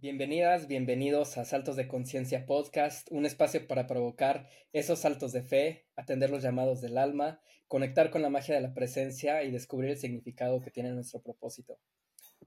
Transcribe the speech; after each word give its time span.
Bienvenidas, 0.00 0.68
bienvenidos 0.68 1.38
a 1.38 1.44
Saltos 1.44 1.74
de 1.74 1.88
Conciencia 1.88 2.46
Podcast, 2.46 3.08
un 3.10 3.26
espacio 3.26 3.66
para 3.66 3.88
provocar 3.88 4.48
esos 4.72 5.00
saltos 5.00 5.32
de 5.32 5.42
fe, 5.42 5.86
atender 5.96 6.30
los 6.30 6.40
llamados 6.40 6.80
del 6.80 6.98
alma, 6.98 7.42
conectar 7.66 8.10
con 8.10 8.22
la 8.22 8.30
magia 8.30 8.54
de 8.54 8.60
la 8.60 8.74
presencia 8.74 9.42
y 9.42 9.50
descubrir 9.50 9.90
el 9.90 9.98
significado 9.98 10.60
que 10.60 10.70
tiene 10.70 10.92
nuestro 10.92 11.20
propósito. 11.20 11.80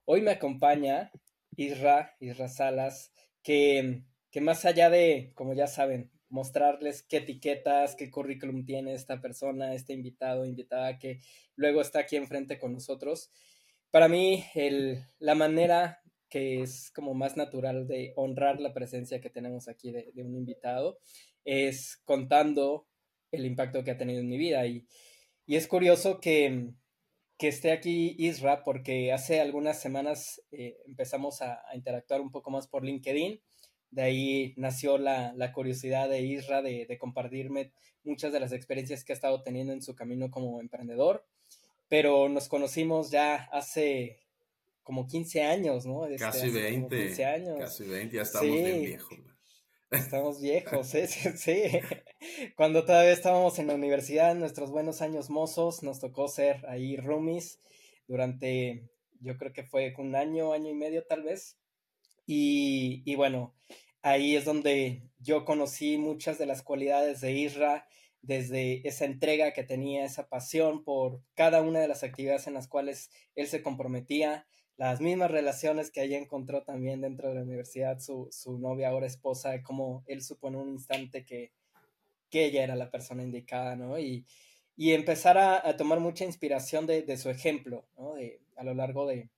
Hoy 0.05 0.21
me 0.21 0.31
acompaña 0.31 1.11
Isra, 1.57 2.15
Isra 2.21 2.47
Salas, 2.47 3.11
que, 3.43 4.05
que 4.31 4.39
más 4.39 4.63
allá 4.63 4.89
de, 4.89 5.33
como 5.35 5.53
ya 5.53 5.67
saben, 5.67 6.09
mostrarles 6.29 7.03
qué 7.03 7.17
etiquetas, 7.17 7.97
qué 7.97 8.09
currículum 8.09 8.63
tiene 8.63 8.93
esta 8.93 9.19
persona, 9.19 9.73
este 9.73 9.91
invitado, 9.91 10.45
invitada 10.45 10.97
que 10.97 11.19
luego 11.57 11.81
está 11.81 11.99
aquí 11.99 12.15
enfrente 12.15 12.57
con 12.57 12.71
nosotros. 12.71 13.29
Para 13.91 14.07
mí, 14.07 14.45
el, 14.55 15.03
la 15.19 15.35
manera 15.35 16.00
que 16.31 16.61
es 16.61 16.91
como 16.91 17.13
más 17.13 17.35
natural 17.35 17.87
de 17.87 18.13
honrar 18.15 18.61
la 18.61 18.73
presencia 18.73 19.19
que 19.19 19.29
tenemos 19.29 19.67
aquí 19.67 19.91
de, 19.91 20.13
un 20.23 20.33
invitado, 20.33 20.97
es 21.43 22.01
contando 22.05 22.87
el 23.31 23.45
impacto 23.45 23.83
que 23.83 23.91
ha 23.91 23.97
tenido 23.97 24.21
en 24.21 24.29
mi 24.29 24.37
vida. 24.37 24.65
Y, 24.65 24.87
es 25.45 25.67
curioso 25.67 26.21
que, 26.21 26.69
esté 27.37 27.71
aquí 27.71 28.15
Isra 28.17 28.63
porque 28.63 29.11
hace 29.11 29.41
algunas 29.41 29.81
semanas 29.81 30.41
eh, 30.51 30.77
empezamos 30.87 31.41
a, 31.41 31.61
interactuar 31.73 32.21
un 32.21 32.31
poco 32.31 32.49
más 32.49 32.67
por 32.67 32.85
LinkedIn. 32.85 33.41
De 33.89 34.01
ahí 34.01 34.53
nació 34.55 34.97
la, 34.97 35.51
curiosidad 35.53 36.07
de 36.07 36.21
Isra 36.21 36.61
de, 36.61 36.85
de, 36.85 36.97
compartirme 36.97 37.73
muchas 38.05 38.31
de 38.31 38.39
las 38.39 38.53
experiencias 38.53 39.03
que 39.03 39.11
ha 39.11 39.15
estado 39.15 39.43
teniendo 39.43 39.73
en 39.73 39.81
su 39.81 39.95
camino 39.95 40.31
como 40.31 40.61
emprendedor. 40.61 41.25
Pero 41.89 42.29
nos 42.29 42.47
conocimos 42.47 43.11
ya 43.11 43.49
hace 43.51 44.20
como 44.83 45.07
15 45.07 45.43
años, 45.43 45.85
¿no? 45.85 46.05
Este, 46.05 46.17
casi 46.17 46.49
20. 46.49 47.07
15 47.07 47.25
años. 47.25 47.59
Casi 47.59 47.83
20, 47.85 48.15
ya 48.15 48.21
estamos 48.21 48.51
bien 48.51 48.81
viejos. 48.81 49.19
Estamos 49.91 50.41
viejos, 50.41 50.87
sí, 51.07 51.07
sí, 51.07 51.63
Cuando 52.55 52.85
todavía 52.85 53.11
estábamos 53.11 53.59
en 53.59 53.67
la 53.67 53.75
universidad, 53.75 54.33
nuestros 54.35 54.71
buenos 54.71 55.01
años 55.01 55.29
mozos, 55.29 55.83
nos 55.83 55.99
tocó 55.99 56.29
ser 56.29 56.65
ahí 56.67 56.95
roomies 56.95 57.59
durante, 58.07 58.89
yo 59.19 59.37
creo 59.37 59.51
que 59.51 59.63
fue 59.63 59.93
un 59.97 60.15
año, 60.15 60.53
año 60.53 60.69
y 60.69 60.75
medio 60.75 61.03
tal 61.03 61.23
vez. 61.23 61.57
Y, 62.25 63.03
y 63.05 63.15
bueno, 63.15 63.53
ahí 64.01 64.37
es 64.37 64.45
donde 64.45 65.03
yo 65.19 65.43
conocí 65.43 65.97
muchas 65.97 66.37
de 66.37 66.45
las 66.45 66.61
cualidades 66.63 67.19
de 67.19 67.33
Isra, 67.33 67.85
desde 68.21 68.87
esa 68.87 69.05
entrega 69.05 69.51
que 69.51 69.63
tenía, 69.63 70.05
esa 70.05 70.29
pasión 70.29 70.83
por 70.83 71.21
cada 71.33 71.61
una 71.61 71.79
de 71.79 71.87
las 71.87 72.03
actividades 72.03 72.47
en 72.47 72.53
las 72.53 72.67
cuales 72.67 73.09
él 73.35 73.47
se 73.47 73.61
comprometía, 73.61 74.47
las 74.89 74.99
mismas 74.99 75.29
relaciones 75.29 75.91
que 75.91 76.01
ella 76.01 76.17
encontró 76.17 76.63
también 76.63 77.01
dentro 77.01 77.29
de 77.29 77.35
la 77.35 77.43
universidad, 77.43 77.99
su, 77.99 78.29
su 78.31 78.57
novia, 78.57 78.89
ahora 78.89 79.05
esposa, 79.05 79.61
como 79.61 80.03
él 80.07 80.23
supo 80.23 80.47
en 80.47 80.55
un 80.55 80.69
instante 80.69 81.23
que, 81.23 81.51
que 82.31 82.45
ella 82.45 82.63
era 82.63 82.75
la 82.75 82.89
persona 82.89 83.21
indicada, 83.21 83.75
¿no? 83.75 83.99
Y, 83.99 84.25
y 84.75 84.93
empezar 84.93 85.37
a, 85.37 85.67
a, 85.67 85.77
tomar 85.77 85.99
mucha 85.99 86.25
inspiración 86.25 86.87
de, 86.87 87.03
de 87.03 87.17
su 87.17 87.29
ejemplo, 87.29 87.85
¿no? 87.95 88.15
A 88.55 88.63
lo 88.63 88.73
largo 88.73 89.05
de, 89.05 89.29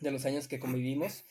de, 0.00 0.10
los 0.10 0.24
años 0.24 0.48
que 0.48 0.58
convivimos. 0.58 1.22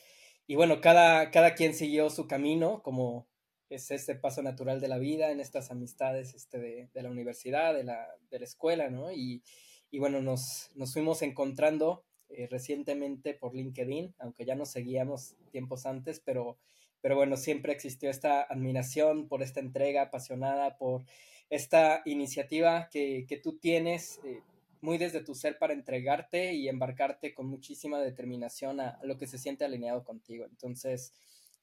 Y 0.46 0.54
bueno, 0.54 0.80
cada, 0.80 1.32
cada 1.32 1.56
quien 1.56 1.74
siguió 1.74 2.12
su 2.12 2.28
camino, 2.28 2.84
como 2.84 3.28
es 3.72 3.90
este 3.90 4.14
paso 4.14 4.44
natural 4.44 4.80
de 4.82 4.88
la 4.88 5.00
vida, 5.00 5.32
en 5.32 5.40
estas 5.40 5.72
amistades 5.72 6.36
este, 6.36 6.60
de, 6.60 6.90
de 6.94 7.02
la 7.02 7.10
universidad, 7.10 7.74
de 7.74 7.86
la, 7.86 8.08
de 8.30 8.38
la 8.38 8.46
escuela, 8.46 8.92
¿no? 8.92 9.12
Y, 9.12 9.42
y 9.90 9.98
bueno, 9.98 10.22
nos, 10.22 10.70
nos 10.76 10.94
fuimos 10.94 11.24
encontrando 11.24 12.04
eh, 12.30 12.48
recientemente 12.50 13.34
por 13.34 13.56
LinkedIn, 13.56 14.16
aunque 14.20 14.46
ya 14.46 14.56
nos 14.56 14.70
seguíamos 14.70 15.36
tiempos 15.52 15.86
antes, 15.86 16.20
pero, 16.20 16.58
pero 17.02 17.16
bueno, 17.16 17.38
siempre 17.38 17.74
existió 17.74 18.10
esta 18.10 18.42
admiración 18.42 19.28
por 19.28 19.42
esta 19.42 19.60
entrega 19.60 20.04
apasionada, 20.04 20.78
por 20.78 21.04
esta 21.50 22.02
iniciativa 22.06 22.90
que, 22.90 23.26
que 23.28 23.38
tú 23.38 23.58
tienes 23.58 24.20
eh, 24.26 24.42
muy 24.82 24.98
desde 24.98 25.24
tu 25.24 25.36
ser 25.36 25.58
para 25.58 25.74
entregarte 25.74 26.54
y 26.54 26.68
embarcarte 26.68 27.34
con 27.34 27.48
muchísima 27.48 28.00
determinación 28.00 28.80
a, 28.80 29.00
lo 29.04 29.18
que 29.18 29.28
se 29.28 29.38
siente 29.38 29.66
alineado 29.66 30.04
contigo. 30.04 30.46
Entonces, 30.46 31.14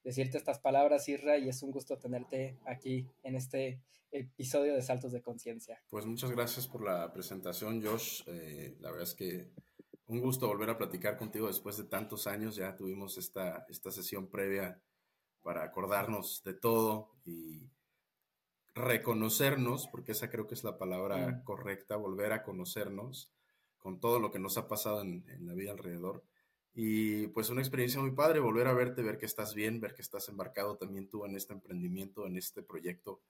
decirte 0.02 0.38
estas 0.38 0.58
palabras, 0.58 1.08
Isra, 1.08 1.38
y 1.38 1.48
es 1.48 1.62
un 1.62 1.70
gusto 1.70 1.98
tenerte 1.98 2.58
aquí 2.64 3.06
en 3.22 3.36
este 3.36 3.80
episodio 4.10 4.74
de 4.74 4.82
Saltos 4.82 5.12
de 5.12 5.22
Conciencia. 5.22 5.82
Pues 5.88 6.06
muchas 6.06 6.30
gracias 6.30 6.68
por 6.68 6.84
la 6.84 7.12
presentación, 7.12 7.84
Josh. 7.84 8.22
Eh, 8.26 8.76
la 8.80 8.90
verdad 8.90 9.08
es 9.08 9.14
que 9.14 9.50
un 10.06 10.20
gusto 10.20 10.46
volver 10.46 10.70
a 10.70 10.78
platicar 10.78 11.16
contigo 11.16 11.46
después 11.46 11.76
de 11.76 11.84
tantos 11.84 12.26
años. 12.26 12.56
Ya 12.56 12.76
tuvimos 12.76 13.18
esta, 13.18 13.64
esta 13.68 13.90
sesión 13.90 14.28
previa 14.28 14.80
para 15.42 15.62
acordarnos 15.62 16.42
de 16.44 16.54
todo 16.54 17.10
y 17.24 17.70
reconocernos, 18.74 19.86
porque 19.88 20.12
esa 20.12 20.30
creo 20.30 20.46
que 20.46 20.54
es 20.54 20.64
la 20.64 20.78
palabra 20.78 21.28
mm. 21.28 21.44
correcta, 21.44 21.96
volver 21.96 22.32
a 22.32 22.42
conocernos 22.42 23.30
con 23.78 24.00
todo 24.00 24.18
lo 24.18 24.30
que 24.30 24.38
nos 24.38 24.56
ha 24.56 24.66
pasado 24.66 25.02
en, 25.02 25.24
en, 25.28 25.46
la 25.46 25.54
vida 25.54 25.70
alrededor. 25.70 26.24
Y 26.74 27.28
pues 27.28 27.50
una 27.50 27.60
experiencia 27.60 28.00
muy 28.00 28.12
padre, 28.12 28.40
volver 28.40 28.66
a 28.66 28.72
verte, 28.72 29.02
ver 29.02 29.18
que 29.18 29.26
estás 29.26 29.54
bien, 29.54 29.80
ver 29.80 29.94
que 29.94 30.02
estás 30.02 30.28
embarcado 30.28 30.76
también 30.76 31.08
tú 31.08 31.24
en 31.24 31.36
este 31.36 31.52
emprendimiento, 31.52 32.26
en 32.26 32.36
este 32.36 32.62
proyecto 32.62 33.20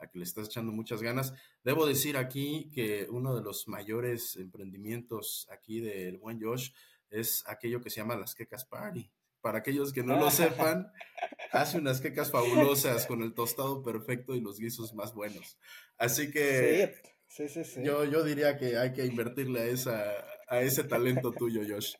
a 0.00 0.08
que 0.08 0.18
le 0.18 0.24
estás 0.24 0.48
echando 0.48 0.72
muchas 0.72 1.02
ganas. 1.02 1.34
Debo 1.62 1.86
decir 1.86 2.16
aquí 2.16 2.70
que 2.74 3.06
uno 3.10 3.36
de 3.36 3.42
los 3.42 3.68
mayores 3.68 4.36
emprendimientos 4.36 5.46
aquí 5.50 5.80
del 5.80 6.18
buen 6.18 6.40
Josh 6.42 6.70
es 7.10 7.44
aquello 7.46 7.80
que 7.80 7.90
se 7.90 8.00
llama 8.00 8.16
las 8.16 8.34
quecas 8.34 8.64
party. 8.64 9.10
Para 9.40 9.58
aquellos 9.58 9.92
que 9.92 10.02
no 10.02 10.18
lo 10.18 10.30
sepan, 10.30 10.92
hace 11.52 11.78
unas 11.78 12.00
quecas 12.00 12.30
fabulosas 12.30 13.06
con 13.06 13.22
el 13.22 13.34
tostado 13.34 13.82
perfecto 13.82 14.34
y 14.34 14.40
los 14.40 14.58
guisos 14.58 14.94
más 14.94 15.14
buenos. 15.14 15.58
Así 15.96 16.30
que 16.30 16.94
sí, 17.26 17.48
sí, 17.48 17.64
sí, 17.64 17.82
Yo, 17.82 18.04
yo 18.04 18.22
diría 18.22 18.58
que 18.58 18.76
hay 18.76 18.92
que 18.92 19.06
invertirle 19.06 19.60
a, 19.60 19.66
esa, 19.66 20.24
a 20.48 20.60
ese 20.60 20.84
talento 20.84 21.32
tuyo, 21.32 21.62
Josh. 21.66 21.94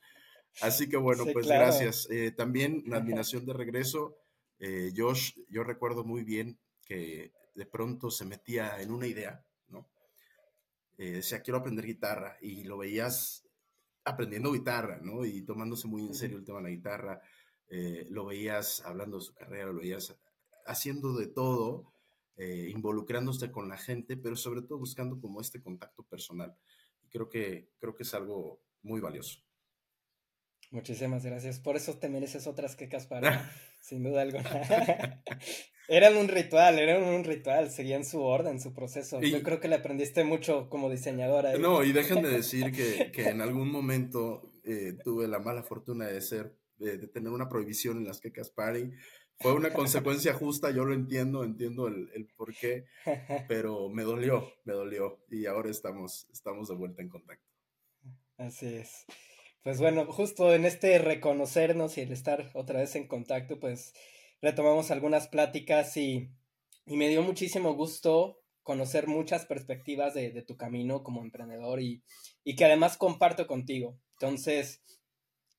Así 0.61 0.89
que 0.89 0.97
bueno, 0.97 1.25
pues 1.33 1.47
gracias. 1.47 2.09
Eh, 2.11 2.33
también 2.33 2.83
la 2.87 2.97
admiración 2.99 3.47
de 3.47 3.53
regreso. 3.53 4.17
Eh, 4.59 4.93
Josh, 4.95 5.33
yo 5.49 5.65
recuerdo 5.65 6.05
muy 6.05 6.23
bien 6.23 6.59
que 6.85 7.33
de 7.55 7.67
pronto 7.67 8.11
se 8.11 8.25
metía 8.25 8.81
en 8.81 8.91
una 8.91 9.07
idea, 9.07 9.45
¿no? 9.69 9.91
Eh, 10.99 11.13
decía, 11.13 11.43
quiero 11.43 11.59
aprender 11.59 11.87
guitarra 11.87 12.37
y 12.41 12.65
lo 12.65 12.79
veías 12.79 13.47
aprendiendo 14.05 14.53
guitarra, 14.53 14.99
¿no? 15.03 15.25
Y 15.25 15.43
tomándose 15.43 15.89
muy 15.89 16.03
en 16.03 16.15
serio 16.15 16.39
el 16.39 16.45
tema 16.45 16.59
de 16.59 16.65
la 16.65 16.71
guitarra, 16.71 17.23
eh, 17.69 18.07
lo 18.11 18.27
veías 18.27 18.81
hablando 18.85 19.19
de 19.19 19.25
su 19.25 19.35
carrera, 19.35 19.67
lo 19.67 19.81
veías 19.81 20.15
haciendo 20.67 21.17
de 21.17 21.29
todo, 21.29 21.93
eh, 22.37 22.71
involucrándose 22.73 23.51
con 23.51 23.69
la 23.69 23.77
gente, 23.77 24.17
pero 24.17 24.37
sobre 24.37 24.63
todo 24.63 24.79
buscando 24.79 25.21
como 25.21 25.41
este 25.41 25.61
contacto 25.61 26.03
personal. 26.03 26.57
Y 27.03 27.09
creo 27.09 27.29
que, 27.29 27.71
creo 27.79 27.95
que 27.95 28.03
es 28.03 28.15
algo 28.15 28.61
muy 28.83 29.01
valioso. 29.01 29.41
Muchísimas 30.71 31.25
gracias. 31.25 31.59
Por 31.59 31.77
eso 31.77 31.99
te 31.99 32.09
mereces 32.09 32.47
otras 32.47 32.77
que 32.77 32.89
para, 33.09 33.51
sin 33.81 34.05
duda 34.05 34.23
alguna. 34.23 35.23
eran 35.91 36.17
un 36.17 36.29
ritual, 36.29 36.79
eran 36.79 37.03
un 37.03 37.25
ritual, 37.25 37.69
seguían 37.69 38.05
su 38.05 38.23
orden, 38.23 38.61
su 38.61 38.73
proceso. 38.73 39.21
Yo 39.21 39.43
creo 39.43 39.59
que 39.59 39.67
le 39.67 39.75
aprendiste 39.75 40.23
mucho 40.23 40.69
como 40.71 40.89
diseñadora. 40.89 41.59
No, 41.59 41.83
y 41.83 41.91
déjenme 41.91 42.29
decir 42.29 42.71
que, 42.71 43.11
que 43.11 43.29
en 43.29 43.41
algún 43.41 43.73
momento 43.73 44.53
eh, 44.63 44.97
tuve 45.03 45.27
la 45.27 45.41
mala 45.41 45.65
fortuna 45.65 46.07
de 46.07 46.21
ser, 46.21 46.57
de, 46.79 46.97
tener 47.09 47.33
una 47.33 47.49
prohibición 47.49 47.99
en 47.99 48.05
las 48.05 48.21
quecas 48.21 48.51
party. 48.51 48.93
Fue 49.41 49.53
una 49.53 49.73
consecuencia 49.73 50.33
justa, 50.33 50.71
yo 50.71 50.85
lo 50.85 50.95
entiendo, 50.95 51.43
entiendo 51.43 51.89
el, 51.89 52.09
el 52.15 52.29
por 52.37 52.55
qué, 52.55 52.85
pero 53.49 53.89
me 53.89 54.05
dolió, 54.05 54.49
me 54.63 54.75
dolió. 54.75 55.19
Y 55.29 55.47
ahora 55.47 55.71
estamos, 55.71 56.29
estamos 56.33 56.69
de 56.69 56.77
vuelta 56.77 57.03
en 57.03 57.09
contacto. 57.09 57.51
Así 58.37 58.75
es. 58.75 59.07
Pues 59.65 59.81
bueno, 59.81 60.07
justo 60.07 60.55
en 60.55 60.67
este 60.67 60.99
reconocernos 61.01 61.99
y 61.99 62.03
el 62.03 62.13
estar 62.13 62.49
otra 62.55 62.79
vez 62.79 62.95
en 62.95 63.09
contacto, 63.09 63.59
pues 63.59 63.93
retomamos 64.43 64.91
algunas 64.91 65.29
pláticas 65.29 65.97
y, 65.97 66.31
me 66.87 67.09
dio 67.09 67.23
muchísimo 67.23 67.75
gusto 67.75 68.41
conocer 68.65 69.07
muchas 69.07 69.47
perspectivas 69.47 70.13
de, 70.15 70.43
tu 70.43 70.57
camino 70.57 71.05
como 71.05 71.23
emprendedor 71.23 71.81
y, 71.81 72.03
que 72.57 72.65
además 72.65 72.97
comparto 72.97 73.47
contigo. 73.47 73.97
Entonces, 74.15 74.83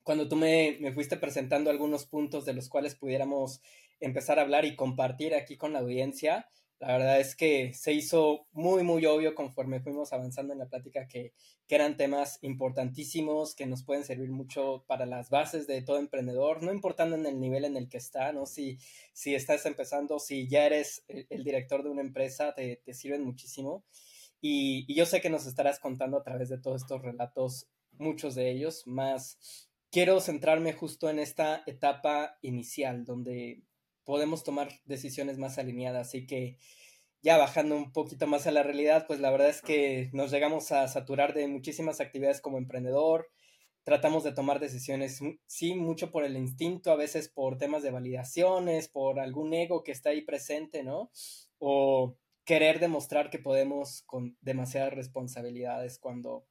cuando 0.04 0.28
tú 0.28 0.36
me 0.36 0.92
fuiste 0.94 1.16
presentando 1.16 1.70
algunos 1.70 2.06
puntos 2.06 2.46
de 2.46 2.54
los 2.54 2.68
cuales 2.68 2.96
pudiéramos 2.96 3.62
empezar 4.02 4.40
a 4.40 4.42
hablar 4.42 4.66
y 4.66 4.76
compartir 4.76 5.36
aquí 5.36 5.56
con 5.56 5.74
la 5.74 5.80
audiencia, 5.80 6.50
la 6.82 6.98
verdad 6.98 7.20
es 7.20 7.36
que 7.36 7.76
se 7.76 7.94
hizo 7.94 8.48
muy, 8.54 8.84
muy 8.84 9.06
obvio 9.06 9.36
conforme 9.36 9.82
fuimos 9.82 10.14
avanzando 10.14 10.52
en 10.52 10.60
la 10.60 10.68
plática 10.68 11.08
que, 11.08 11.32
que, 11.68 11.76
eran 11.76 11.96
temas 11.96 12.40
importantísimos, 12.42 13.54
que 13.54 13.68
nos 13.68 13.84
pueden 13.84 14.04
servir 14.04 14.32
mucho 14.32 14.84
para 14.88 15.06
las 15.06 15.30
bases 15.30 15.68
de 15.68 15.84
todo 15.84 16.00
emprendedor, 16.00 16.64
no 16.64 16.74
importando 16.74 17.16
en 17.16 17.28
el 17.28 17.40
nivel 17.40 17.66
en 17.66 17.78
el 17.78 17.88
que 17.88 17.98
está, 17.98 18.34
¿no? 18.34 18.48
Si, 18.48 18.80
si 19.14 19.36
estás 19.36 19.68
empezando, 19.68 20.18
si 20.18 20.50
ya 20.50 20.66
eres 20.66 21.06
el, 21.08 21.44
director 21.44 21.84
de 21.84 21.90
una 21.90 22.02
empresa, 22.02 22.56
te, 22.56 22.82
te 22.84 22.96
sirven 22.96 23.24
muchísimo. 23.24 23.86
Y, 24.42 24.92
y, 24.92 24.96
yo 24.96 25.06
sé 25.06 25.22
que 25.22 25.30
nos 25.30 25.46
estarás 25.46 25.80
contando 25.80 26.18
a 26.18 26.24
través 26.24 26.50
de 26.50 26.58
todos 26.58 26.82
estos 26.82 27.04
relatos, 27.04 27.68
muchos 28.00 28.34
de 28.34 28.50
ellos, 28.50 28.88
más, 28.88 29.70
quiero 29.92 30.20
centrarme 30.20 30.74
justo 30.74 31.12
en 31.12 31.20
esta 31.20 31.62
etapa 31.68 32.40
inicial, 32.42 33.06
donde 33.06 33.62
podemos 34.12 34.44
tomar 34.44 34.68
decisiones 34.84 35.38
más 35.38 35.58
alineadas. 35.58 36.10
Así 36.10 36.28
que 36.28 36.58
ya 37.22 37.38
bajando 37.38 37.78
un 37.78 37.94
poquito 37.94 38.28
más 38.28 38.46
a 38.46 38.52
la 38.52 38.62
realidad, 38.62 39.06
pues 39.08 39.22
la 39.22 39.32
verdad 39.32 39.48
es 39.48 39.62
que 39.62 40.10
nos 40.12 40.32
llegamos 40.32 40.74
a 40.74 40.86
saturar 40.90 41.34
de 41.34 41.48
muchísimas 41.48 42.02
actividades 42.02 42.42
como 42.42 42.58
emprendedor. 42.58 43.30
Tratamos 43.86 44.26
de 44.26 44.34
tomar 44.34 44.60
decisiones, 44.60 45.22
sí, 45.48 45.76
mucho 45.76 46.12
por 46.12 46.26
el 46.26 46.36
instinto, 46.36 46.92
a 46.92 46.98
veces 46.98 47.30
por 47.30 47.58
temas 47.58 47.84
de 47.84 47.92
validaciones, 47.92 48.90
por 48.90 49.18
algún 49.18 49.54
ego 49.54 49.82
que 49.82 49.94
está 49.94 50.10
ahí 50.10 50.24
presente, 50.24 50.84
¿no? 50.84 51.10
O 51.58 52.18
querer 52.44 52.82
demostrar 52.82 53.30
que 53.30 53.40
podemos 53.40 54.04
con 54.08 54.36
demasiadas 54.42 54.94
responsabilidades 54.94 56.00
cuando 56.00 56.46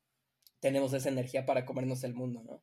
tenemos 0.60 0.94
esa 0.94 1.10
energía 1.10 1.44
para 1.44 1.66
comernos 1.66 2.04
el 2.04 2.14
mundo, 2.14 2.42
¿no? 2.42 2.62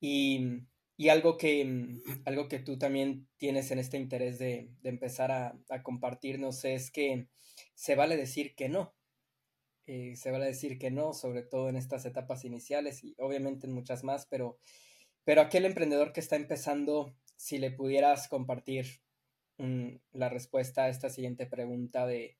Y, 0.00 0.66
algo, 1.08 1.36
que, 1.36 2.00
algo 2.24 2.48
que 2.48 2.58
tú 2.60 2.78
también 2.78 3.28
tienes 3.36 3.70
en 3.70 3.78
este 3.78 3.96
interés 3.96 4.38
de, 4.38 4.70
empezar 4.84 5.32
a, 5.32 5.82
compartirnos 5.82 6.64
es 6.64 6.90
que 6.90 7.28
se 7.74 7.94
vale 7.94 8.16
decir 8.16 8.54
que 8.54 8.68
no. 8.68 8.94
Eh, 9.86 10.16
se 10.16 10.30
vale 10.30 10.46
decir 10.46 10.78
que 10.78 10.90
no, 10.90 11.12
sobre 11.12 11.42
todo 11.42 11.68
en 11.68 11.76
estas 11.76 12.06
etapas 12.06 12.44
iniciales 12.44 13.04
y 13.04 13.14
obviamente 13.18 13.66
en 13.66 13.74
muchas 13.74 14.02
más, 14.02 14.26
pero, 14.26 14.58
pero 15.24 15.42
aquel 15.42 15.66
emprendedor 15.66 16.12
que 16.12 16.20
está 16.20 16.36
empezando, 16.36 17.14
si 17.36 17.58
le 17.58 17.70
pudieras 17.70 18.28
compartir 18.28 19.02
la 19.58 20.28
respuesta 20.28 20.84
a 20.84 20.88
esta 20.88 21.10
siguiente 21.10 21.46
pregunta 21.46 22.06
de 22.06 22.38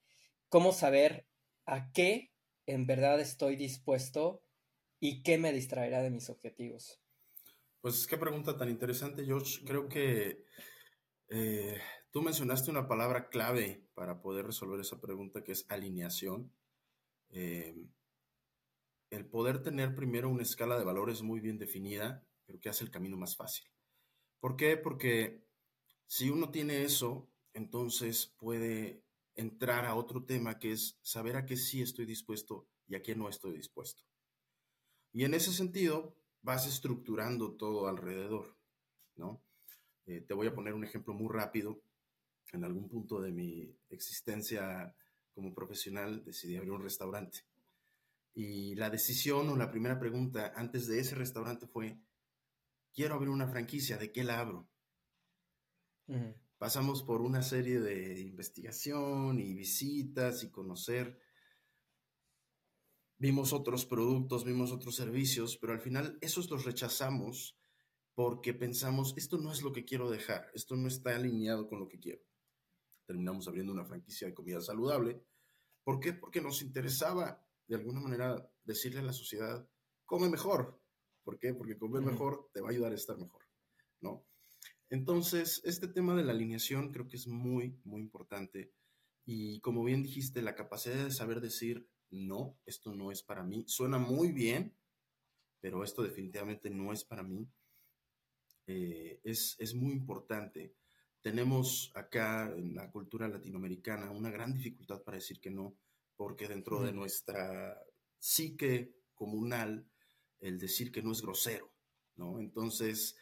cómo 0.48 0.72
saber 0.72 1.26
a 1.64 1.92
qué 1.92 2.32
en 2.66 2.86
verdad 2.86 3.20
estoy 3.20 3.56
dispuesto 3.56 4.42
y 5.00 5.22
qué 5.22 5.38
me 5.38 5.52
distraerá 5.52 6.02
de 6.02 6.10
mis 6.10 6.30
objetivos. 6.30 7.03
Pues 7.84 8.06
qué 8.06 8.16
pregunta 8.16 8.56
tan 8.56 8.70
interesante, 8.70 9.26
George. 9.26 9.62
Creo 9.62 9.90
que 9.90 10.46
eh, 11.28 11.78
tú 12.10 12.22
mencionaste 12.22 12.70
una 12.70 12.88
palabra 12.88 13.28
clave 13.28 13.86
para 13.92 14.22
poder 14.22 14.46
resolver 14.46 14.80
esa 14.80 15.02
pregunta, 15.02 15.44
que 15.44 15.52
es 15.52 15.66
alineación. 15.68 16.50
Em, 17.28 17.90
el 19.10 19.26
poder 19.26 19.62
tener 19.62 19.94
primero 19.94 20.30
una 20.30 20.44
escala 20.44 20.78
de 20.78 20.84
valores 20.86 21.20
muy 21.20 21.40
bien 21.40 21.58
definida, 21.58 22.26
creo 22.46 22.58
que 22.58 22.70
hace 22.70 22.84
el 22.84 22.90
camino 22.90 23.18
más 23.18 23.36
fácil. 23.36 23.66
¿Por 24.40 24.56
qué? 24.56 24.78
Porque 24.78 25.44
si 26.06 26.30
uno 26.30 26.50
tiene 26.50 26.84
eso, 26.84 27.30
entonces 27.52 28.34
puede 28.38 29.04
entrar 29.34 29.84
a 29.84 29.94
otro 29.94 30.24
tema 30.24 30.58
que 30.58 30.72
es 30.72 30.98
saber 31.02 31.36
a 31.36 31.44
qué 31.44 31.58
sí 31.58 31.82
estoy 31.82 32.06
dispuesto 32.06 32.66
y 32.86 32.94
a 32.94 33.02
qué 33.02 33.14
no 33.14 33.28
estoy 33.28 33.52
dispuesto. 33.52 34.04
Y 35.12 35.24
en 35.24 35.34
ese 35.34 35.52
sentido, 35.52 36.16
vas 36.44 36.66
estructurando 36.66 37.56
todo 37.56 37.88
alrededor, 37.88 38.54
¿no? 39.16 39.42
Eh, 40.06 40.20
te 40.20 40.34
voy 40.34 40.46
a 40.46 40.54
poner 40.54 40.74
un 40.74 40.84
ejemplo 40.84 41.14
muy 41.14 41.32
rápido. 41.32 41.80
En 42.52 42.64
algún 42.64 42.88
punto 42.88 43.20
de 43.20 43.32
mi 43.32 43.74
existencia 43.88 44.94
como 45.34 45.54
profesional 45.54 46.22
decidí 46.24 46.56
abrir 46.56 46.72
un 46.72 46.82
restaurante. 46.82 47.40
Y 48.34 48.74
la 48.74 48.90
decisión 48.90 49.48
o 49.48 49.56
la 49.56 49.70
primera 49.70 49.98
pregunta 49.98 50.52
antes 50.54 50.86
de 50.86 51.00
ese 51.00 51.14
restaurante 51.14 51.66
fue, 51.66 51.98
quiero 52.92 53.14
abrir 53.14 53.30
una 53.30 53.48
franquicia, 53.48 53.96
¿de 53.96 54.12
qué 54.12 54.22
la 54.22 54.38
abro? 54.38 54.68
Pasamos 56.58 57.02
por 57.02 57.22
una 57.22 57.42
serie 57.42 57.80
de 57.80 58.20
investigación 58.20 59.40
y 59.40 59.54
visitas 59.54 60.44
y 60.44 60.50
conocer 60.50 61.18
vimos 63.18 63.52
otros 63.52 63.86
productos, 63.86 64.44
vimos 64.44 64.72
otros 64.72 64.96
servicios, 64.96 65.56
pero 65.56 65.72
al 65.72 65.80
final 65.80 66.18
esos 66.20 66.50
los 66.50 66.64
rechazamos 66.64 67.56
porque 68.14 68.54
pensamos, 68.54 69.14
esto 69.16 69.38
no 69.38 69.52
es 69.52 69.62
lo 69.62 69.72
que 69.72 69.84
quiero 69.84 70.10
dejar, 70.10 70.50
esto 70.54 70.76
no 70.76 70.88
está 70.88 71.16
alineado 71.16 71.68
con 71.68 71.80
lo 71.80 71.88
que 71.88 71.98
quiero. 71.98 72.22
Terminamos 73.06 73.48
abriendo 73.48 73.72
una 73.72 73.84
franquicia 73.84 74.28
de 74.28 74.34
comida 74.34 74.60
saludable. 74.60 75.22
¿Por 75.82 76.00
qué? 76.00 76.12
Porque 76.12 76.40
nos 76.40 76.62
interesaba 76.62 77.44
de 77.66 77.76
alguna 77.76 78.00
manera 78.00 78.50
decirle 78.64 79.00
a 79.00 79.04
la 79.04 79.12
sociedad, 79.12 79.68
come 80.04 80.28
mejor. 80.28 80.80
¿Por 81.22 81.38
qué? 81.38 81.54
Porque 81.54 81.78
comer 81.78 82.02
mejor 82.02 82.50
te 82.52 82.60
va 82.60 82.68
a 82.68 82.70
ayudar 82.70 82.92
a 82.92 82.96
estar 82.96 83.18
mejor, 83.18 83.42
¿no? 84.00 84.26
Entonces, 84.90 85.60
este 85.64 85.88
tema 85.88 86.14
de 86.14 86.22
la 86.22 86.32
alineación 86.32 86.92
creo 86.92 87.08
que 87.08 87.16
es 87.16 87.26
muy, 87.26 87.80
muy 87.84 88.00
importante. 88.00 88.72
Y 89.24 89.60
como 89.60 89.82
bien 89.82 90.02
dijiste, 90.02 90.42
la 90.42 90.54
capacidad 90.54 91.04
de 91.04 91.10
saber 91.10 91.40
decir, 91.40 91.88
no, 92.10 92.58
esto 92.66 92.94
no 92.94 93.10
es 93.10 93.22
para 93.22 93.42
mí. 93.42 93.64
Suena 93.66 93.98
muy 93.98 94.32
bien, 94.32 94.74
pero 95.60 95.82
esto 95.82 96.02
definitivamente 96.02 96.70
no 96.70 96.92
es 96.92 97.04
para 97.04 97.22
mí. 97.22 97.48
Eh, 98.66 99.20
es, 99.24 99.56
es 99.58 99.74
muy 99.74 99.92
importante. 99.92 100.74
Tenemos 101.20 101.90
acá 101.94 102.52
en 102.54 102.74
la 102.74 102.90
cultura 102.90 103.28
latinoamericana 103.28 104.10
una 104.10 104.30
gran 104.30 104.52
dificultad 104.52 105.02
para 105.02 105.16
decir 105.16 105.40
que 105.40 105.50
no, 105.50 105.76
porque 106.16 106.48
dentro 106.48 106.82
de 106.82 106.92
nuestra 106.92 107.82
psique 108.18 108.94
comunal, 109.14 109.88
el 110.40 110.58
decir 110.58 110.92
que 110.92 111.02
no 111.02 111.12
es 111.12 111.22
grosero, 111.22 111.72
¿no? 112.16 112.38
Entonces, 112.38 113.16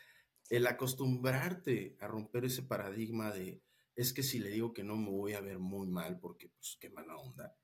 el 0.51 0.67
acostumbrarte 0.67 1.97
a 2.01 2.09
romper 2.09 2.45
ese 2.45 2.63
paradigma 2.63 3.31
de 3.31 3.63
es 3.95 4.13
que 4.13 4.23
si 4.23 4.39
le 4.39 4.51
digo 4.51 4.73
que 4.73 4.85
no 4.85 4.97
me 4.97 5.11
voy 5.11 5.35
a 5.35 5.41
ver 5.41 5.59
muy 5.59 5.87
mal 5.87 6.19
porque 6.19 6.49
pues 6.49 6.77
qué 6.81 6.91
mala 6.91 7.17
onda, 7.17 7.57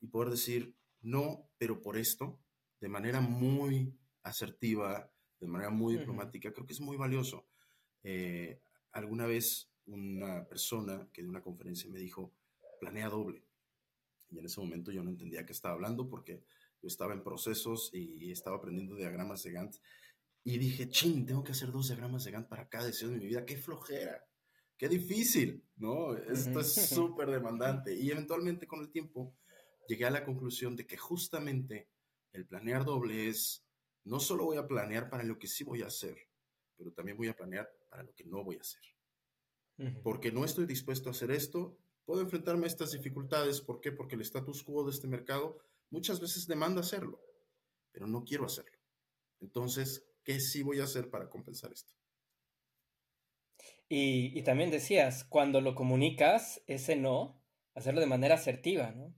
y 0.00 0.08
poder 0.08 0.30
decir 0.30 0.76
no, 1.02 1.48
pero 1.58 1.80
por 1.80 1.96
esto, 1.96 2.40
de 2.80 2.88
manera 2.88 3.20
muy 3.20 3.96
asertiva, 4.22 5.10
de 5.38 5.46
manera 5.46 5.70
muy 5.70 5.96
diplomática, 5.96 6.52
creo 6.52 6.66
que 6.66 6.74
es 6.74 6.80
muy 6.80 6.96
valioso. 6.96 7.46
Eh, 8.02 8.60
alguna 8.92 9.26
vez 9.26 9.70
una 9.86 10.46
persona 10.46 11.08
que 11.12 11.22
de 11.22 11.28
una 11.28 11.42
conferencia 11.42 11.90
me 11.90 11.98
dijo, 11.98 12.34
planea 12.80 13.08
doble. 13.08 13.44
Y 14.28 14.38
en 14.38 14.46
ese 14.46 14.60
momento 14.60 14.92
yo 14.92 15.02
no 15.02 15.10
entendía 15.10 15.46
qué 15.46 15.52
estaba 15.52 15.74
hablando 15.74 16.08
porque 16.08 16.44
yo 16.82 16.86
estaba 16.86 17.14
en 17.14 17.22
procesos 17.22 17.90
y 17.92 18.30
estaba 18.30 18.56
aprendiendo 18.56 18.96
diagramas 18.96 19.42
de 19.42 19.52
Gantt. 19.52 19.76
Y 20.44 20.58
dije, 20.58 20.88
chin, 20.88 21.26
tengo 21.26 21.44
que 21.44 21.52
hacer 21.52 21.70
dos 21.70 21.88
diagramas 21.88 22.24
de 22.24 22.30
Gantt 22.30 22.48
para 22.48 22.68
cada 22.68 22.86
deseo 22.86 23.10
de 23.10 23.18
mi 23.18 23.26
vida. 23.26 23.44
¡Qué 23.44 23.56
flojera! 23.56 24.24
¡Qué 24.78 24.88
difícil! 24.88 25.64
¿No? 25.76 26.14
Esto 26.16 26.60
es 26.60 26.72
súper 26.94 27.30
demandante. 27.30 27.94
Y 27.94 28.10
eventualmente 28.10 28.66
con 28.66 28.80
el 28.80 28.90
tiempo 28.90 29.36
llegué 29.86 30.06
a 30.06 30.10
la 30.10 30.24
conclusión 30.24 30.76
de 30.76 30.86
que 30.86 30.96
justamente 30.96 31.88
el 32.32 32.46
planear 32.46 32.84
doble 32.84 33.28
es, 33.28 33.66
no 34.04 34.20
solo 34.20 34.44
voy 34.44 34.56
a 34.56 34.66
planear 34.66 35.10
para 35.10 35.24
lo 35.24 35.38
que 35.38 35.48
sí 35.48 35.64
voy 35.64 35.82
a 35.82 35.86
hacer, 35.86 36.16
pero 36.76 36.92
también 36.92 37.16
voy 37.16 37.28
a 37.28 37.36
planear 37.36 37.70
para 37.88 38.02
lo 38.02 38.14
que 38.14 38.24
no 38.24 38.44
voy 38.44 38.56
a 38.56 38.60
hacer. 38.60 38.82
Porque 40.02 40.30
no 40.30 40.44
estoy 40.44 40.66
dispuesto 40.66 41.08
a 41.08 41.12
hacer 41.12 41.30
esto, 41.30 41.78
puedo 42.04 42.20
enfrentarme 42.20 42.64
a 42.64 42.66
estas 42.66 42.92
dificultades. 42.92 43.62
¿Por 43.62 43.80
qué? 43.80 43.92
Porque 43.92 44.14
el 44.14 44.20
status 44.20 44.62
quo 44.62 44.84
de 44.84 44.90
este 44.90 45.06
mercado 45.06 45.58
muchas 45.88 46.20
veces 46.20 46.46
demanda 46.46 46.82
hacerlo, 46.82 47.18
pero 47.90 48.06
no 48.06 48.22
quiero 48.24 48.44
hacerlo. 48.44 48.78
Entonces, 49.40 50.06
¿qué 50.22 50.38
sí 50.38 50.62
voy 50.62 50.80
a 50.80 50.84
hacer 50.84 51.08
para 51.08 51.30
compensar 51.30 51.72
esto? 51.72 51.94
Y, 53.88 54.38
y, 54.38 54.42
también 54.42 54.70
decías, 54.70 55.24
cuando 55.24 55.60
lo 55.60 55.74
comunicas, 55.74 56.62
ese 56.66 56.94
no, 56.94 57.42
hacerlo 57.74 58.00
de 58.00 58.06
manera 58.06 58.34
asertiva, 58.36 58.92
¿no? 58.92 59.14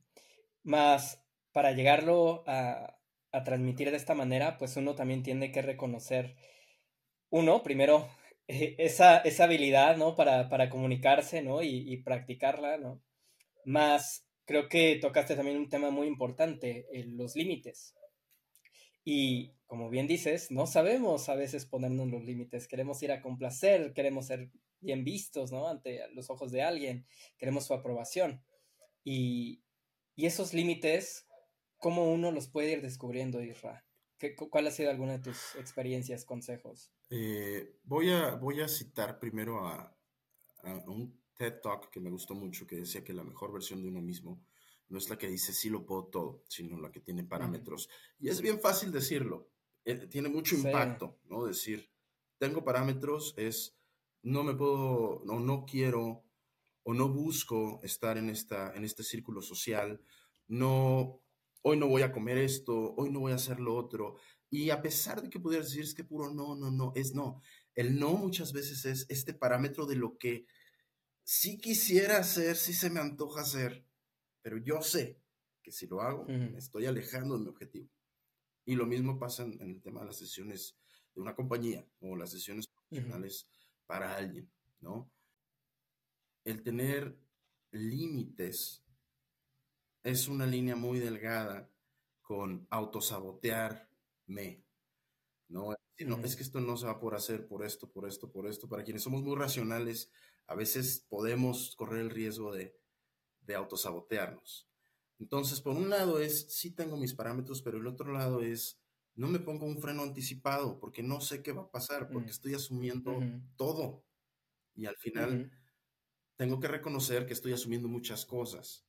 Más 0.63 1.23
para 1.53 1.73
llegarlo 1.73 2.45
a, 2.47 2.99
transmitir 3.45 3.91
de 3.91 3.97
esta 3.97 4.15
manera, 4.15 4.59
pues 4.59 4.77
uno 4.77 4.95
también 4.95 5.23
tiene 5.23 5.53
que 5.53 5.63
reconocer, 5.63 6.37
uno, 7.31 7.63
primero, 7.63 8.09
esa, 8.47 9.19
esa 9.19 9.45
habilidad, 9.45 9.97
¿no? 9.97 10.15
Para, 10.15 10.71
comunicarse, 10.71 11.43
¿no? 11.43 11.63
Y, 11.63 11.97
practicarla, 12.03 12.77
¿no? 12.79 13.03
Más, 13.65 14.27
creo 14.45 14.69
que 14.69 14.99
tocaste 15.01 15.37
también 15.37 15.57
un 15.57 15.69
tema 15.69 15.91
muy 15.91 16.07
importante, 16.07 16.87
los 17.07 17.37
límites. 17.37 17.95
Y 19.05 19.53
como 19.67 19.89
bien 19.89 20.07
dices, 20.07 20.51
no 20.51 20.67
sabemos 20.67 21.29
a 21.29 21.35
veces 21.35 21.67
ponernos 21.67 22.09
los 22.09 22.23
límites. 22.25 22.69
Queremos 22.69 23.03
ir 23.03 23.11
a 23.11 23.23
complacer, 23.23 23.95
queremos 23.95 24.27
ser 24.27 24.51
bien 24.81 25.05
vistos, 25.05 25.51
¿no? 25.51 25.69
Ante 25.69 26.07
los 26.13 26.29
ojos 26.29 26.53
de 26.53 26.63
alguien, 26.63 27.07
queremos 27.39 27.67
su 27.67 27.75
aprobación. 27.75 28.45
Y, 29.05 29.62
y 30.15 30.27
esos 30.27 30.55
límites, 30.55 31.27
¿cómo 31.79 32.13
uno 32.13 32.31
los 32.31 32.49
puede 32.49 32.73
ir 32.73 32.83
descubriendo, 32.83 33.43
Isra? 33.43 33.85
¿Cuál 34.51 34.69
ha 34.69 34.71
sido 34.71 34.91
alguna 34.91 35.13
de 35.13 35.19
tus 35.19 35.57
experiencias, 35.57 36.25
consejos? 36.25 36.93
Eh, 37.11 37.77
voy, 37.83 38.11
a, 38.11 38.37
voy 38.37 38.61
a 38.61 38.69
citar 38.69 39.19
primero 39.19 39.67
a, 39.67 39.97
un 40.87 41.21
TED 41.37 41.61
Talk 41.61 41.91
que 41.91 41.99
me 41.99 42.11
gustó 42.11 42.35
mucho, 42.35 42.67
que 42.67 42.77
decía 42.77 43.03
que 43.03 43.13
la 43.13 43.25
mejor 43.25 43.53
versión 43.53 43.83
de 43.83 43.89
uno 43.89 44.01
mismo 44.01 44.45
no 44.89 44.99
es 44.99 45.09
la 45.11 45.19
que 45.19 45.29
dice 45.29 45.53
sí 45.53 45.71
lo 45.71 45.85
puedo 45.85 46.05
todo, 46.05 46.45
sino 46.49 46.79
la 46.79 46.93
que 46.93 47.01
tiene 47.01 47.25
parámetros. 47.25 47.89
Y 48.21 48.29
es 48.29 48.41
bien 48.41 48.61
fácil 48.61 48.93
decirlo, 48.93 49.51
eh, 49.85 50.07
tiene 50.07 50.29
mucho 50.29 50.55
impacto, 50.55 51.19
¿no? 51.25 51.45
Decir, 51.45 51.91
tengo 52.39 52.63
parámetros, 52.63 53.35
es 53.37 53.77
no 54.23 54.45
me 54.45 54.55
puedo, 54.55 55.23
no, 55.25 55.41
no 55.41 55.65
quiero 55.65 56.23
o 56.85 56.95
no 56.95 57.09
busco 57.09 57.81
estar 57.83 58.19
en, 58.19 58.29
esta, 58.29 58.75
en 58.75 58.85
este 58.85 59.03
círculo 59.03 59.43
social, 59.43 60.01
no, 60.49 61.23
hoy 61.63 61.77
no 61.77 61.89
voy 61.89 62.03
a 62.03 62.13
comer 62.13 62.39
esto, 62.39 62.95
hoy 62.97 63.11
no 63.11 63.21
voy 63.21 63.33
a 63.33 63.37
hacer 63.37 63.61
lo 63.61 63.75
otro. 63.75 64.17
Y 64.51 64.71
a 64.71 64.83
pesar 64.83 65.23
de 65.23 65.31
que 65.31 65.41
pudieras 65.41 65.69
decir 65.69 65.85
es 65.85 65.95
que 65.95 66.05
puro 66.05 66.33
no, 66.33 66.55
no, 66.57 66.71
no, 66.71 66.93
es 66.95 67.15
no. 67.15 67.41
El 67.75 67.99
no 67.99 68.13
muchas 68.15 68.53
veces 68.53 68.85
es 68.85 69.07
este 69.09 69.33
parámetro 69.33 69.87
de 69.87 69.97
lo 69.97 70.19
que 70.19 70.47
sí 71.25 71.59
quisiera 71.59 72.19
hacer, 72.19 72.57
sí 72.57 72.75
se 72.75 72.91
me 72.91 73.01
antoja 73.01 73.43
hacer, 73.43 73.87
pero 74.43 74.59
yo 74.59 74.83
sé 74.83 75.21
que 75.63 75.73
si 75.73 75.87
lo 75.87 76.03
hago, 76.03 76.27
me 76.27 76.59
estoy 76.59 76.87
alejando 76.87 77.37
de 77.37 77.45
mi 77.45 77.49
objetivo. 77.49 77.89
Y 78.65 78.75
lo 78.75 78.87
mismo 78.87 79.19
pasa 79.19 79.45
en, 79.45 79.61
el 79.61 79.81
tema 79.81 80.01
de 80.01 80.07
las 80.07 80.19
sesiones 80.19 80.77
de 81.15 81.21
una 81.21 81.35
compañía 81.35 81.87
o 82.01 82.17
las 82.17 82.31
sesiones 82.31 82.67
profesionales 82.69 83.49
para 83.87 84.17
alguien, 84.17 84.51
¿no? 84.81 85.11
El 86.45 86.63
tener 86.63 87.19
límites 87.71 88.85
es 90.03 90.29
una 90.29 90.47
línea 90.47 90.77
muy 90.77 90.99
delgada 90.99 91.71
con 92.23 92.67
autosabotearme, 92.71 94.65
¿no? 95.49 95.75
no, 96.07 96.19
es 96.25 96.37
que 96.37 96.43
esto 96.43 96.61
no 96.61 96.77
se 96.77 96.87
va 96.87 96.99
por 96.99 97.15
hacer 97.15 97.47
por 97.47 97.65
esto, 97.65 97.91
por 97.91 98.09
esto, 98.09 98.31
por 98.31 98.47
esto. 98.47 98.69
Para 98.69 98.85
quienes 98.85 99.03
somos 99.03 99.23
muy 99.23 99.37
racionales, 99.37 100.11
a 100.47 100.55
veces 100.55 101.07
podemos 101.09 101.77
correr 101.77 102.01
el 102.01 102.11
riesgo 102.11 102.53
de, 102.53 102.77
de 103.43 103.55
autosabotearnos. 103.55 104.69
Entonces, 105.19 105.61
por 105.61 105.77
un 105.77 105.89
lado 105.89 106.21
es, 106.21 106.53
sí 106.53 106.75
tengo 106.75 106.97
mis 106.97 107.15
parámetros, 107.15 107.63
pero 107.63 107.79
el 107.79 107.87
otro 107.87 108.13
lado 108.13 108.43
es, 108.43 108.81
no 109.15 109.29
me 109.29 109.39
pongo 109.39 109.67
un 109.67 109.79
freno 109.81 110.03
anticipado 110.03 110.81
porque 110.81 111.03
no 111.03 111.21
sé 111.21 111.43
qué 111.43 111.53
va 111.53 111.63
a 111.63 111.71
pasar, 111.71 112.11
porque 112.11 112.29
mm. 112.29 112.31
estoy 112.31 112.55
asumiendo 112.55 113.21
todo. 113.57 114.05
Y 114.75 114.87
al 114.87 114.97
final 114.97 115.53
tengo 116.37 116.61
que 116.61 116.69
reconocer 116.69 117.27
que 117.27 117.33
estoy 117.33 117.53
asumiendo 117.53 117.89
muchas 117.89 118.27
cosas. 118.27 118.87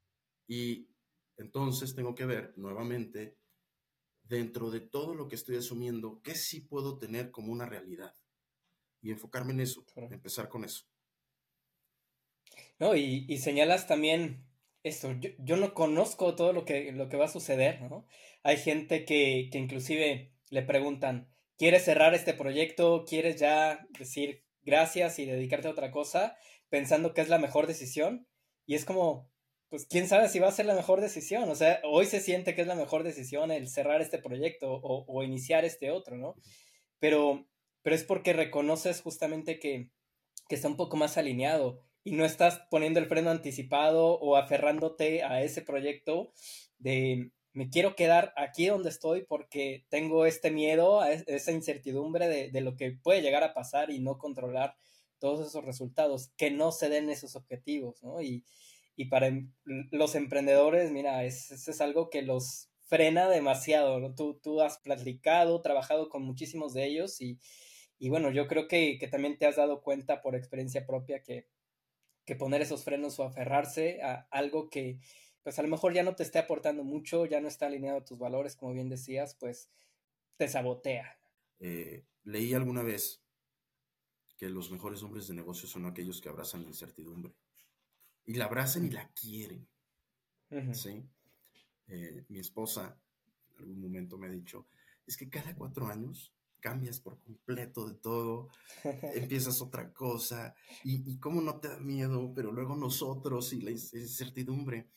Y 0.48 0.90
entonces 1.38 1.96
tengo 1.96 2.16
que 2.16 2.26
ver 2.26 2.54
nuevamente 2.58 3.38
dentro 4.24 4.72
de 4.72 4.80
todo 4.80 5.14
lo 5.14 5.28
que 5.28 5.36
estoy 5.36 5.58
asumiendo, 5.58 6.22
qué 6.24 6.36
sí 6.36 6.62
puedo 6.62 6.98
tener 6.98 7.32
como 7.32 7.52
una 7.52 7.66
realidad. 7.66 8.16
Y 9.02 9.12
enfocarme 9.12 9.54
en 9.54 9.60
eso, 9.60 9.86
empezar 9.96 10.48
con 10.48 10.64
eso. 10.64 10.86
No, 12.80 12.96
y, 12.96 13.38
señalas 13.38 13.88
también 13.88 14.46
esto, 14.84 15.14
yo, 15.40 15.58
no 15.58 15.74
conozco 15.74 16.36
todo 16.36 16.54
lo 16.54 16.66
que, 16.66 16.92
lo 16.92 17.10
que 17.10 17.18
va 17.18 17.26
a 17.26 17.30
suceder, 17.30 17.82
¿no? 17.82 18.06
Hay 18.44 18.58
gente 18.58 19.06
que, 19.06 19.50
que 19.52 19.58
inclusive 19.58 20.34
le 20.50 20.62
preguntan, 20.62 21.30
¿quieres 21.58 21.86
cerrar 21.86 22.14
este 22.14 22.34
proyecto? 22.34 23.06
¿Quieres 23.08 23.40
ya 23.40 23.88
decir 23.98 24.44
gracias 24.62 25.20
y 25.20 25.26
dedicarte 25.26 25.68
a 25.68 25.72
otra 25.72 25.92
cosa? 25.92 26.38
Pensando 26.74 27.13
que 27.13 27.22
es 27.22 27.30
la 27.30 27.38
mejor 27.38 27.68
decisión. 27.68 28.25
Y 28.65 28.74
es 28.74 28.84
como, 28.84 29.30
pues 29.70 29.86
quién 29.86 30.08
sabe 30.08 30.27
si 30.27 30.39
va 30.39 30.48
a 30.48 30.51
ser 30.51 30.65
la 30.65 30.74
mejor 30.74 31.01
decisión. 31.01 31.48
O 31.51 31.53
sea, 31.53 31.80
hoy 31.84 32.08
se 32.08 32.20
siente 32.20 32.56
que 32.56 32.62
es 32.62 32.68
la 32.68 32.74
mejor 32.74 33.03
decisión 33.03 33.51
el 33.51 33.70
cerrar 33.70 34.01
este 34.01 34.18
proyecto 34.18 34.82
o, 34.82 35.22
iniciar 35.22 35.65
este 35.65 35.92
otro, 35.92 36.18
¿no? 36.18 36.34
Pero, 36.98 37.46
pero 37.84 37.96
es 37.96 38.03
porque 38.03 38.34
reconoces 38.34 39.01
justamente 39.01 39.60
que, 39.60 39.92
que, 40.50 40.56
está 40.56 40.68
un 40.68 40.75
poco 40.75 40.98
más 40.98 41.15
alineado 41.15 41.80
y 42.03 42.13
no 42.13 42.25
estás 42.25 42.63
poniendo 42.72 43.00
el 43.00 43.06
freno 43.06 43.30
anticipado 43.30 44.18
o 44.20 44.36
aferrándote 44.36 45.22
a 45.22 45.44
ese 45.44 45.62
proyecto 45.62 46.34
de 46.80 47.30
me 47.51 47.70
quiero 47.70 47.96
quedar 47.96 48.34
aquí 48.36 48.65
donde 48.65 48.89
estoy 48.89 49.27
porque 49.27 49.86
tengo 49.89 50.25
este 50.25 50.50
miedo, 50.50 51.06
esa 51.06 51.51
incertidumbre 51.51 52.27
de, 52.27 52.50
de 52.50 52.62
lo 52.62 52.75
que 52.75 52.94
puede 52.94 53.22
llegar 53.22 53.44
a 53.44 53.53
pasar 53.53 53.92
y 53.92 54.00
no 54.00 54.18
controlar 54.18 54.75
todos 55.24 55.48
esos 55.48 55.63
resultados, 55.63 56.34
que 56.36 56.51
no 56.51 56.74
se 56.74 56.89
den 56.89 57.10
esos 57.10 57.38
objetivos, 57.38 58.03
¿no? 58.03 58.22
Y, 58.22 58.44
y 58.98 59.06
para 59.06 59.27
em, 59.27 59.53
los 59.89 60.15
emprendedores, 60.15 60.92
mira, 60.92 61.24
es, 61.24 61.50
es 61.50 61.80
algo 61.80 62.10
que 62.10 62.24
los 62.24 62.70
frena 62.82 63.30
demasiado, 63.30 64.01
¿no? 64.01 64.13
Tú, 64.13 64.38
tú 64.44 64.60
has 64.60 64.80
platicado, 64.80 65.62
trabajado 65.62 66.10
con 66.10 66.24
muchísimos 66.24 66.74
de 66.74 66.84
ellos 66.88 67.22
y, 67.22 67.39
y 67.98 68.10
bueno, 68.10 68.32
yo 68.32 68.48
creo 68.48 68.68
que, 68.68 68.98
que, 69.00 69.08
también 69.08 69.38
te 69.38 69.46
has 69.46 69.56
dado 69.56 69.82
cuenta 69.82 70.22
por 70.22 70.36
experiencia 70.36 70.86
propia 70.86 71.24
que, 71.24 71.48
que 72.25 72.36
poner 72.36 72.62
esos 72.62 72.84
frenos 72.84 73.18
o 73.18 73.24
aferrarse 73.24 74.01
a 74.01 74.27
algo 74.30 74.70
que 74.70 75.00
pues 75.42 75.58
a 75.58 75.62
lo 75.62 75.70
mejor 75.70 75.94
ya 75.94 76.03
no 76.03 76.15
te 76.15 76.24
esté 76.24 76.39
aportando 76.39 76.84
mucho, 76.84 77.25
ya 77.25 77.39
no 77.39 77.48
está 77.48 77.68
alineado 77.68 78.00
a 78.00 78.06
tus 78.06 78.20
valores, 78.20 78.58
como 78.58 78.74
bien 78.74 78.89
decías, 78.89 79.36
pues 79.39 79.70
te 80.36 80.50
sabotea. 80.50 81.18
Eh, 81.60 82.03
leí 82.25 82.53
alguna 82.53 82.84
vez 82.84 83.23
que 84.44 84.50
los 84.50 84.72
mejores 84.72 85.02
hombres 85.04 85.30
de 85.30 85.34
negocio 85.34 85.70
son 85.70 85.86
aquellos 85.86 86.20
que 86.20 86.28
abrazan 86.28 86.64
la 86.64 86.68
incertidumbre 86.68 87.34
y 88.26 88.34
la 88.34 88.44
abrazan 88.44 88.84
y 88.84 88.90
la 88.90 89.08
quieren. 89.14 89.66
¿sí? 90.74 91.02
Eh, 91.88 92.26
mi 92.28 92.40
esposa 92.40 93.00
en 93.52 93.60
algún 93.60 93.80
momento 93.80 94.18
me 94.18 94.28
ha 94.28 94.30
dicho, 94.30 94.68
es 95.08 95.16
que 95.16 95.30
cada 95.30 95.56
cuatro 95.56 95.88
años 95.88 96.34
cambias 96.60 97.00
por 97.00 97.22
completo 97.22 97.88
de 97.88 97.96
todo, 97.96 98.50
empiezas 99.16 99.62
otra 99.62 99.94
cosa, 99.94 100.54
y, 100.84 101.10
y, 101.10 101.20
cómo 101.20 101.40
no 101.40 101.62
te 101.62 101.70
da 101.70 101.80
miedo, 101.80 102.34
pero 102.36 102.52
luego 102.52 102.76
nosotros 102.76 103.54
y 103.54 103.62
la 103.62 103.72
incertidumbre. 103.72 104.90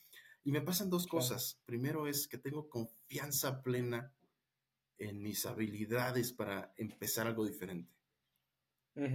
Y 0.43 0.50
me 0.50 0.61
pasan 0.61 0.91
dos 0.91 1.07
cosas. 1.07 1.61
Primero 1.65 2.09
es 2.09 2.26
que 2.26 2.38
tengo 2.38 2.69
confianza 2.69 3.62
plena 3.62 4.12
en 4.99 5.23
mis 5.23 5.47
habilidades 5.47 6.33
para 6.33 6.73
empezar 6.76 7.29
algo 7.29 7.45
diferente. 7.45 7.96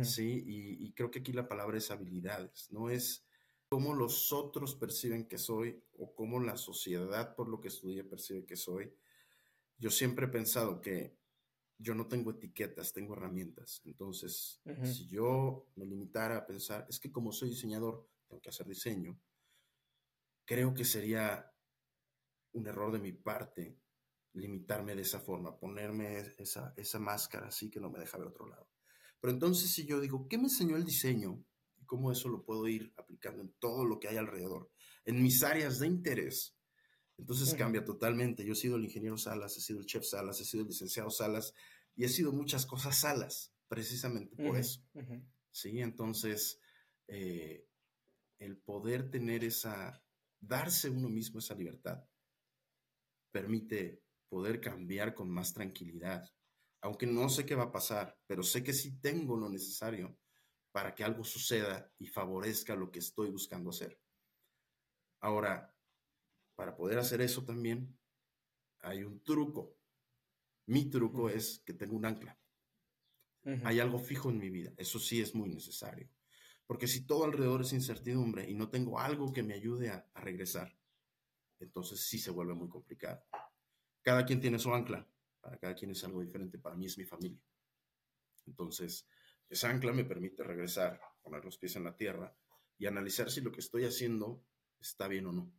Sí, 0.04 0.44
y, 0.46 0.86
y, 0.86 0.94
creo 0.94 1.10
que 1.10 1.20
aquí 1.20 1.34
la 1.34 1.48
palabra 1.48 1.78
es 1.78 1.90
habilidades, 1.90 2.72
no 2.72 2.92
es 2.92 3.26
cómo 3.68 3.96
los 3.96 4.32
otros 4.32 4.76
perciben 4.76 5.28
que 5.28 5.40
soy 5.40 5.84
o 5.98 6.14
cómo 6.14 6.40
la 6.40 6.56
sociedad 6.56 7.36
por 7.36 7.48
lo 7.48 7.60
que 7.60 7.70
estudié 7.70 8.04
percibe 8.04 8.46
que 8.46 8.56
soy. 8.56 8.94
Yo 9.78 9.90
siempre 9.90 10.28
he 10.28 10.30
pensado 10.30 10.82
que 10.82 11.18
yo 11.80 11.96
no 11.96 12.08
tengo 12.08 12.32
etiquetas, 12.32 12.94
tengo 12.94 13.14
herramientas. 13.14 13.82
Entonces, 13.86 14.62
si 14.84 15.08
yo 15.08 15.68
me 15.76 15.86
limitara 15.86 16.38
a 16.38 16.46
pensar, 16.46 16.86
es 16.90 17.00
que 17.00 17.12
como 17.12 17.32
soy 17.32 17.50
diseñador, 17.50 18.08
tengo 18.28 18.42
que 18.42 18.50
hacer 18.50 18.68
diseño, 18.68 19.20
creo 20.46 20.74
que 20.74 20.86
sería 20.86 21.52
un 22.54 22.68
error 22.68 22.92
de 22.92 23.00
mi 23.00 23.14
parte 23.14 23.80
limitarme 24.34 24.96
de 24.96 25.02
esa 25.02 25.20
forma, 25.20 25.58
ponerme 25.58 26.36
esa, 26.38 26.74
esa 26.78 27.00
máscara 27.00 27.48
así 27.48 27.70
que 27.70 27.80
no 27.80 27.90
me 27.90 28.00
deja 28.00 28.18
ver 28.18 28.28
otro 28.28 28.48
lado. 28.48 28.71
Pero 29.22 29.34
entonces 29.34 29.72
si 29.72 29.86
yo 29.86 30.01
digo, 30.01 30.28
¿qué 30.28 30.38
me 30.38 30.46
enseñó 30.46 30.75
el 30.75 30.84
diseño? 30.84 31.46
cómo 31.92 32.10
eso 32.10 32.30
lo 32.30 32.46
puedo 32.46 32.70
ir 32.70 32.94
aplicando 32.96 33.42
en 33.42 33.54
todo 33.60 33.84
lo 33.84 34.00
que 34.00 34.08
hay 34.08 34.16
alrededor, 34.16 34.72
en 35.04 35.22
mis 35.22 35.44
áreas 35.44 35.78
de 35.78 35.88
interés. 35.88 36.56
Entonces 37.18 37.54
cambia 37.54 37.84
totalmente. 37.84 38.46
Yo 38.46 38.54
he 38.54 38.56
sido 38.56 38.78
el 38.78 38.86
ingeniero 38.86 39.18
Salas, 39.18 39.58
he 39.58 39.60
sido 39.60 39.82
el 39.82 39.86
chef 39.86 40.06
Salas, 40.06 40.40
he 40.40 40.46
sido 40.46 40.63
el 40.63 40.70
licenciado 40.70 41.10
Salas 41.10 41.54
y 41.98 42.06
he 42.06 42.08
sido 42.08 42.32
muchas 42.32 42.66
cosas 42.66 42.98
Salas, 42.98 43.54
precisamente 43.68 44.38
por 44.38 44.56
eso. 44.56 44.82
Sí, 45.51 45.82
entonces 45.82 46.62
eh, 47.10 47.68
el 48.40 48.58
poder 48.58 49.12
tener 49.12 49.44
esa, 49.44 50.01
darse 50.40 50.90
uno 50.90 51.10
mismo 51.10 51.40
esa 51.40 51.56
libertad, 51.56 52.06
permite 53.32 54.01
poder 54.30 54.62
cambiar 54.62 55.13
con 55.13 55.30
más 55.30 55.54
tranquilidad. 55.54 56.24
Aunque 56.82 57.06
no 57.06 57.30
sé 57.30 57.46
qué 57.46 57.56
va 57.56 57.64
a 57.64 57.72
pasar, 57.72 58.18
pero 58.26 58.44
sé 58.44 58.64
que 58.64 58.74
sí 58.74 59.00
tengo 59.00 59.38
lo 59.38 59.50
necesario 59.50 60.18
para 60.72 60.96
que 60.96 61.04
algo 61.04 61.24
suceda 61.24 61.92
y 61.98 62.08
favorezca 62.08 62.76
lo 62.76 62.92
que 62.92 63.00
estoy 63.00 63.30
buscando 63.30 63.70
hacer. 63.70 64.00
Ahora, 65.20 65.76
para 66.56 66.76
poder 66.76 66.98
hacer 66.98 67.22
eso 67.22 67.44
también 67.44 67.98
hay 68.80 69.04
un 69.04 69.24
truco. 69.24 69.78
Mi 70.68 70.90
truco 70.90 71.30
es 71.30 71.62
que 71.66 71.74
tengo 71.74 71.96
un 71.96 72.06
ancla. 72.06 72.38
Hay 73.64 73.80
algo 73.80 73.98
fijo 73.98 74.30
en 74.30 74.38
mi 74.38 74.50
vida. 74.50 74.72
Eso 74.78 75.00
sí 75.00 75.22
es 75.22 75.34
muy 75.34 75.50
necesario. 75.50 76.10
Porque 76.68 76.88
si 76.88 77.06
todo 77.06 77.26
alrededor 77.26 77.62
es 77.62 77.74
incertidumbre 77.74 78.50
y 78.50 78.54
no 78.54 78.70
tengo 78.70 79.00
algo 79.00 79.34
que 79.34 79.44
me 79.44 79.56
ayude 79.56 79.90
a, 79.90 80.08
a 80.14 80.22
regresar, 80.22 80.78
entonces 81.60 82.02
sí 82.02 82.20
se 82.20 82.32
vuelve 82.32 82.54
muy 82.54 82.70
complicado. 82.70 83.24
Cada 84.02 84.26
quien 84.26 84.40
tiene 84.40 84.60
su 84.60 84.74
ancla. 84.74 85.08
Para 85.41 85.57
cada 85.57 85.75
quien 85.75 85.91
es 85.91 86.03
algo 86.03 86.21
diferente. 86.21 86.60
Para 86.60 86.75
mí 86.75 86.86
es 86.86 86.98
mi 86.98 87.03
familia. 87.03 87.41
Entonces, 88.45 89.07
esa 89.50 89.69
ancla 89.69 89.91
me 89.91 90.05
permite 90.05 90.43
regresar, 90.43 91.01
poner 91.21 91.43
los 91.43 91.57
pies 91.57 91.75
en 91.75 91.83
la 91.83 91.98
tierra 91.98 92.33
y 92.77 92.86
analizar 92.86 93.29
si 93.29 93.41
lo 93.41 93.51
que 93.51 93.60
estoy 93.60 93.83
haciendo 93.86 94.45
está 94.79 95.07
bien 95.07 95.27
o 95.27 95.31
no. 95.31 95.53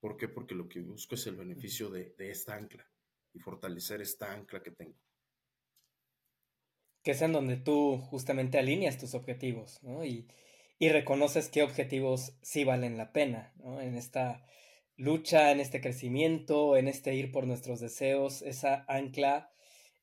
¿Por 0.00 0.16
qué? 0.16 0.28
Porque 0.28 0.54
lo 0.54 0.68
que 0.68 0.80
busco 0.80 1.14
es 1.14 1.26
el 1.26 1.36
beneficio 1.36 1.88
de, 1.88 2.14
esta 2.18 2.54
ancla 2.54 2.86
y 3.32 3.40
fortalecer 3.40 4.00
esta 4.00 4.32
ancla 4.32 4.62
que 4.62 4.70
tengo. 4.70 4.98
Que 7.02 7.12
es 7.12 7.22
en 7.22 7.32
donde 7.32 7.56
tú 7.56 7.98
justamente 7.98 8.58
alineas 8.58 8.98
tus 8.98 9.14
objetivos, 9.14 9.82
¿no? 9.82 10.04
Y, 10.04 10.28
reconoces 10.78 11.48
qué 11.48 11.62
objetivos 11.62 12.36
sí 12.42 12.64
valen 12.64 12.98
la 12.98 13.14
pena, 13.14 13.54
¿no? 13.56 13.80
En 13.80 13.94
esta 13.94 14.46
lucha, 14.96 15.50
en 15.50 15.60
este 15.60 15.80
crecimiento, 15.80 16.76
en 16.76 16.88
este 16.88 17.14
ir 17.14 17.32
por 17.32 17.46
nuestros 17.46 17.80
deseos, 17.80 18.42
esa 18.42 18.84
ancla. 18.88 19.50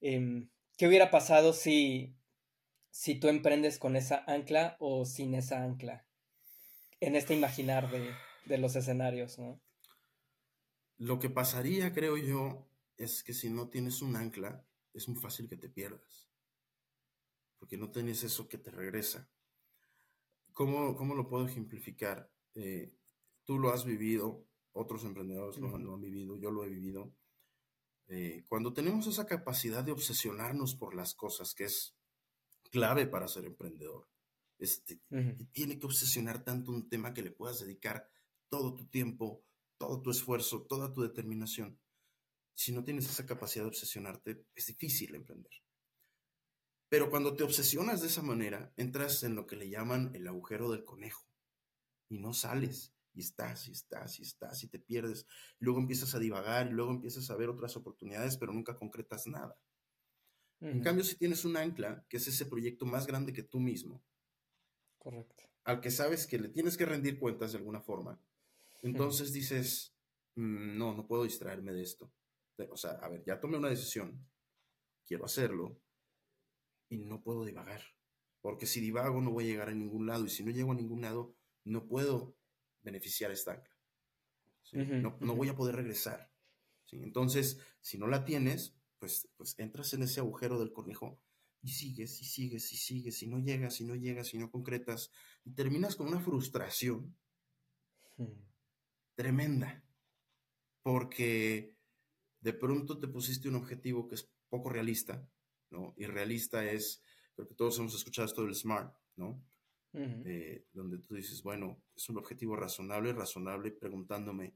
Em, 0.01 0.49
¿Qué 0.77 0.87
hubiera 0.87 1.11
pasado 1.11 1.53
si 1.53 2.15
si 2.91 3.15
tú 3.15 3.29
emprendes 3.29 3.79
con 3.79 3.95
esa 3.95 4.23
ancla 4.27 4.75
o 4.79 5.05
sin 5.05 5.33
esa 5.33 5.63
ancla 5.63 6.05
en 6.99 7.15
este 7.15 7.33
imaginar 7.33 7.89
de, 7.89 8.57
los 8.57 8.75
escenarios, 8.75 9.39
¿no? 9.39 9.59
Lo 10.97 11.17
que 11.17 11.29
pasaría, 11.29 11.93
creo 11.93 12.17
yo, 12.17 12.67
es 12.97 13.23
que 13.23 13.33
si 13.33 13.49
no 13.49 13.69
tienes 13.69 14.03
un 14.03 14.15
ancla, 14.15 14.67
es 14.93 15.07
muy 15.07 15.19
fácil 15.19 15.49
que 15.49 15.57
te 15.57 15.69
pierdas, 15.69 16.29
porque 17.57 17.77
no 17.77 17.89
tienes 17.89 18.23
eso 18.23 18.47
que 18.47 18.59
te 18.59 18.69
regresa. 18.69 19.31
¿Cómo, 20.51 20.95
cómo 20.95 21.15
lo 21.15 21.27
puedo 21.27 21.47
ejemplificar? 21.47 22.29
Eh, 22.53 22.93
tú 23.45 23.57
lo 23.57 23.71
has 23.71 23.85
vivido, 23.85 24.45
otros 24.73 25.03
emprendedores 25.03 25.57
lo, 25.57 25.75
han 25.75 26.01
vivido, 26.01 26.37
yo 26.37 26.51
lo 26.51 26.63
he 26.63 26.69
vivido. 26.69 27.13
Eh, 28.07 28.43
cuando 28.47 28.73
tenemos 28.73 29.07
esa 29.07 29.25
capacidad 29.25 29.83
de 29.83 29.91
obsesionarnos 29.91 30.75
por 30.75 30.95
las 30.95 31.13
cosas, 31.13 31.53
que 31.53 31.65
es 31.65 31.95
clave 32.71 33.07
para 33.07 33.27
ser 33.27 33.45
emprendedor, 33.45 34.07
este, 34.57 35.01
tiene 35.51 35.79
que 35.79 35.85
obsesionar 35.85 36.43
tanto 36.43 36.71
un 36.71 36.87
tema 36.87 37.13
que 37.13 37.23
le 37.23 37.31
puedas 37.31 37.59
dedicar 37.59 38.07
todo 38.49 38.75
tu 38.75 38.85
tiempo, 38.87 39.43
todo 39.77 40.01
tu 40.01 40.11
esfuerzo, 40.11 40.63
toda 40.63 40.93
tu 40.93 41.01
determinación. 41.01 41.79
Si 42.53 42.71
no 42.71 42.83
tienes 42.83 43.09
esa 43.09 43.25
capacidad 43.25 43.63
de 43.63 43.69
obsesionarte, 43.69 44.45
es 44.53 44.67
difícil 44.67 45.15
emprender. 45.15 45.51
Pero 46.89 47.09
cuando 47.09 47.35
te 47.35 47.43
obsesionas 47.43 48.01
de 48.01 48.07
esa 48.07 48.21
manera, 48.21 48.73
entras 48.75 49.23
en 49.23 49.33
lo 49.33 49.47
que 49.47 49.55
le 49.55 49.69
llaman 49.69 50.11
el 50.13 50.27
agujero 50.27 50.69
del 50.69 50.83
conejo 50.83 51.25
y 52.09 52.19
no 52.19 52.33
sales. 52.33 52.93
Y 53.13 53.21
estás, 53.21 53.67
y 53.67 53.71
estás, 53.71 54.19
y 54.19 54.23
estás, 54.23 54.63
y 54.63 54.67
te 54.67 54.79
pierdes. 54.79 55.25
luego 55.59 55.79
empiezas 55.79 56.15
a 56.15 56.19
divagar, 56.19 56.67
y 56.67 56.71
luego 56.71 56.91
empiezas 56.91 57.29
a 57.29 57.35
ver 57.35 57.49
otras 57.49 57.75
oportunidades, 57.75 58.37
pero 58.37 58.53
nunca 58.53 58.77
concretas 58.77 59.27
nada. 59.27 59.57
En 60.61 60.81
cambio, 60.81 61.03
si 61.03 61.15
tienes 61.15 61.43
un 61.43 61.57
ancla, 61.57 62.05
que 62.07 62.17
es 62.17 62.27
ese 62.27 62.45
proyecto 62.45 62.85
más 62.85 63.07
grande 63.07 63.33
que 63.33 63.41
tú 63.43 63.59
mismo, 63.59 64.03
Correcto. 64.99 65.43
al 65.63 65.81
que 65.81 65.89
sabes 65.89 66.27
que 66.27 66.37
le 66.37 66.49
tienes 66.49 66.77
que 66.77 66.85
rendir 66.85 67.19
cuentas 67.19 67.51
de 67.51 67.57
alguna 67.57 67.81
forma, 67.81 68.21
entonces 68.83 69.33
dices, 69.33 69.95
mm, 70.35 70.77
no, 70.77 70.93
no 70.93 71.07
puedo 71.07 71.23
distraerme 71.23 71.73
de 71.73 71.81
esto. 71.81 72.13
O 72.69 72.77
sea, 72.77 72.91
a 72.91 73.09
ver, 73.09 73.23
ya 73.25 73.39
tomé 73.39 73.57
una 73.57 73.69
decisión, 73.69 74.23
quiero 75.03 75.25
hacerlo, 75.25 75.81
y 76.89 76.99
no 76.99 77.23
puedo 77.23 77.43
divagar. 77.45 77.81
Porque 78.41 78.65
si 78.65 78.81
divago 78.81 79.21
no 79.21 79.31
voy 79.31 79.45
a 79.45 79.47
llegar 79.47 79.69
a 79.69 79.73
ningún 79.73 80.05
lado, 80.05 80.25
y 80.25 80.29
si 80.29 80.43
no 80.43 80.51
llego 80.51 80.71
a 80.71 80.75
ningún 80.75 81.01
lado, 81.01 81.35
no 81.63 81.87
puedo 81.87 82.35
beneficiar 82.81 83.31
esta 83.31 83.53
ancla. 83.53 83.75
no, 85.19 85.35
voy 85.35 85.49
a 85.49 85.55
poder 85.55 85.75
regresar. 85.75 86.31
Entonces, 86.91 87.59
si 87.79 87.97
no 87.97 88.07
la 88.07 88.25
tienes, 88.25 88.75
pues, 88.99 89.29
pues 89.37 89.57
entras 89.57 89.93
en 89.93 90.03
ese 90.03 90.19
agujero 90.19 90.59
del 90.59 90.73
conejo 90.73 91.21
y 91.63 91.69
sigues 91.69 92.21
y 92.21 92.25
sigues 92.25 92.71
y 92.73 92.77
sigues 92.77 93.23
y 93.23 93.27
no 93.27 93.39
llegas 93.39 93.79
y 93.81 93.85
no 93.85 93.95
llegas 93.95 94.33
y 94.33 94.37
no 94.37 94.51
concretas 94.51 95.11
y 95.45 95.51
terminas 95.51 95.95
con 95.95 96.07
una 96.07 96.19
frustración 96.19 97.15
tremenda 99.15 99.83
porque 100.81 101.77
de 102.41 102.53
pronto 102.53 102.99
te 102.99 103.07
pusiste 103.07 103.47
un 103.47 103.55
objetivo 103.55 104.07
que 104.07 104.15
es 104.15 104.29
poco 104.49 104.69
realista, 104.69 105.27
¿no? 105.69 105.93
Y 105.95 106.05
realista 106.05 106.65
es, 106.65 107.03
creo 107.35 107.47
que 107.47 107.55
todos 107.55 107.77
hemos 107.79 107.93
escuchado 107.95 108.25
esto 108.25 108.43
del 108.43 108.55
SMART, 108.55 108.95
¿no? 109.15 109.43
Eh, 109.93 110.67
donde 110.71 110.99
tú 110.99 111.15
dices, 111.15 111.43
bueno, 111.43 111.83
es 111.95 112.07
un 112.09 112.17
objetivo 112.17 112.55
razonable, 112.55 113.11
razonable, 113.11 113.71
preguntándome, 113.71 114.55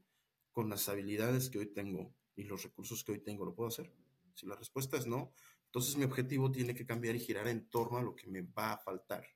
con 0.50 0.70
las 0.70 0.88
habilidades 0.88 1.50
que 1.50 1.58
hoy 1.58 1.66
tengo 1.66 2.14
y 2.34 2.44
los 2.44 2.62
recursos 2.62 3.04
que 3.04 3.12
hoy 3.12 3.18
tengo, 3.18 3.44
¿lo 3.44 3.54
puedo 3.54 3.68
hacer? 3.68 3.92
Si 4.34 4.46
la 4.46 4.56
respuesta 4.56 4.96
es 4.96 5.06
no, 5.06 5.32
entonces 5.66 5.96
mi 5.96 6.04
objetivo 6.04 6.50
tiene 6.50 6.74
que 6.74 6.86
cambiar 6.86 7.14
y 7.16 7.20
girar 7.20 7.48
en 7.48 7.68
torno 7.68 7.98
a 7.98 8.02
lo 8.02 8.14
que 8.16 8.26
me 8.26 8.40
va 8.40 8.72
a 8.72 8.78
faltar. 8.78 9.26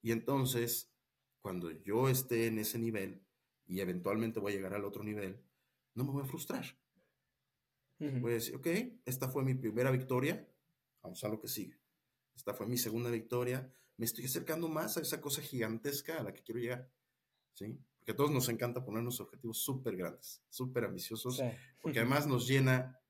Y 0.00 0.10
entonces, 0.10 0.92
cuando 1.40 1.70
yo 1.70 2.08
esté 2.08 2.48
en 2.48 2.58
ese 2.58 2.78
nivel 2.78 3.24
y 3.66 3.80
eventualmente 3.80 4.40
voy 4.40 4.52
a 4.52 4.56
llegar 4.56 4.74
al 4.74 4.84
otro 4.84 5.04
nivel, 5.04 5.40
no 5.94 6.04
me 6.04 6.10
voy 6.10 6.22
a 6.22 6.26
frustrar. 6.26 6.64
Voy 7.98 8.32
a 8.32 8.34
decir, 8.34 8.56
ok, 8.56 8.66
esta 9.04 9.28
fue 9.28 9.44
mi 9.44 9.54
primera 9.54 9.92
victoria, 9.92 10.44
vamos 11.02 11.22
a 11.22 11.28
lo 11.28 11.40
que 11.40 11.46
sigue. 11.46 11.78
Esta 12.34 12.52
fue 12.52 12.66
mi 12.66 12.76
segunda 12.76 13.10
victoria, 13.10 13.72
me 14.02 14.06
estoy 14.06 14.24
acercando 14.24 14.66
más 14.66 14.96
a 14.96 15.00
esa 15.00 15.20
cosa 15.20 15.40
gigantesca 15.40 16.18
a 16.18 16.24
la 16.24 16.34
que 16.34 16.42
quiero 16.42 16.60
llegar. 16.60 16.90
¿Sí? 17.54 17.78
Porque 17.96 18.10
a 18.10 18.16
todos 18.16 18.32
nos 18.32 18.48
encanta 18.48 18.84
ponernos 18.84 19.20
objetivos 19.20 19.58
súper 19.62 19.96
grandes, 19.96 20.42
súper 20.48 20.86
ambiciosos, 20.86 21.40
porque 21.80 22.00
además 22.00 22.26
nos 22.26 22.48
llena, 22.48 23.00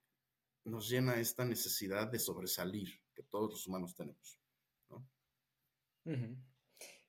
nos 0.64 0.90
llena 0.90 1.18
esta 1.18 1.46
necesidad 1.46 2.08
de 2.08 2.18
sobresalir 2.18 3.00
que 3.14 3.22
todos 3.22 3.52
los 3.52 3.66
humanos 3.66 3.94
tenemos. 3.94 4.38
¿no? 4.90 5.08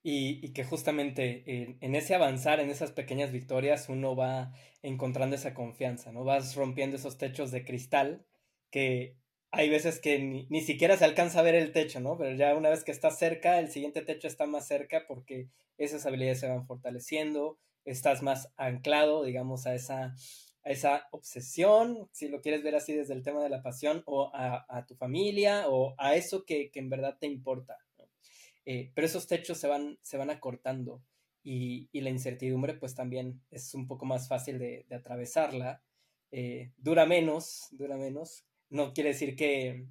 y, 0.02 0.40
y, 0.46 0.54
que 0.54 0.64
justamente 0.64 1.44
en, 1.46 1.78
en, 1.82 1.96
ese 1.96 2.16
avanzar, 2.16 2.62
en 2.62 2.70
esas 2.70 2.94
pequeñas 2.94 3.34
victorias, 3.34 3.90
uno 3.90 4.16
va 4.16 4.54
encontrando 4.82 5.36
esa 5.36 5.54
confianza, 5.54 6.14
¿no? 6.14 6.24
Vas 6.24 6.56
rompiendo 6.56 6.96
esos 6.96 7.18
techos 7.18 7.52
de 7.52 7.66
cristal 7.66 8.26
que 8.72 9.18
hay 9.56 9.70
veces 9.70 10.00
que 10.00 10.18
ni, 10.18 10.62
siquiera 10.62 10.98
se 10.98 11.06
alcanza 11.06 11.40
a 11.40 11.44
ver 11.44 11.54
el 11.54 11.72
techo, 11.72 12.00
¿no? 12.00 12.18
Pero 12.18 12.36
ya 12.36 12.56
una 12.56 12.70
vez 12.70 12.84
que 12.84 12.92
estás 12.92 13.20
cerca, 13.20 13.60
el 13.60 13.70
siguiente 13.70 14.02
techo 14.02 14.28
está 14.28 14.48
más 14.48 14.68
cerca 14.68 15.06
porque 15.08 15.48
esas 15.78 16.08
habilidades 16.08 16.40
se 16.40 16.48
van 16.48 16.66
fortaleciendo, 16.66 17.60
estás 17.86 18.24
más 18.24 18.52
anclado, 18.58 19.24
digamos, 19.24 19.68
a 19.68 19.76
esa, 19.76 20.16
a 20.64 20.70
esa 20.72 21.08
obsesión, 21.12 22.10
si 22.12 22.30
lo 22.30 22.42
quieres 22.42 22.64
ver 22.64 22.76
así 22.76 22.94
desde 22.94 23.14
el 23.14 23.22
tema 23.22 23.44
de 23.44 23.50
la 23.50 23.62
pasión, 23.62 24.02
o 24.08 24.32
a, 24.34 24.86
tu 24.88 24.96
familia, 24.96 25.70
o 25.70 25.94
a 26.00 26.16
eso 26.16 26.46
que, 26.46 26.72
en 26.74 26.90
verdad 26.90 27.18
te 27.20 27.28
importa. 27.28 27.78
Eh, 28.66 28.92
pero 28.96 29.06
esos 29.06 29.28
techos 29.28 29.60
se 29.60 29.68
van, 29.68 30.00
se 30.02 30.18
van 30.18 30.32
acortando 30.32 31.04
y, 31.44 31.90
la 31.94 32.10
incertidumbre 32.10 32.74
pues 32.74 32.96
también 32.96 33.40
es 33.52 33.76
un 33.76 33.86
poco 33.86 34.06
más 34.06 34.28
fácil 34.28 34.58
de, 34.58 34.88
atravesarla. 34.90 35.84
Eh, 36.32 36.72
dura 36.78 37.06
menos, 37.06 37.68
dura 37.72 37.98
menos, 37.98 38.46
no 38.74 38.94
quiere 38.94 39.10
decir 39.10 39.36
que, 39.36 39.86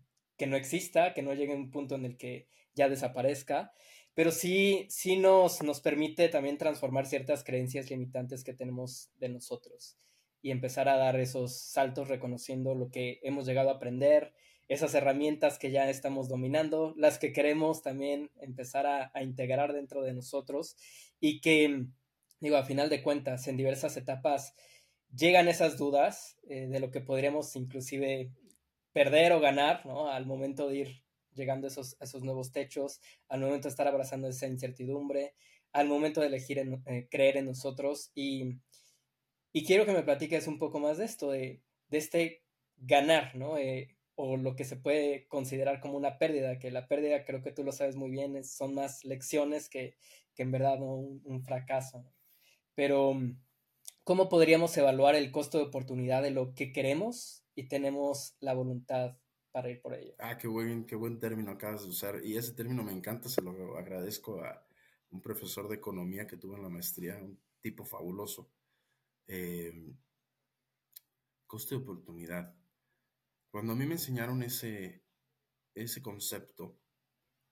no 0.47 0.57
exista, 0.57 1.15
que 1.15 1.23
no 1.23 1.35
llegue 1.35 1.53
a 1.53 1.57
un 1.57 1.71
punto 1.71 1.95
en 1.95 2.05
el 2.05 2.17
que 2.17 2.49
ya 2.75 2.89
desaparezca, 2.89 3.73
pero 4.13 4.33
sí, 4.33 4.87
sí 4.91 5.17
nos, 5.17 5.63
nos 5.63 5.81
permite 5.81 6.29
también 6.29 6.59
transformar 6.59 7.07
ciertas 7.07 7.45
creencias 7.45 7.89
limitantes 7.91 8.43
que 8.43 8.53
tenemos 8.53 9.11
de 9.21 9.29
nosotros 9.29 9.97
y 10.43 10.51
empezar 10.51 10.89
a 10.89 10.97
dar 10.97 11.19
esos 11.21 11.57
saltos 11.57 12.09
reconociendo 12.09 12.75
lo 12.75 12.91
que 12.91 13.21
hemos 13.23 13.47
llegado 13.47 13.71
a 13.71 13.75
aprender, 13.75 14.35
esas 14.67 14.95
herramientas 14.95 15.59
que 15.59 15.71
ya 15.71 15.89
estamos 15.89 16.29
dominando, 16.29 16.93
las 16.97 17.19
que 17.19 17.33
queremos 17.33 17.83
también 17.83 18.33
empezar 18.41 18.87
a, 18.87 19.23
integrar 19.23 19.73
dentro 19.73 20.03
de 20.03 20.13
nosotros 20.13 20.77
y 21.21 21.41
que, 21.41 21.87
digo, 22.41 22.57
a 22.57 22.65
final 22.65 22.91
de 22.91 23.03
cuentas, 23.03 23.47
en 23.47 23.57
diversas 23.57 23.97
etapas 23.97 24.55
llegan 25.15 25.47
esas 25.47 25.79
dudas 25.79 26.37
eh, 26.49 26.67
de 26.67 26.81
lo 26.81 26.91
que 26.91 27.01
podríamos 27.01 27.55
inclusive 27.55 28.33
perder 28.93 29.33
o 29.33 29.41
ganar, 29.41 29.85
¿no? 29.87 30.09
Al 30.09 30.27
momento 30.27 30.69
de 30.69 30.77
ir 30.77 31.03
llegando 31.35 31.67
a 31.67 31.71
esos, 31.71 31.97
esos 32.01 32.23
nuevos 32.23 32.53
techos, 32.53 33.01
al 33.29 33.41
momento 33.41 33.69
de 33.69 33.71
estar 33.71 33.89
abrazando 33.89 34.29
esa 34.29 34.47
incertidumbre, 34.47 35.35
al 35.73 35.89
momento 35.89 36.21
de 36.21 36.27
elegir 36.27 36.59
eh, 36.59 37.09
creer 37.11 37.39
en 37.39 37.47
nosotros. 37.47 38.11
Y, 38.15 38.59
y, 39.53 39.65
quiero 39.65 39.87
que 39.87 39.93
me 39.93 40.03
platiques 40.03 40.47
un 40.47 40.59
poco 40.59 40.79
más 40.79 40.99
de 40.99 41.07
esto, 41.07 41.31
de, 41.31 41.63
de 41.89 41.99
este 41.99 42.43
ganar, 42.77 43.35
¿no? 43.35 43.57
Eh, 43.59 43.97
o 44.15 44.37
lo 44.37 44.55
que 44.57 44.65
se 44.65 44.77
puede 44.77 45.27
considerar 45.29 45.81
como 45.81 45.97
una 45.97 46.19
pérdida, 46.19 46.59
que 46.59 46.71
la 46.71 46.87
pérdida 46.87 47.25
creo 47.25 47.43
que 47.43 47.53
tú 47.53 47.65
lo 47.65 47.73
sabes 47.73 47.97
muy 47.97 48.11
bien, 48.11 48.45
son 48.45 48.75
más 48.75 49.05
lecciones 49.05 49.71
que, 49.71 49.97
que 50.35 50.43
en 50.43 50.53
verdad 50.53 50.83
un, 50.83 51.23
un, 51.25 51.43
fracaso. 51.43 52.05
Pero, 52.75 53.15
¿cómo 54.05 54.29
podríamos 54.29 54.77
evaluar 54.77 55.15
el 55.15 55.31
costo 55.31 55.59
de 55.59 55.65
oportunidad 55.65 56.23
de 56.23 56.31
lo 56.31 56.55
que 56.55 56.73
queremos 56.73 57.42
y 57.55 57.69
tenemos 57.69 58.37
la 58.41 58.55
voluntad 58.55 59.17
para 59.51 59.71
ir 59.71 59.81
por 59.81 59.95
ello. 59.95 60.15
Ah, 60.19 60.39
qué 60.39 60.49
buen, 60.49 60.87
qué 60.87 60.97
buen 60.97 61.19
término 61.19 61.51
acabas 61.51 61.83
de 61.83 61.91
usar. 61.91 62.25
Y 62.25 62.37
ese 62.37 62.53
término 62.53 62.83
me 62.83 62.93
encanta, 62.93 63.29
se 63.29 63.43
lo 63.43 63.77
agradezco 63.77 64.43
a 64.43 64.67
un 65.11 65.21
profesor 65.21 65.69
de 65.69 65.77
economía 65.77 66.27
que 66.27 66.39
tuve 66.39 66.57
en 66.57 66.63
la 66.63 66.69
maestría, 66.71 67.17
un 67.17 67.39
tipo 67.61 67.85
fabuloso. 67.85 68.51
Eh, 69.27 69.95
coste 71.47 71.75
de 71.75 71.83
oportunidad. 71.83 72.57
Cuando 73.51 73.75
a 73.75 73.77
mí 73.77 73.85
me 73.85 73.95
enseñaron 73.95 74.43
ese, 74.43 75.05
ese 75.75 76.01
concepto, 76.01 76.79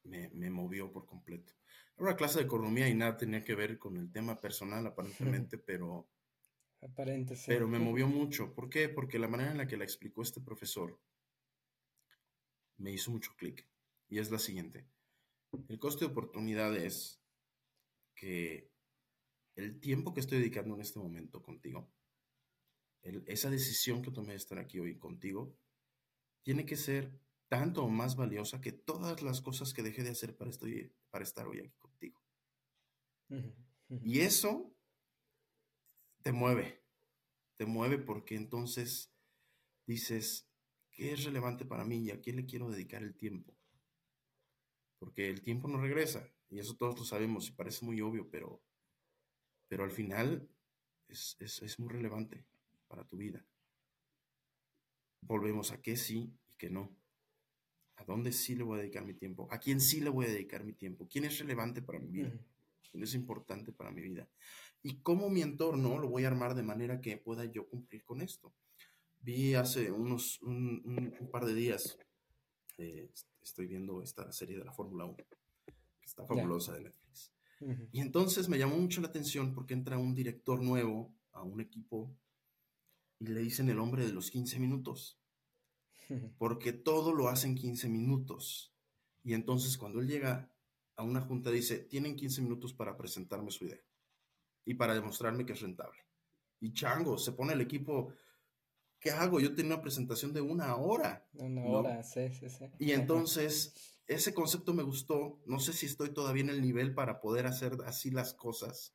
me, 0.05 0.31
me, 0.31 0.49
movió 0.49 0.91
por 0.91 1.05
completo. 1.05 1.53
Era 1.97 2.07
una 2.07 2.17
clase 2.17 2.39
de 2.39 2.47
economía 2.47 2.89
y 2.89 2.95
nada 2.95 3.19
tenía 3.19 3.45
que 3.45 3.55
ver 3.55 3.79
con 3.79 3.99
el 3.99 4.11
tema 4.11 4.41
personal, 4.41 4.87
aparentemente, 4.87 5.59
pero 5.59 6.09
Aparente, 6.83 7.35
Pero 7.47 7.69
me 7.69 7.79
movió 7.79 8.09
mucho. 8.09 8.55
¿Por 8.55 8.71
qué? 8.71 8.89
Porque 8.89 9.19
la 9.19 9.29
manera 9.29 9.51
en 9.51 9.59
la 9.59 9.67
que 9.67 9.77
la 9.77 9.85
explicó 9.85 10.23
este 10.23 10.41
profesor 10.41 10.99
me 12.79 12.93
hizo 12.93 13.11
mucho 13.11 13.35
clic. 13.37 13.69
Y 14.09 14.19
es 14.19 14.31
la 14.31 14.39
siguiente. 14.39 14.87
El 15.69 15.79
coste 15.79 16.05
de 16.05 16.11
oportunidad 16.11 16.75
es 16.77 17.21
que 18.15 18.71
el 19.57 19.79
tiempo 19.81 20.15
que 20.15 20.21
estoy 20.21 20.39
dedicando 20.39 20.75
en 20.75 20.81
este 20.81 20.99
momento 20.99 21.43
contigo, 21.43 21.93
esa 23.03 23.51
decisión 23.51 24.03
que 24.03 24.11
tomé 24.11 24.31
de 24.31 24.37
estar 24.37 24.59
aquí 24.59 24.79
hoy 24.79 24.99
contigo, 24.99 25.55
tiene 26.43 26.65
que 26.65 26.77
ser 26.77 27.13
tanto 27.49 27.85
o 27.85 27.89
más 27.89 28.17
valiosa 28.17 28.61
que 28.61 28.73
todas 28.73 29.23
las 29.23 29.41
cosas 29.41 29.75
que 29.75 29.83
dejé 29.83 30.03
de 30.03 30.11
hacer 30.11 30.37
para, 30.37 30.51
para 31.11 31.25
estar 31.25 31.47
hoy 31.47 31.61
aquí 31.61 31.77
contigo. 31.79 32.21
Y 34.03 34.21
eso 34.21 34.75
te 36.23 36.33
mueve, 36.33 36.83
te 37.57 37.67
mueve 37.67 37.99
porque 37.99 38.37
entonces 38.37 39.13
dices, 39.87 40.51
¿Qué 41.01 41.13
es 41.13 41.25
relevante 41.25 41.65
para 41.65 41.83
mí 41.85 41.99
y 42.05 42.11
a 42.11 42.21
quién 42.21 42.37
le 42.37 42.45
quiero 42.45 42.69
dedicar 42.69 43.03
el 43.03 43.15
tiempo? 43.15 43.57
Porque 44.99 45.31
el 45.31 45.41
tiempo 45.41 45.67
no 45.67 45.81
regresa, 45.81 46.31
y 46.51 46.59
eso 46.59 46.77
todos 46.77 46.99
lo 46.99 47.07
sabemos 47.07 47.49
y 47.49 47.53
parece 47.53 47.87
muy 47.87 48.03
obvio, 48.03 48.29
pero, 48.29 48.63
pero 49.67 49.85
al 49.85 49.91
final 49.91 50.47
es, 51.09 51.37
es 51.41 51.79
muy 51.79 51.89
relevante 51.89 52.45
para 52.87 53.05
tu 53.05 53.17
vida. 53.17 53.43
Volvemos 55.23 55.73
a 55.73 55.81
qué 55.81 55.97
sí 55.97 56.37
y 56.51 56.55
qué 56.59 56.69
no. 56.69 56.95
¿A 57.97 58.05
dónde 58.05 58.31
sí 58.31 58.55
le 58.55 58.65
voy 58.65 58.79
a 58.79 58.83
dedicar 58.83 59.07
mi 59.07 59.15
tiempo? 59.15 59.49
¿A 59.51 59.59
quién 59.59 59.81
sí 59.81 60.01
le 60.01 60.11
voy 60.11 60.27
a 60.27 60.31
dedicar 60.31 60.65
mi 60.65 60.75
tiempo? 60.75 61.09
¿Quién 61.09 61.25
es 61.25 61.39
relevante 61.39 61.81
para 61.81 61.99
mi 61.99 62.11
vida? 62.11 62.33
¿Quién 62.91 63.03
es 63.05 63.15
importante 63.15 63.73
para 63.73 63.91
mi 63.91 64.03
vida? 64.03 64.29
¿Y 64.83 65.01
cómo 65.03 65.29
mi 65.29 65.43
entorno 65.43 65.99
lo 65.99 66.09
voy 66.09 66.25
a 66.25 66.29
armar 66.29 66.55
de 66.55 66.63
manera 66.63 67.01
que 67.01 67.17
pueda 67.17 67.45
yo 67.45 67.69
cumplir 67.69 68.05
con 68.05 68.23
esto? 68.23 68.55
Vi 69.21 69.55
hace 69.55 69.93
unos, 69.93 70.41
un, 70.41 71.29
par 71.31 71.45
de 71.45 71.55
días, 71.55 71.99
eh, 72.79 73.11
estoy 73.43 73.67
viendo 73.67 74.03
esta 74.03 74.33
serie 74.33 74.59
de 74.59 74.65
la 74.65 74.73
Fórmula 74.73 75.05
1, 75.05 75.17
que 75.17 75.27
está 76.07 76.25
fabulosa 76.25 76.73
de 76.73 76.83
Netflix. 76.83 77.33
Y 77.93 78.01
entonces 78.01 78.49
me 78.49 78.59
llamó 78.59 78.79
mucho 78.79 79.03
la 79.03 79.09
atención 79.09 79.53
porque 79.53 79.75
entra 79.75 79.99
un 79.99 80.15
director 80.15 80.63
nuevo 80.63 81.15
a 81.33 81.43
un 81.43 81.61
equipo 81.61 82.17
y 83.19 83.27
le 83.27 83.41
dicen 83.41 83.69
el 83.69 83.79
hombre 83.79 84.07
de 84.07 84.15
los 84.15 84.31
15 84.31 84.59
minutos 84.59 85.21
porque 86.39 86.73
todo 86.73 87.13
lo 87.13 87.29
hacen 87.29 87.55
15 87.55 87.91
minutos. 87.91 88.75
Y 89.23 89.35
entonces 89.35 89.77
cuando 89.77 90.01
él 90.01 90.09
llega 90.09 90.51
a 90.97 91.03
una 91.03 91.21
junta 91.21 91.51
dice, 91.51 91.79
tienen 91.79 92.17
15 92.17 92.41
minutos 92.41 92.73
para 92.73 92.97
presentarme 92.97 93.51
su 93.51 93.67
idea 93.67 93.81
y 94.65 94.75
para 94.75 94.95
demostrarme 94.95 95.45
que 95.47 95.53
es 95.53 95.61
rentable. 95.61 95.99
Y 96.61 96.73
chango, 96.73 97.19
se 97.19 97.33
pone 97.33 97.55
el 97.55 97.61
equipo, 97.61 98.13
¿qué 98.99 99.11
hago? 99.11 99.41
Yo 99.41 99.55
tengo 99.55 99.75
una 99.75 99.83
presentación 99.83 100.33
de 100.33 100.41
una 100.41 100.77
hora. 100.77 101.27
Una 101.35 101.65
hora, 101.65 102.03
sí, 102.03 102.31
sí, 102.33 102.49
sí. 102.49 102.67
Y 102.79 102.93
entonces 102.93 103.75
ese 104.07 104.35
concepto 104.35 104.75
me 104.75 104.83
gustó, 104.83 105.41
no 105.47 105.61
sé 105.61 105.73
si 105.73 105.87
estoy 105.87 106.13
todavía 106.13 106.43
en 106.43 106.51
el 106.51 106.61
nivel 106.61 106.95
para 106.95 107.21
poder 107.21 107.47
hacer 107.47 107.77
así 107.87 108.11
las 108.11 108.35
cosas, 108.35 108.95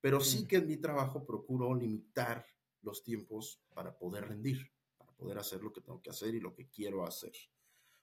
pero 0.00 0.20
sí 0.20 0.46
que 0.46 0.56
en 0.56 0.66
mi 0.66 0.76
trabajo 0.76 1.26
procuro 1.26 1.74
limitar 1.74 2.46
los 2.82 3.02
tiempos 3.02 3.60
para 3.74 3.96
poder 3.96 4.28
rendir 4.28 4.74
poder 5.14 5.38
hacer 5.38 5.62
lo 5.62 5.72
que 5.72 5.80
tengo 5.80 6.02
que 6.02 6.10
hacer 6.10 6.34
y 6.34 6.40
lo 6.40 6.54
que 6.54 6.68
quiero 6.68 7.06
hacer. 7.06 7.32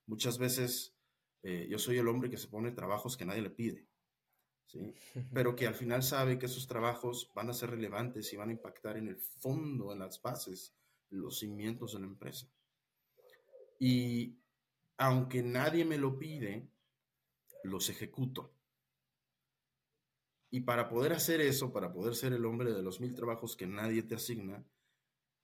Muchas 0.08 0.38
veces 0.38 0.96
eh, 1.44 1.68
yo 1.70 1.78
soy 1.78 1.98
el 1.98 2.08
hombre 2.08 2.30
que 2.30 2.38
se 2.38 2.48
pone 2.48 2.72
trabajos 2.72 3.18
que 3.18 3.26
nadie 3.26 3.42
le 3.42 3.50
pide, 3.50 3.88
¿sí? 4.72 4.94
pero 5.34 5.56
que 5.56 5.68
al 5.68 5.76
final 5.76 6.04
sabe 6.04 6.40
que 6.40 6.46
esos 6.46 6.68
trabajos 6.68 7.32
van 7.36 7.50
a 7.50 7.54
ser 7.54 7.72
relevantes 7.72 8.32
y 8.34 8.38
van 8.38 8.50
a 8.50 8.54
impactar 8.54 8.98
en 8.98 9.08
el 9.08 9.18
fondo, 9.18 9.92
en 9.92 10.00
las 10.00 10.22
bases, 10.22 10.76
los 11.10 11.40
cimientos 11.40 11.94
de 11.94 12.00
la 12.00 12.06
empresa. 12.08 12.48
Y 13.80 14.38
aunque 14.98 15.44
nadie 15.44 15.86
me 15.86 15.98
lo 15.98 16.18
pide, 16.18 16.70
los 17.64 17.90
ejecuto. 17.90 18.54
Y 20.50 20.62
para 20.62 20.90
poder 20.90 21.14
hacer 21.14 21.42
eso, 21.42 21.72
para 21.72 21.94
poder 21.94 22.14
ser 22.14 22.34
el 22.34 22.46
hombre 22.46 22.74
de 22.74 22.84
los 22.84 23.00
mil 23.00 23.14
trabajos 23.14 23.56
que 23.56 23.68
nadie 23.68 24.04
te 24.04 24.16
asigna, 24.16 24.66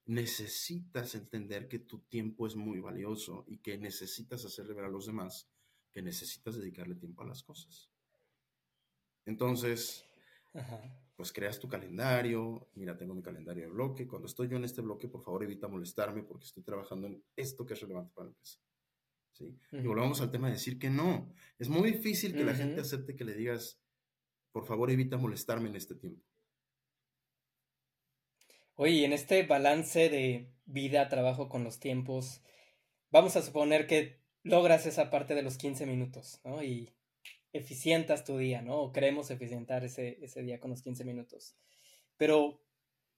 necesitas 0.05 1.15
entender 1.15 1.67
que 1.67 1.79
tu 1.79 1.99
tiempo 1.99 2.45
es 2.47 2.55
muy 2.55 2.79
valioso 2.79 3.45
y 3.47 3.57
que 3.59 3.77
necesitas 3.77 4.45
hacerle 4.45 4.73
ver 4.73 4.85
a 4.85 4.89
los 4.89 5.05
demás 5.05 5.49
que 5.91 6.01
necesitas 6.01 6.55
dedicarle 6.55 6.95
tiempo 6.95 7.23
a 7.23 7.27
las 7.27 7.43
cosas. 7.43 7.89
Entonces, 9.27 10.05
pues 11.15 11.33
creas 11.33 11.59
tu 11.59 11.67
calendario, 11.67 12.69
mira, 12.75 12.97
tengo 12.97 13.13
mi 13.13 13.21
calendario 13.21 13.65
de 13.65 13.69
bloque, 13.69 14.07
cuando 14.07 14.27
estoy 14.27 14.47
yo 14.47 14.55
en 14.57 14.63
este 14.63 14.81
bloque, 14.81 15.09
por 15.09 15.21
favor 15.21 15.43
evita 15.43 15.67
molestarme 15.67 16.23
porque 16.23 16.45
estoy 16.45 16.63
trabajando 16.63 17.07
en 17.07 17.23
esto 17.35 17.65
que 17.65 17.73
es 17.73 17.81
relevante 17.81 18.11
para 18.15 18.25
la 18.25 18.31
empresa. 18.31 18.59
¿Sí? 19.33 19.55
Y 19.71 19.85
volvamos 19.85 20.21
al 20.21 20.31
tema 20.31 20.47
de 20.47 20.53
decir 20.53 20.79
que 20.79 20.89
no. 20.89 21.31
Es 21.59 21.69
muy 21.69 21.91
difícil 21.91 22.33
que 22.33 22.43
la 22.43 22.55
gente 22.55 22.81
acepte 22.81 23.15
que 23.15 23.25
le 23.25 23.35
digas, 23.35 23.79
por 24.51 24.65
favor 24.65 24.89
evita 24.89 25.17
molestarme 25.17 25.69
en 25.69 25.75
este 25.75 25.93
tiempo. 25.93 26.25
Oye, 28.75 29.05
en 29.05 29.13
este 29.13 29.43
balance 29.43 30.09
de 30.09 30.51
vida, 30.65 31.09
trabajo 31.09 31.49
con 31.49 31.63
los 31.63 31.79
tiempos, 31.79 32.41
vamos 33.11 33.35
a 33.35 33.41
suponer 33.41 33.87
que 33.87 34.21
logras 34.43 34.85
esa 34.85 35.09
parte 35.09 35.35
de 35.35 35.43
los 35.43 35.57
15 35.57 35.85
minutos, 35.85 36.39
¿no? 36.43 36.63
Y 36.63 36.96
eficientas 37.53 38.23
tu 38.23 38.37
día, 38.37 38.61
¿no? 38.61 38.77
O 38.81 38.91
queremos 38.91 39.31
eficientar 39.31 39.83
ese, 39.83 40.17
ese 40.21 40.41
día 40.41 40.59
con 40.59 40.71
los 40.71 40.81
15 40.81 41.03
minutos. 41.03 41.55
Pero, 42.17 42.61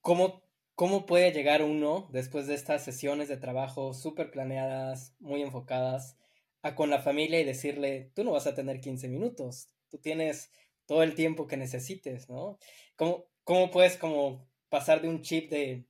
¿cómo, 0.01 0.43
¿cómo 0.75 1.05
puede 1.05 1.31
llegar 1.31 1.63
uno, 1.63 2.09
después 2.11 2.47
de 2.47 2.55
estas 2.55 2.83
sesiones 2.83 3.27
de 3.27 3.37
trabajo 3.37 3.93
súper 3.93 4.31
planeadas, 4.31 5.15
muy 5.19 5.41
enfocadas, 5.41 6.17
a 6.61 6.75
con 6.75 6.89
la 6.89 7.01
familia 7.01 7.39
y 7.39 7.45
decirle, 7.45 8.11
tú 8.15 8.23
no 8.23 8.31
vas 8.31 8.47
a 8.47 8.55
tener 8.55 8.81
15 8.81 9.07
minutos, 9.07 9.69
tú 9.89 9.97
tienes 9.97 10.51
todo 10.85 11.03
el 11.03 11.15
tiempo 11.15 11.47
que 11.47 11.57
necesites, 11.57 12.29
¿no? 12.29 12.57
¿Cómo, 12.95 13.25
cómo 13.43 13.71
puedes 13.71 13.97
como 13.97 14.47
pasar 14.69 15.01
de 15.01 15.09
un 15.09 15.21
chip 15.21 15.49
de 15.49 15.85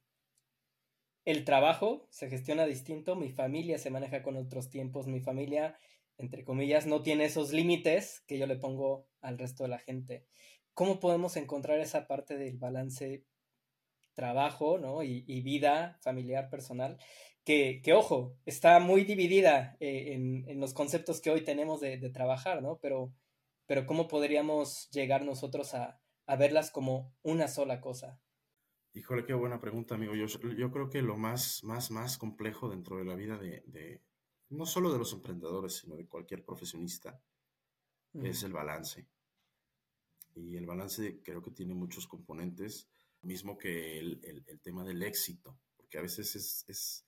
el 1.25 1.45
trabajo 1.45 2.07
se 2.09 2.29
gestiona 2.29 2.65
distinto, 2.65 3.15
mi 3.15 3.31
familia 3.31 3.77
se 3.77 3.91
maneja 3.91 4.23
con 4.23 4.35
otros 4.35 4.69
tiempos, 4.69 5.07
mi 5.07 5.19
familia, 5.19 5.77
entre 6.19 6.43
comillas, 6.43 6.85
no 6.85 7.01
tiene 7.01 7.25
esos 7.25 7.53
límites 7.53 8.23
que 8.27 8.37
yo 8.37 8.45
le 8.45 8.57
pongo 8.57 9.07
al 9.21 9.39
resto 9.39 9.63
de 9.63 9.69
la 9.69 9.79
gente. 9.79 10.25
¿Cómo 10.73 10.99
podemos 10.99 11.37
encontrar 11.37 11.79
esa 11.79 12.07
parte 12.07 12.37
del 12.37 12.57
balance 12.57 13.25
trabajo 14.13 14.77
¿no? 14.77 15.01
y, 15.01 15.41
vida 15.41 15.97
familiar, 16.01 16.49
personal? 16.49 16.97
Que, 17.45 17.81
que, 17.81 17.93
ojo, 17.93 18.37
está 18.45 18.79
muy 18.79 19.05
dividida 19.05 19.77
eh, 19.79 20.13
en, 20.13 20.59
los 20.59 20.73
conceptos 20.73 21.21
que 21.21 21.31
hoy 21.31 21.41
tenemos 21.41 21.79
de, 21.79 21.97
trabajar, 22.09 22.61
¿no? 22.61 22.79
Pero, 22.81 23.13
pero 23.65 23.85
¿cómo 23.85 24.07
podríamos 24.07 24.89
llegar 24.91 25.23
nosotros 25.23 25.73
a, 25.73 26.01
a 26.27 26.35
verlas 26.35 26.69
como 26.69 27.13
una 27.23 27.47
sola 27.47 27.79
cosa? 27.79 28.19
Híjole, 28.93 29.25
qué 29.25 29.33
buena 29.33 29.61
pregunta, 29.61 29.95
amigo. 29.95 30.15
Yo, 30.15 30.25
yo 30.25 30.71
creo 30.71 30.89
que 30.89 31.01
lo 31.01 31.15
más, 31.15 31.63
más, 31.63 31.91
más 31.91 32.17
complejo 32.17 32.69
dentro 32.69 32.97
de 32.97 33.05
la 33.05 33.15
vida 33.15 33.37
de, 33.37 34.01
no 34.49 34.65
solo 34.65 34.91
de 34.91 34.99
los 34.99 35.13
emprendedores, 35.13 35.77
sino 35.77 35.95
de 35.95 36.07
cualquier 36.07 36.43
profesionista, 36.43 37.21
es 38.13 38.43
el 38.43 38.53
balance. 38.53 39.07
Y 40.35 40.55
el 40.55 40.65
balance 40.65 41.21
creo 41.23 41.41
que 41.41 41.51
tiene 41.51 41.73
muchos 41.73 42.07
componentes, 42.07 42.87
mismo 43.21 43.57
que 43.57 43.99
el, 43.99 44.45
el, 44.47 44.59
tema 44.61 44.83
del 44.83 45.03
éxito, 45.03 45.57
porque 45.75 45.97
a 45.97 46.01
veces 46.01 46.35
es, 46.35 46.65
es, 46.67 47.05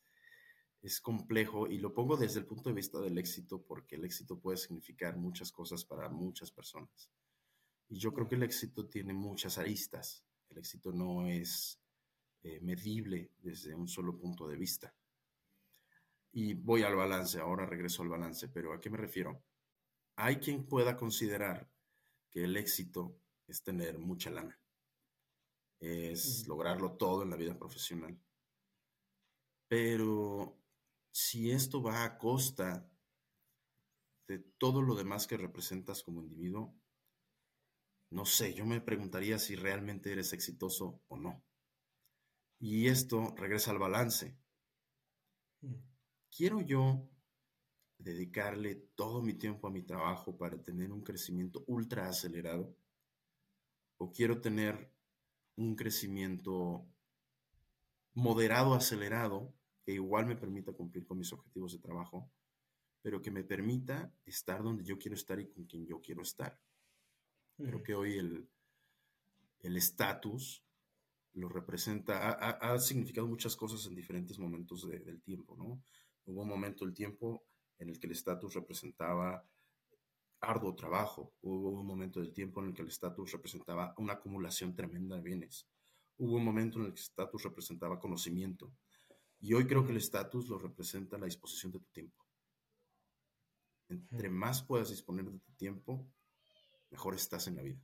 es, 0.82 0.99
complejo 0.99 1.67
y 1.67 1.77
lo 1.77 1.93
pongo 1.93 2.17
desde 2.17 2.39
el 2.39 2.45
punto 2.45 2.69
de 2.69 2.75
vista 2.75 2.99
del 2.99 3.17
éxito, 3.17 3.62
porque 3.63 3.95
el 3.95 4.06
éxito 4.06 4.39
puede 4.39 4.58
significar 4.58 5.15
muchas 5.15 5.51
cosas 5.51 5.86
para 5.86 6.10
muchas 6.10 6.51
personas. 6.51 7.10
Y 7.88 7.97
yo 7.97 8.13
creo 8.13 8.27
que 8.27 8.36
el 8.36 8.43
éxito 8.43 8.88
tiene 8.88 9.13
muchas 9.13 9.58
aristas. 9.58 10.23
El 10.49 10.60
éxito 10.60 10.91
no 10.91 11.27
es 11.27 11.80
eh, 12.43 12.60
medible 12.62 13.32
desde 13.39 13.73
un 13.73 13.88
solo 13.88 14.17
punto 14.17 14.47
de 14.47 14.58
vista. 14.58 14.93
Y 16.34 16.54
voy 16.54 16.84
al 16.84 16.96
balance, 16.96 17.39
ahora 17.39 17.65
regreso 17.65 18.04
al 18.04 18.10
balance, 18.10 18.48
pero 18.48 18.74
¿a 18.74 18.80
qué 18.80 18.89
me 18.89 18.98
refiero? 18.98 19.44
Hay 20.15 20.38
quien 20.38 20.65
pueda 20.65 20.96
considerar 20.96 21.70
que 22.30 22.44
el 22.46 22.56
éxito 22.56 23.20
es 23.48 23.63
tener 23.63 24.00
mucha 24.00 24.30
lana, 24.30 24.58
es 25.80 26.48
lograrlo 26.48 26.94
todo 26.94 27.24
en 27.24 27.30
la 27.30 27.36
vida 27.36 27.58
profesional. 27.58 28.17
Pero 29.67 30.58
si 31.12 31.52
esto 31.52 31.82
va 31.82 32.04
a 32.04 32.17
costa 32.17 32.89
de 34.28 34.39
todo 34.39 34.82
lo 34.82 34.96
demás 34.96 35.28
que 35.28 35.36
representas 35.36 36.04
como 36.04 36.22
individuo, 36.22 36.74
no 38.12 38.26
sé, 38.26 38.54
yo 38.54 38.65
me 38.65 38.82
preguntaría 38.82 39.39
si 39.39 39.56
realmente 39.56 40.12
eres 40.12 40.34
exitoso 40.34 41.02
o 41.08 41.17
no. 41.17 41.44
Y 42.60 42.88
esto 42.88 43.34
regresa 43.38 43.72
al 43.72 43.80
balance. 43.80 44.38
Mm. 45.62 45.90
¿Quiero 46.36 46.62
yo 46.62 47.10
dedicarle 47.98 48.76
todo 48.96 49.22
mi 49.22 49.34
tiempo 49.34 49.67
a 49.67 49.72
mi 49.72 49.84
trabajo 49.84 50.38
para 50.38 50.62
tener 50.63 50.91
un 50.91 51.02
crecimiento 51.02 51.63
ultra 51.67 52.08
acelerado? 52.08 52.74
¿O 53.98 54.12
quiero 54.12 54.39
tener 54.39 54.91
un 55.58 55.76
crecimiento 55.76 56.88
moderado 58.13 58.74
acelerado 58.74 59.54
que 59.84 59.94
igual 59.94 60.26
me 60.26 60.38
permita 60.38 60.72
cumplir 60.72 61.06
con 61.06 61.17
mis 61.17 61.34
objetivos 61.34 61.74
de 61.74 61.80
trabajo, 61.80 62.32
pero 63.02 63.22
que 63.22 63.30
me 63.30 63.44
permita 63.44 64.13
estar 64.26 64.63
donde 64.63 64.86
yo 64.86 64.98
quiero 64.98 65.15
estar 65.15 65.39
y 65.39 65.50
con 65.50 65.65
quien 65.65 65.86
yo 65.86 66.00
quiero 66.00 66.22
estar? 66.22 66.58
Creo 67.58 67.84
que 67.84 67.94
hoy 67.94 68.17
el 68.17 69.78
estatus 69.78 70.63
lo 71.34 71.50
representa, 71.50 72.32
ha, 72.32 72.80
significado 72.80 73.28
muchas 73.28 73.56
cosas 73.56 73.86
en 73.86 73.96
diferentes 73.96 74.38
momentos 74.38 74.88
del 74.89 75.22
tiempo, 75.22 75.56
¿no? 75.56 75.82
Hubo 76.25 76.41
un 76.41 76.49
momento 76.49 76.86
del 76.86 76.93
tiempo 76.93 77.45
en 77.79 77.89
el 77.89 77.99
que 77.99 78.07
el 78.07 78.13
estatus 78.13 78.53
representaba 78.53 79.45
arduo 80.41 80.75
trabajo, 80.75 81.34
hubo 81.41 81.69
un 81.69 81.86
momento 81.86 82.19
del 82.19 82.34
tiempo 82.34 82.62
en 82.62 82.67
el 82.67 82.73
que 82.73 82.81
el 82.81 82.88
estatus 82.88 83.31
representaba 83.31 83.93
una 83.97 84.13
acumulación 84.13 84.75
tremenda 84.75 85.15
de 85.15 85.21
bienes, 85.21 85.67
hubo 86.17 86.36
un 86.36 86.43
momento 86.43 86.79
en 86.79 86.86
el 86.86 86.93
que 86.93 86.99
el 86.99 87.05
estatus 87.05 87.43
representaba 87.43 87.99
conocimiento, 87.99 88.73
Y 89.43 89.55
hoy 89.55 89.65
creo 89.65 89.84
que 89.84 89.91
el 89.91 89.97
estatus 89.97 90.47
lo 90.49 90.60
representa 90.60 91.17
la 91.17 91.25
disposición 91.25 91.71
de 91.71 91.79
tu 91.79 91.89
tiempo. 91.91 92.23
Entre 93.89 94.29
más 94.29 94.62
puedas 94.62 94.89
disponer 94.89 95.25
de 95.25 95.39
tu 95.39 95.51
tiempo, 95.53 96.07
mejor 96.91 97.15
estás 97.15 97.47
en 97.47 97.55
la 97.55 97.63
vida. 97.63 97.81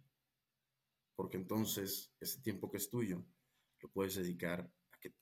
Porque 1.16 1.38
entonces 1.38 2.14
ese 2.20 2.42
tiempo 2.42 2.70
que 2.70 2.78
es 2.78 2.90
tuyo 2.92 3.26
lo 3.80 3.90
puedes 3.90 4.16
dedicar 4.16 4.72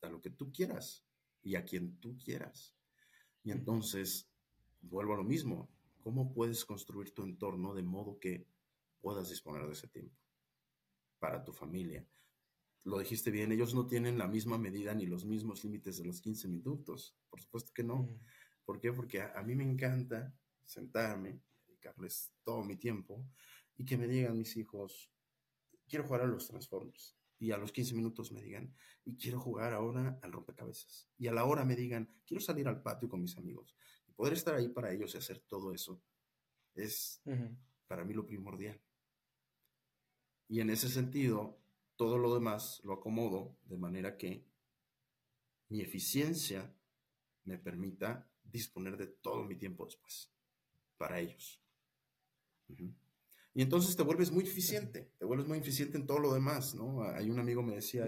a, 0.02 0.08
a 0.08 0.10
lo 0.10 0.22
que 0.22 0.30
tú 0.30 0.52
quieras 0.52 1.06
y 1.42 1.56
a 1.56 1.64
quien 1.64 1.98
tú 2.02 2.18
quieras. 2.18 2.76
Y 3.46 3.52
entonces, 3.52 4.28
vuelvo 4.82 5.14
a 5.14 5.18
lo 5.18 5.24
mismo, 5.24 5.70
¿cómo 6.02 6.34
puedes 6.34 6.66
construir 6.66 7.14
tu 7.14 7.24
entorno 7.24 7.76
de 7.76 7.84
modo 7.84 8.20
que 8.20 8.48
puedas 9.00 9.30
disponer 9.30 9.68
de 9.68 9.74
ese 9.74 9.88
tiempo 9.88 10.18
para 11.20 11.44
tu 11.44 11.54
familia? 11.54 12.04
Lo 12.86 12.98
dijiste 12.98 13.30
bien, 13.30 13.52
ellos 13.52 13.76
no 13.76 13.86
tienen 13.86 14.18
la 14.18 14.28
misma 14.28 14.58
medida 14.58 14.96
ni 14.96 15.06
los 15.06 15.26
mismos 15.26 15.64
límites 15.64 15.98
de 15.98 16.06
los 16.06 16.22
15 16.22 16.48
minutos. 16.48 17.16
Por 17.30 17.40
supuesto 17.40 17.72
que 17.72 17.84
no. 17.84 18.10
¿Por 18.66 18.80
qué? 18.80 18.92
Porque 18.92 19.22
a, 19.22 19.44
mí 19.44 19.56
me 19.56 19.64
encanta 19.64 20.36
sentarme, 20.66 21.40
dedicarles 21.68 22.34
todo 22.44 22.64
mi 22.64 22.78
tiempo 22.78 23.28
y 23.78 23.86
que 23.86 23.96
me 23.96 24.08
digan 24.08 24.40
mis 24.40 24.58
hijos, 24.58 25.12
quiero 25.88 26.06
jugar 26.06 26.22
a 26.22 26.28
los 26.28 26.48
Transformers. 26.48 27.16
Y 27.40 27.52
a 27.52 27.58
los 27.58 27.72
15 27.72 27.96
minutos 27.96 28.32
me 28.32 28.42
digan, 28.42 28.74
y 29.04 29.18
quiero 29.18 29.40
jugar 29.40 29.74
ahora 29.74 30.20
al 30.22 30.32
rompecabezas. 30.32 31.10
Y 31.18 31.28
a 31.28 31.34
la 31.34 31.46
hora 31.46 31.66
me 31.66 31.76
digan, 31.76 32.10
quiero 32.26 32.42
salir 32.42 32.68
al 32.68 32.82
patio 32.82 33.10
con 33.10 33.22
mis 33.22 33.38
amigos. 33.38 33.76
Y 34.08 34.14
poder 34.14 34.34
estar 34.34 34.56
ahí 34.56 34.70
para 34.70 34.92
ellos 34.92 35.14
y 35.14 35.18
hacer 35.18 35.40
todo 35.40 35.74
eso 35.74 36.02
es 36.74 37.22
para 37.88 38.04
mí 38.04 38.14
lo 38.14 38.26
primordial. 38.26 38.80
Y 40.48 40.60
en 40.60 40.70
ese 40.70 40.90
sentido, 40.90 41.60
todo 41.96 42.18
lo 42.18 42.34
demás 42.34 42.82
lo 42.84 42.94
acomodo 42.94 43.58
de 43.64 43.78
manera 43.78 44.18
que 44.18 44.46
mi 45.70 45.82
eficiencia 45.82 46.74
me 47.46 47.58
permita 47.58 48.30
disponer 48.44 48.98
de 48.98 49.08
todo 49.08 49.46
mi 49.46 49.56
tiempo 49.56 49.86
después 49.86 50.32
para 50.98 51.20
ellos. 51.20 51.62
Y 53.58 53.62
entonces 53.62 53.96
te 53.96 54.04
vuelves 54.04 54.32
muy 54.32 54.44
eficiente, 54.44 55.14
te 55.18 55.24
vuelves 55.24 55.48
muy 55.48 55.58
eficiente 55.58 55.98
en 55.98 56.06
todo 56.06 56.20
lo 56.20 56.34
demás, 56.34 56.76
¿no? 56.76 57.04
Hay 57.04 57.30
un 57.30 57.40
amigo 57.40 57.64
me 57.64 57.76
decía, 57.76 58.06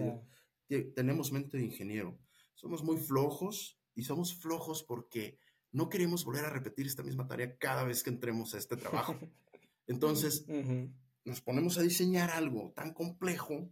tenemos 0.93 1.31
mente 1.31 1.55
de 1.57 1.63
ingeniero, 1.63 2.19
somos 2.53 2.83
muy 2.83 2.97
flojos 2.97 3.79
y 3.95 4.03
somos 4.03 4.35
flojos 4.35 4.83
porque 4.83 5.39
no 5.71 5.87
queremos 5.87 6.25
volver 6.25 6.43
a 6.43 6.49
repetir 6.49 6.85
esta 6.85 7.01
misma 7.01 7.27
tarea 7.27 7.57
cada 7.57 7.85
vez 7.85 8.03
que 8.03 8.09
entremos 8.09 8.53
a 8.55 8.57
este 8.57 8.75
trabajo. 8.75 9.17
Entonces, 9.87 10.45
nos 11.23 11.41
ponemos 11.41 11.77
a 11.77 11.81
diseñar 11.81 12.29
algo 12.31 12.73
tan 12.75 12.93
complejo 12.93 13.71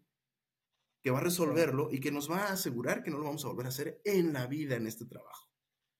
que 1.01 1.11
va 1.11 1.17
a 1.17 1.23
resolverlo 1.23 1.89
y 1.91 1.99
que 1.99 2.11
nos 2.11 2.31
va 2.31 2.45
a 2.45 2.53
asegurar 2.53 3.03
que 3.03 3.11
no 3.11 3.17
lo 3.17 3.25
vamos 3.25 3.43
a 3.43 3.49
volver 3.49 3.65
a 3.65 3.69
hacer 3.69 4.01
en 4.05 4.31
la 4.31 4.47
vida 4.47 4.77
en 4.77 4.87
este 4.87 5.05
trabajo. 5.05 5.51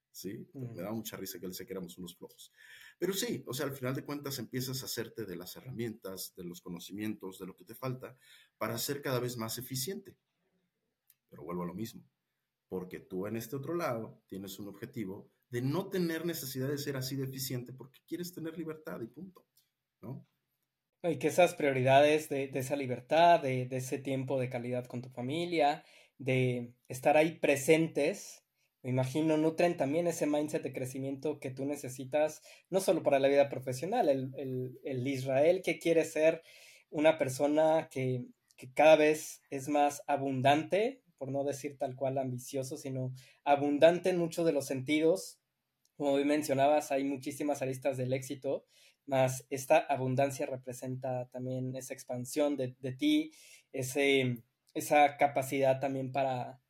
¿Sí? 0.09 0.47
Me 0.53 0.81
da 0.81 0.93
mucha 0.93 1.17
risa 1.17 1.37
que 1.37 1.45
él 1.47 1.53
se 1.53 1.65
que 1.65 1.73
éramos 1.73 1.97
unos 1.97 2.15
flojos. 2.15 2.53
Pero 2.97 3.13
sí, 3.13 3.43
o 3.45 3.53
sea, 3.53 3.65
al 3.65 3.73
final 3.73 3.93
de 3.93 4.05
cuentas 4.05 4.39
empiezas 4.39 4.81
a 4.81 4.85
hacerte 4.85 5.25
de 5.25 5.35
las 5.35 5.55
herramientas, 5.55 6.33
de 6.35 6.45
los 6.45 6.61
conocimientos, 6.61 7.39
de 7.39 7.45
lo 7.45 7.55
que 7.55 7.65
te 7.65 7.75
falta, 7.75 8.17
para 8.57 8.77
ser 8.77 9.01
cada 9.01 9.19
vez 9.19 9.37
más 9.37 9.57
eficiente. 9.57 10.15
Pero 11.29 11.43
vuelvo 11.43 11.63
a 11.63 11.67
lo 11.67 11.73
mismo, 11.73 12.03
porque 12.69 12.99
tú 12.99 13.27
en 13.27 13.35
este 13.35 13.55
otro 13.55 13.75
lado 13.75 14.21
tienes 14.27 14.57
un 14.59 14.69
objetivo 14.69 15.29
de 15.49 15.61
no 15.61 15.89
tener 15.89 16.25
necesidad 16.25 16.69
de 16.69 16.77
ser 16.77 16.97
así 16.97 17.15
de 17.15 17.25
eficiente 17.25 17.73
porque 17.73 17.99
quieres 18.07 18.33
tener 18.33 18.57
libertad 18.57 19.01
y 19.01 19.07
punto, 19.07 19.45
¿no? 20.01 20.25
Y 21.03 21.19
que 21.19 21.27
esas 21.27 21.53
prioridades 21.53 22.29
de, 22.29 22.49
esa 22.53 22.75
libertad, 22.75 23.39
de, 23.41 23.67
de 23.67 23.77
ese 23.77 23.99
tiempo 23.99 24.39
de 24.39 24.49
calidad 24.49 24.85
con 24.85 25.01
tu 25.01 25.09
familia, 25.09 25.83
de 26.17 26.73
estar 26.87 27.15
ahí 27.17 27.37
presentes, 27.39 28.44
me 28.85 28.91
imagino, 28.91 29.35
nutren 29.35 29.77
también 29.77 30.05
ese 30.05 30.27
mindset 30.27 30.61
de 30.61 30.71
crecimiento 30.71 31.39
que 31.39 31.49
tú 31.49 31.65
necesitas, 31.65 32.43
no 32.69 32.79
solo 32.79 33.01
para 33.01 33.17
la 33.17 33.27
vida 33.27 33.49
profesional, 33.49 34.07
el, 34.07 35.07
Israel 35.07 35.63
que 35.63 35.79
quiere 35.79 36.05
ser 36.05 36.43
una 36.91 37.17
persona 37.17 37.89
que, 37.89 38.25
cada 38.75 38.95
vez 38.95 39.41
es 39.49 39.69
más 39.69 40.03
abundante, 40.05 41.01
por 41.17 41.31
no 41.31 41.43
decir 41.43 41.79
tal 41.79 41.95
cual 41.95 42.19
ambicioso, 42.19 42.77
sino 42.77 43.11
abundante 43.43 44.11
en 44.11 44.19
muchos 44.19 44.45
de 44.45 44.53
los 44.53 44.67
sentidos. 44.67 45.39
Como 45.97 46.11
hoy 46.11 46.23
mencionabas, 46.23 46.91
hay 46.91 47.05
muchísimas 47.05 47.63
aristas 47.63 47.97
del 47.97 48.13
éxito, 48.13 48.67
más 49.07 49.47
esta 49.49 49.79
abundancia 49.79 50.45
representa 50.45 51.27
también 51.31 51.75
esa 51.75 51.95
expansión 51.95 52.55
de, 52.55 52.75
de 52.81 52.91
ti, 52.91 53.31
ese, 53.73 54.43
esa 54.75 55.17
capacidad 55.17 55.79
también 55.79 56.11
para, 56.11 56.61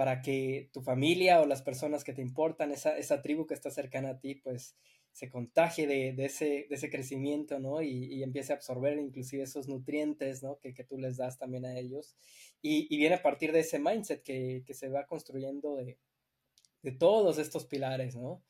para 0.00 0.22
que 0.22 0.70
tu 0.72 0.80
familia 0.80 1.42
o 1.42 1.46
las 1.46 1.60
personas 1.60 2.04
que 2.04 2.14
te 2.14 2.22
importan, 2.22 2.70
esa, 2.70 2.96
esa 2.96 3.20
tribu 3.20 3.46
que 3.46 3.52
está 3.52 3.70
cercana 3.70 4.12
a 4.12 4.18
ti, 4.18 4.34
pues 4.34 4.74
se 5.12 5.28
contagie 5.28 5.86
de, 5.86 6.14
de, 6.14 6.24
ese, 6.24 6.66
de 6.70 6.74
ese, 6.74 6.88
crecimiento, 6.88 7.58
¿no? 7.58 7.82
Y, 7.82 8.06
y, 8.06 8.22
empiece 8.22 8.54
a 8.54 8.56
absorber 8.56 8.98
inclusive 8.98 9.42
esos 9.42 9.68
nutrientes, 9.68 10.42
¿no? 10.42 10.58
Que, 10.58 10.72
que 10.72 10.84
tú 10.84 10.96
les 10.96 11.18
das 11.18 11.36
también 11.36 11.66
a 11.66 11.78
ellos. 11.78 12.16
Y, 12.62 12.86
y, 12.88 12.96
viene 12.96 13.16
a 13.16 13.22
partir 13.22 13.52
de 13.52 13.60
ese 13.60 13.78
mindset 13.78 14.22
que, 14.22 14.62
que 14.64 14.72
se 14.72 14.88
va 14.88 15.04
construyendo 15.04 15.76
de, 15.76 15.98
de, 16.80 16.92
todos 16.92 17.36
estos 17.36 17.66
pilares, 17.66 18.16
¿no? 18.16 18.42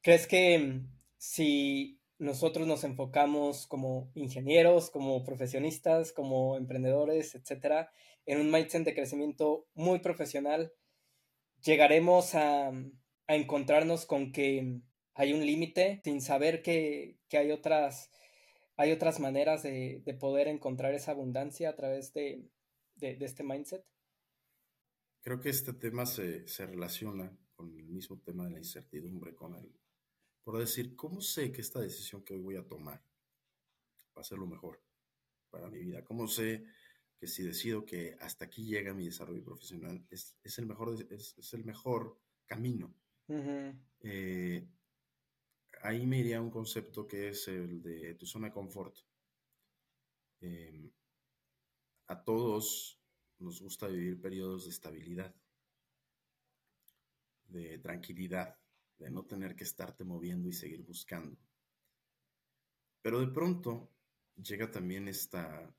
¿Crees 0.00 0.26
que 0.26 0.58
mm, 0.60 0.88
si 1.18 1.99
nosotros 2.20 2.66
nos 2.66 2.84
enfocamos 2.84 3.66
como 3.66 4.10
ingenieros, 4.14 4.90
como 4.90 5.24
profesionistas, 5.24 6.12
como 6.12 6.58
emprendedores, 6.58 7.34
etcétera, 7.34 7.90
en 8.26 8.40
un 8.40 8.50
mindset 8.50 8.84
de 8.84 8.94
crecimiento 8.94 9.66
muy 9.74 10.00
profesional, 10.00 10.72
llegaremos 11.62 12.34
a, 12.34 12.72
encontrarnos 13.26 14.06
con 14.06 14.32
que 14.32 14.80
hay 15.14 15.32
un 15.32 15.46
límite 15.46 16.00
sin 16.02 16.20
saber 16.20 16.62
que, 16.62 17.16
hay, 17.32 17.52
otras, 17.52 18.10
hay 18.76 18.92
otras 18.92 19.18
maneras 19.18 19.62
de, 19.62 20.02
poder 20.20 20.48
encontrar 20.48 20.94
esa 20.94 21.12
abundancia 21.12 21.70
a 21.70 21.76
través 21.76 22.12
de, 22.12 22.50
este 23.00 23.44
mindset? 23.44 23.84
Creo 25.22 25.40
que 25.40 25.48
este 25.48 25.72
tema 25.72 26.04
se, 26.06 26.46
se, 26.48 26.66
relaciona 26.66 27.34
con 27.54 27.74
el 27.78 27.88
mismo 27.88 28.18
tema 28.20 28.44
de 28.44 28.50
la 28.50 28.58
incertidumbre, 28.58 29.34
con 29.34 29.54
el, 29.54 29.72
por 30.44 30.58
decir, 30.58 30.96
¿cómo 30.96 31.20
sé 31.20 31.52
que 31.52 31.60
esta 31.60 31.80
decisión 31.80 32.22
que 32.22 32.34
hoy 32.34 32.40
voy 32.40 32.56
a 32.56 32.66
tomar 32.66 33.02
va 34.16 34.22
a 34.22 34.24
ser 34.24 34.38
lo 34.38 34.46
mejor 34.46 34.82
para 35.50 35.68
mi 35.68 35.78
vida? 35.78 36.04
¿Cómo 36.04 36.26
sé 36.28 36.64
que 37.20 37.26
si 37.26 37.42
decido 37.42 37.84
que 37.84 38.16
hasta 38.20 38.46
aquí 38.46 38.64
llega 38.64 38.94
mi 38.94 39.04
desarrollo 39.04 39.44
profesional, 39.44 40.02
es, 40.08 40.34
el, 40.56 40.64
mejor, 40.64 40.96
es, 41.10 41.52
el 41.52 41.64
mejor 41.66 42.18
camino. 42.46 42.94
Eh, 44.00 44.66
ahí 45.82 46.06
me 46.06 46.18
iría 46.18 46.40
un 46.40 46.50
concepto 46.50 47.06
que 47.06 47.28
es 47.28 47.46
el 47.48 47.82
de 47.82 48.14
tu 48.14 48.24
zona 48.24 48.46
de 48.46 48.54
confort. 48.54 48.96
Em, 50.40 50.90
a 52.06 52.24
todos 52.24 52.98
nos 53.38 53.60
gusta 53.60 53.86
vivir 53.86 54.18
periodos 54.18 54.64
de 54.64 54.70
estabilidad, 54.70 55.34
de 57.48 57.78
tranquilidad, 57.78 58.58
de 59.00 59.10
no 59.10 59.24
tener 59.24 59.56
que 59.56 59.64
estarte 59.64 60.04
moviendo 60.04 60.48
y 60.48 60.52
seguir 60.52 60.82
buscando. 60.82 61.36
Pero 63.02 63.20
de 63.20 63.28
pronto 63.28 63.90
llega 64.36 64.70
también 64.70 65.08
esta 65.08 65.74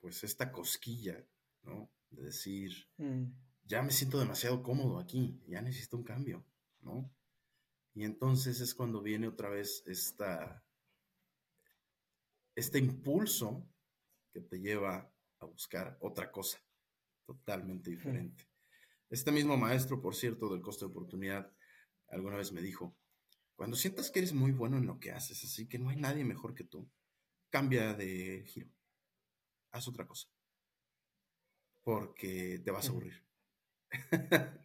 pues 0.00 0.22
esta 0.22 0.52
cosquilla, 0.52 1.24
¿no? 1.62 1.90
De 2.10 2.24
decir, 2.24 2.72
mm. 2.98 3.24
ya 3.64 3.82
me 3.82 3.90
siento 3.90 4.18
demasiado 4.18 4.62
cómodo 4.62 4.98
aquí, 4.98 5.40
ya 5.46 5.62
necesito 5.62 5.96
un 5.96 6.04
cambio, 6.04 6.44
¿no? 6.82 7.10
Y 7.94 8.04
entonces 8.04 8.60
es 8.60 8.74
cuando 8.74 9.00
viene 9.00 9.28
otra 9.28 9.48
vez 9.48 9.82
esta, 9.86 10.62
este 12.54 12.78
impulso 12.78 13.66
que 14.30 14.42
te 14.42 14.58
lleva 14.60 15.10
a 15.38 15.46
buscar 15.46 15.96
otra 16.00 16.30
cosa 16.30 16.62
totalmente 17.24 17.88
mm. 17.88 17.94
diferente. 17.94 18.44
Este 19.08 19.32
mismo 19.32 19.56
maestro, 19.56 20.02
por 20.02 20.14
cierto, 20.14 20.50
del 20.50 20.60
costo 20.60 20.86
de 20.86 20.90
oportunidad, 20.90 21.50
alguna 22.14 22.36
vez 22.36 22.52
me 22.52 22.62
dijo, 22.62 22.96
cuando 23.56 23.76
sientas 23.76 24.10
que 24.10 24.20
eres 24.20 24.32
muy 24.32 24.52
bueno 24.52 24.78
en 24.78 24.86
lo 24.86 24.98
que 24.98 25.12
haces, 25.12 25.44
así 25.44 25.68
que 25.68 25.78
no 25.78 25.90
hay 25.90 25.96
nadie 25.96 26.24
mejor 26.24 26.54
que 26.54 26.64
tú, 26.64 26.88
cambia 27.50 27.94
de 27.94 28.44
giro 28.46 28.74
haz 29.74 29.88
otra 29.88 30.06
cosa. 30.06 30.28
Porque 31.82 32.60
te 32.64 32.70
vas 32.70 32.86
a 32.86 32.90
aburrir. 32.90 33.22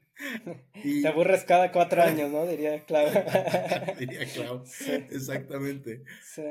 Te 0.73 1.07
aburres 1.07 1.45
cada 1.45 1.71
cuatro 1.71 2.01
años, 2.01 2.29
¿no? 2.29 2.45
Diría 2.45 2.85
Clau. 2.85 3.07
Diría 3.99 4.25
Clau. 4.33 4.63
Exactamente. 5.09 6.03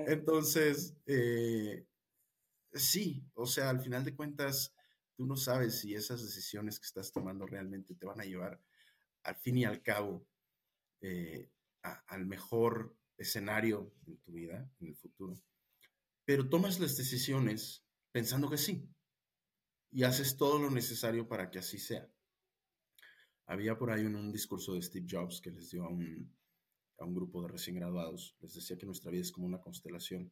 Entonces, 0.06 0.96
eh, 1.06 1.84
sí, 2.72 3.26
o 3.34 3.44
sea, 3.44 3.68
al 3.68 3.80
final 3.80 4.04
de 4.04 4.16
cuentas, 4.16 4.74
tú 5.16 5.26
no 5.26 5.36
sabes 5.36 5.80
si 5.80 5.94
esas 5.94 6.22
decisiones 6.22 6.80
que 6.80 6.86
estás 6.86 7.12
tomando 7.12 7.46
realmente 7.46 7.94
te 7.94 8.06
van 8.06 8.20
a 8.22 8.24
llevar 8.24 8.58
al 9.22 9.36
fin 9.36 9.58
y 9.58 9.66
al 9.66 9.82
cabo 9.82 10.26
eh, 11.00 11.50
al 11.82 12.26
mejor 12.26 12.96
escenario 13.16 13.92
en 14.06 14.18
tu 14.18 14.32
vida, 14.32 14.70
en 14.80 14.88
el 14.88 14.96
futuro. 14.96 15.34
Pero 16.24 16.48
tomas 16.48 16.78
las 16.78 16.96
decisiones 16.96 17.84
pensando 18.12 18.50
que 18.50 18.58
sí. 18.58 18.88
Y 19.90 20.02
haces 20.02 20.36
todo 20.36 20.58
lo 20.58 20.70
necesario 20.70 21.26
para 21.28 21.50
que 21.50 21.58
así 21.58 21.78
sea. 21.78 22.10
Había 23.46 23.78
por 23.78 23.90
ahí 23.90 24.04
un, 24.04 24.30
discurso 24.30 24.74
de 24.74 24.82
Steve 24.82 25.06
Jobs 25.08 25.40
que 25.40 25.50
les 25.50 25.70
dio 25.70 25.84
a 25.84 25.88
un, 25.88 26.36
a 26.98 27.04
un 27.04 27.14
grupo 27.14 27.42
de 27.42 27.48
recién 27.48 27.76
graduados. 27.76 28.36
Les 28.40 28.54
decía 28.54 28.76
que 28.76 28.84
nuestra 28.84 29.10
vida 29.10 29.22
es 29.22 29.32
como 29.32 29.46
una 29.46 29.60
constelación. 29.60 30.30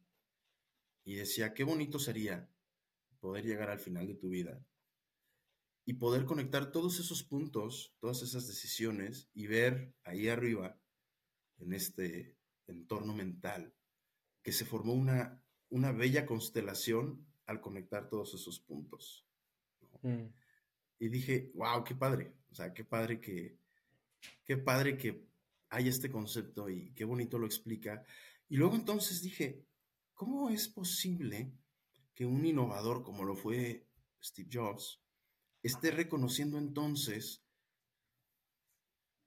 Y 1.03 1.15
decía, 1.15 1.53
qué 1.53 1.63
bonito 1.63 1.97
sería 1.97 2.47
poder 3.19 3.45
llegar 3.45 3.69
al 3.69 3.79
final 3.79 4.05
de 4.05 4.15
tu 4.15 4.29
vida 4.29 4.63
y 5.89 5.93
poder 5.93 6.25
conectar 6.25 6.69
todos 6.69 6.99
esos 6.99 7.23
puntos, 7.23 7.95
todas 7.99 8.21
esas 8.21 8.45
decisiones 8.45 9.29
y 9.33 9.47
ver 9.47 9.95
ahí 10.03 10.27
arriba, 10.27 10.77
en 11.59 11.71
este 11.71 12.35
entorno 12.67 13.13
mental, 13.13 13.73
que 14.43 14.51
se 14.51 14.65
formó 14.65 14.91
una, 14.91 15.41
una 15.69 15.93
bella 15.93 16.25
constelación 16.25 17.25
al 17.45 17.61
conectar 17.61 18.09
todos 18.09 18.33
esos 18.33 18.59
puntos. 18.59 19.25
Mm. 20.01 20.25
Y 20.99 21.07
dije, 21.07 21.53
wow, 21.55 21.85
qué 21.85 21.95
padre, 21.95 22.33
o 22.51 22.55
sea, 22.55 22.73
qué 22.73 22.83
padre 22.83 23.21
que, 23.21 23.57
qué 24.43 24.57
padre 24.57 24.97
que 24.97 25.25
hay 25.69 25.87
este 25.87 26.11
concepto 26.11 26.69
y 26.69 26.91
qué 26.95 27.05
bonito 27.05 27.39
lo 27.39 27.45
explica. 27.45 28.03
Y 28.49 28.57
luego 28.57 28.75
entonces 28.75 29.21
dije, 29.21 29.65
¿cómo 30.13 30.49
es 30.49 30.67
posible 30.67 31.53
que 32.13 32.25
un 32.25 32.45
innovador 32.45 33.03
como 33.03 33.23
lo 33.23 33.37
fue 33.37 33.87
Steve 34.21 34.49
Jobs 34.51 35.01
esté 35.67 35.91
reconociendo 35.91 36.57
entonces 36.57 37.43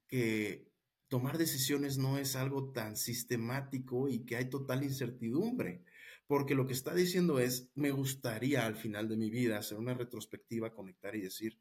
que 0.07 0.69
tomar 1.07 1.37
decisiones 1.37 1.97
no 1.97 2.17
es 2.17 2.35
algo 2.35 2.71
tan 2.71 2.95
sistemático 2.95 4.09
y 4.09 4.25
que 4.25 4.35
hay 4.35 4.49
total 4.49 4.83
incertidumbre, 4.83 5.83
porque 6.27 6.55
lo 6.55 6.65
que 6.65 6.73
está 6.73 6.93
diciendo 6.93 7.39
es, 7.39 7.69
me 7.75 7.91
gustaría 7.91 8.65
al 8.65 8.75
final 8.75 9.07
de 9.07 9.17
mi 9.17 9.29
vida 9.29 9.57
hacer 9.57 9.77
una 9.77 9.93
retrospectiva, 9.93 10.73
conectar 10.73 11.15
y 11.15 11.21
decir, 11.21 11.59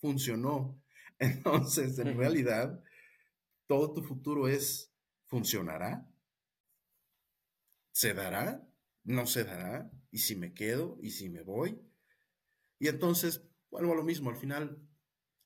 funcionó. 0.00 0.82
Entonces, 1.18 1.98
en 1.98 2.16
realidad, 2.16 2.82
todo 3.66 3.92
tu 3.92 4.02
futuro 4.02 4.48
es, 4.48 4.92
¿funcionará? 5.26 6.08
¿Se 7.92 8.12
dará? 8.12 8.66
¿No 9.04 9.26
se 9.26 9.44
dará? 9.44 9.90
¿Y 10.10 10.18
si 10.18 10.36
me 10.36 10.52
quedo? 10.52 10.98
¿Y 11.00 11.10
si 11.10 11.28
me 11.28 11.42
voy? 11.42 11.80
Y 12.78 12.88
entonces, 12.88 13.42
vuelvo 13.70 13.92
a 13.92 13.96
lo 13.96 14.04
mismo, 14.04 14.30
al 14.30 14.36
final, 14.36 14.80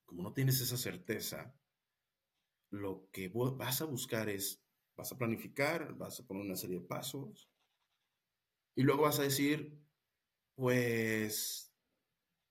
como 0.04 0.22
no 0.22 0.32
tienes 0.32 0.60
esa 0.60 0.76
certeza, 0.76 1.54
lo 2.70 3.08
que 3.10 3.28
vas 3.28 3.82
a 3.82 3.84
buscar 3.84 4.28
es, 4.28 4.62
vas 4.96 5.12
a 5.12 5.18
planificar, 5.18 5.96
vas 5.96 6.20
a 6.20 6.26
poner 6.26 6.44
una 6.44 6.56
serie 6.56 6.80
de 6.80 6.86
pasos 6.86 7.50
y 8.74 8.82
luego 8.82 9.02
vas 9.02 9.18
a 9.18 9.24
decir, 9.24 9.78
pues, 10.54 11.74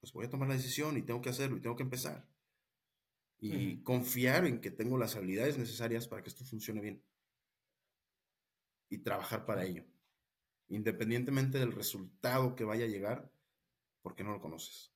pues 0.00 0.12
voy 0.12 0.26
a 0.26 0.30
tomar 0.30 0.48
la 0.48 0.56
decisión 0.56 0.96
y 0.96 1.02
tengo 1.02 1.20
que 1.20 1.30
hacerlo 1.30 1.56
y 1.56 1.60
tengo 1.60 1.76
que 1.76 1.82
empezar. 1.82 2.28
Y 3.42 3.82
confiar 3.82 4.44
en 4.44 4.60
que 4.60 4.70
tengo 4.70 4.98
las 4.98 5.16
habilidades 5.16 5.56
necesarias 5.56 6.06
para 6.06 6.22
que 6.22 6.28
esto 6.28 6.44
funcione 6.44 6.82
bien. 6.82 7.02
Y 8.90 8.98
trabajar 8.98 9.46
para 9.46 9.64
ello. 9.64 9.86
Independientemente 10.68 11.58
del 11.58 11.72
resultado 11.72 12.54
que 12.54 12.64
vaya 12.64 12.84
a 12.84 12.88
llegar, 12.88 13.32
porque 14.02 14.24
no 14.24 14.32
lo 14.32 14.40
conoces. 14.40 14.89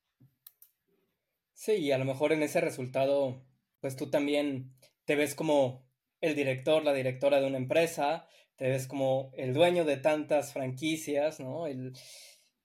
Sí, 1.55 1.73
y 1.73 1.93
a 1.93 1.99
lo 1.99 2.05
mejor 2.05 2.33
en 2.33 2.43
ese 2.43 2.61
resultado, 2.61 3.43
pues 3.81 3.97
tú 3.97 4.11
también 4.11 4.75
te 5.05 5.17
ves 5.17 5.35
como 5.35 5.87
el 6.21 6.35
director, 6.35 6.85
la 6.85 6.93
directora 6.93 7.41
de 7.41 7.47
una 7.47 7.59
empresa, 7.59 8.27
te 8.57 8.69
ves 8.69 8.87
como 8.87 9.31
el 9.35 9.55
dueño 9.55 9.85
de 9.85 9.97
tantas 9.97 10.53
franquicias, 10.53 11.41
¿no? 11.41 11.67
El, 11.67 11.93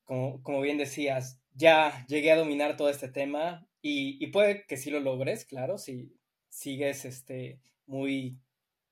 como, 0.04 0.42
como 0.44 0.62
bien 0.62 0.78
decías, 0.78 1.42
ya 1.54 2.06
llegué 2.08 2.32
a 2.32 2.38
dominar 2.38 2.78
todo 2.78 2.90
este 2.90 3.10
tema 3.10 3.68
y, 3.82 4.24
y, 4.24 4.28
puede 4.28 4.66
que 4.66 4.78
sí 4.78 4.90
lo 4.90 5.00
logres, 5.00 5.46
claro, 5.46 5.78
si 5.78 6.14
sigues 6.50 7.06
este, 7.06 7.62
muy 7.86 8.40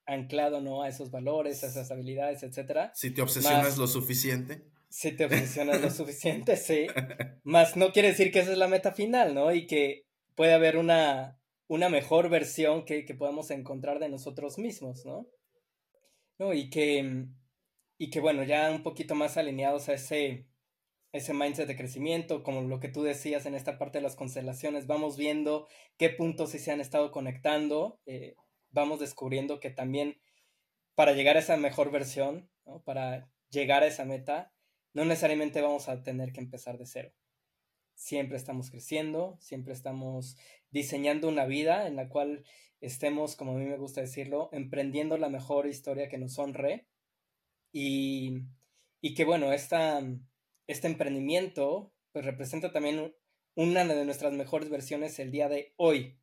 anclado, 0.05 0.61
¿no? 0.61 0.83
A 0.83 0.89
esos 0.89 1.11
valores, 1.11 1.63
a 1.63 1.67
esas 1.67 1.91
habilidades, 1.91 2.43
etcétera. 2.43 2.91
Si 2.95 3.11
te 3.11 3.21
obsesionas 3.21 3.77
lo 3.77 3.87
suficiente. 3.87 4.63
Si 4.89 5.11
te 5.11 5.25
obsesionas 5.25 5.81
lo 5.81 5.89
suficiente, 5.91 6.55
sí. 6.55 6.87
Más 7.43 7.75
no 7.75 7.91
quiere 7.91 8.09
decir 8.09 8.31
que 8.31 8.39
esa 8.39 8.51
es 8.51 8.57
la 8.57 8.67
meta 8.67 8.93
final, 8.93 9.33
¿no? 9.33 9.53
Y 9.53 9.67
que 9.67 10.05
puede 10.35 10.53
haber 10.53 10.77
una, 10.77 11.39
una 11.67 11.89
mejor 11.89 12.29
versión 12.29 12.85
que, 12.85 13.05
que 13.05 13.15
podamos 13.15 13.51
encontrar 13.51 13.99
de 13.99 14.09
nosotros 14.09 14.57
mismos, 14.57 15.05
¿no? 15.05 15.27
¿No? 16.39 16.53
Y 16.53 16.69
que, 16.69 17.25
y 17.97 18.09
que, 18.09 18.19
bueno, 18.19 18.43
ya 18.43 18.71
un 18.71 18.83
poquito 18.83 19.15
más 19.15 19.37
alineados 19.37 19.89
a 19.89 19.93
ese, 19.93 20.47
ese 21.11 21.33
mindset 21.33 21.67
de 21.67 21.75
crecimiento, 21.75 22.43
como 22.43 22.61
lo 22.61 22.79
que 22.79 22.89
tú 22.89 23.03
decías 23.03 23.45
en 23.45 23.55
esta 23.55 23.77
parte 23.77 23.97
de 23.97 24.03
las 24.03 24.15
constelaciones, 24.15 24.87
vamos 24.87 25.17
viendo 25.17 25.67
qué 25.97 26.09
puntos 26.09 26.51
sí 26.51 26.59
se 26.59 26.71
han 26.71 26.81
estado 26.81 27.11
conectando, 27.11 27.99
eh, 28.05 28.35
vamos 28.69 28.99
descubriendo 28.99 29.59
que 29.59 29.71
también 29.71 30.21
para 30.95 31.13
llegar 31.13 31.37
a 31.37 31.39
esa 31.39 31.57
mejor 31.57 31.91
versión, 31.91 32.49
¿no? 32.65 32.81
para 32.83 33.29
llegar 33.49 33.83
a 33.83 33.87
esa 33.87 34.05
meta, 34.05 34.53
no 34.97 35.05
necesariamente 35.05 35.61
vamos 35.61 35.89
a 35.89 36.01
tener 36.01 36.33
que 36.33 36.39
empezar 36.39 36.79
de 36.79 36.87
cero. 36.87 37.13
Siempre 37.93 38.35
estamos 38.35 38.71
creciendo, 38.71 39.37
siempre 39.39 39.73
estamos 39.73 40.37
diseñando 40.71 41.27
una 41.27 41.45
vida 41.45 41.85
en 41.85 41.95
la 41.95 42.09
cual 42.09 42.43
estemos, 42.81 43.35
como 43.35 43.51
a 43.51 43.59
mí 43.59 43.65
me 43.65 43.77
gusta 43.77 44.01
decirlo, 44.01 44.49
emprendiendo 44.51 45.19
la 45.19 45.29
mejor 45.29 45.67
historia 45.67 46.09
que 46.09 46.17
nos 46.17 46.39
honre 46.39 46.87
y, 47.71 48.41
y 48.99 49.13
que 49.13 49.23
bueno, 49.23 49.53
esta, 49.53 50.01
este 50.65 50.87
emprendimiento 50.87 51.93
pues 52.11 52.25
representa 52.25 52.71
también 52.71 53.13
una 53.53 53.85
de 53.85 54.03
nuestras 54.03 54.33
mejores 54.33 54.71
versiones 54.71 55.19
el 55.19 55.29
día 55.29 55.47
de 55.47 55.75
hoy. 55.77 56.17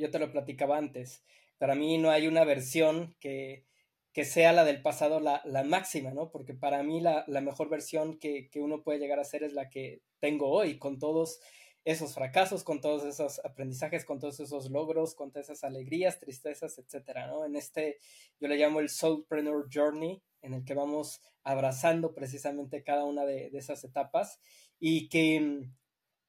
Yo, 0.00 0.10
te 0.10 0.18
lo 0.18 0.32
platicaba 0.32 0.78
antes. 0.78 1.22
Para 1.58 1.74
mí 1.74 1.98
no 1.98 2.10
hay 2.10 2.28
una 2.28 2.44
versión 2.44 3.14
que, 3.20 3.66
que 4.14 4.24
sea 4.24 4.52
la 4.52 4.64
del 4.64 4.80
pasado 4.80 5.18
la, 5.18 5.42
la 5.44 5.64
máxima, 5.64 6.12
¿no? 6.12 6.30
Porque 6.30 6.54
para 6.54 6.84
mí 6.84 7.00
la, 7.00 7.24
la 7.26 7.40
mejor 7.40 7.68
versión 7.68 8.16
que, 8.18 8.48
que, 8.48 8.60
uno 8.60 8.82
puede 8.82 9.00
llegar 9.00 9.18
a 9.18 9.24
ser 9.24 9.42
es 9.42 9.52
la 9.52 9.68
que 9.68 10.02
tengo 10.20 10.50
hoy, 10.50 10.78
con 10.78 11.00
todos 11.00 11.40
esos 11.84 12.14
fracasos, 12.14 12.62
con 12.62 12.80
todos 12.80 13.04
esos 13.04 13.44
aprendizajes, 13.44 14.04
con 14.04 14.20
todos 14.20 14.38
esos 14.38 14.70
logros, 14.70 15.16
con 15.16 15.32
todas 15.32 15.50
esas 15.50 15.64
alegrías, 15.64 16.20
tristezas, 16.20 16.78
etcétera, 16.78 17.26
¿no? 17.26 17.44
En 17.44 17.56
este, 17.56 17.98
yo 18.40 18.46
le 18.46 18.56
llamo 18.56 18.78
el 18.78 18.88
Soulpreneur 18.88 19.66
Journey, 19.70 20.22
en 20.42 20.54
el 20.54 20.64
que 20.64 20.74
vamos 20.74 21.20
abrazando 21.42 22.14
precisamente 22.14 22.84
cada 22.84 23.04
una 23.04 23.26
de, 23.26 23.50
esas 23.54 23.82
etapas 23.82 24.38
y 24.78 25.08
que 25.08 25.40
mm, 25.40 25.74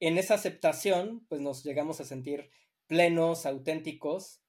en 0.00 0.18
esa 0.18 0.34
aceptación, 0.34 1.24
pues 1.28 1.40
nos 1.40 1.62
llegamos 1.62 2.00
a 2.00 2.04
sentir 2.04 2.50
plenos, 2.88 3.46
auténticos 3.46 4.42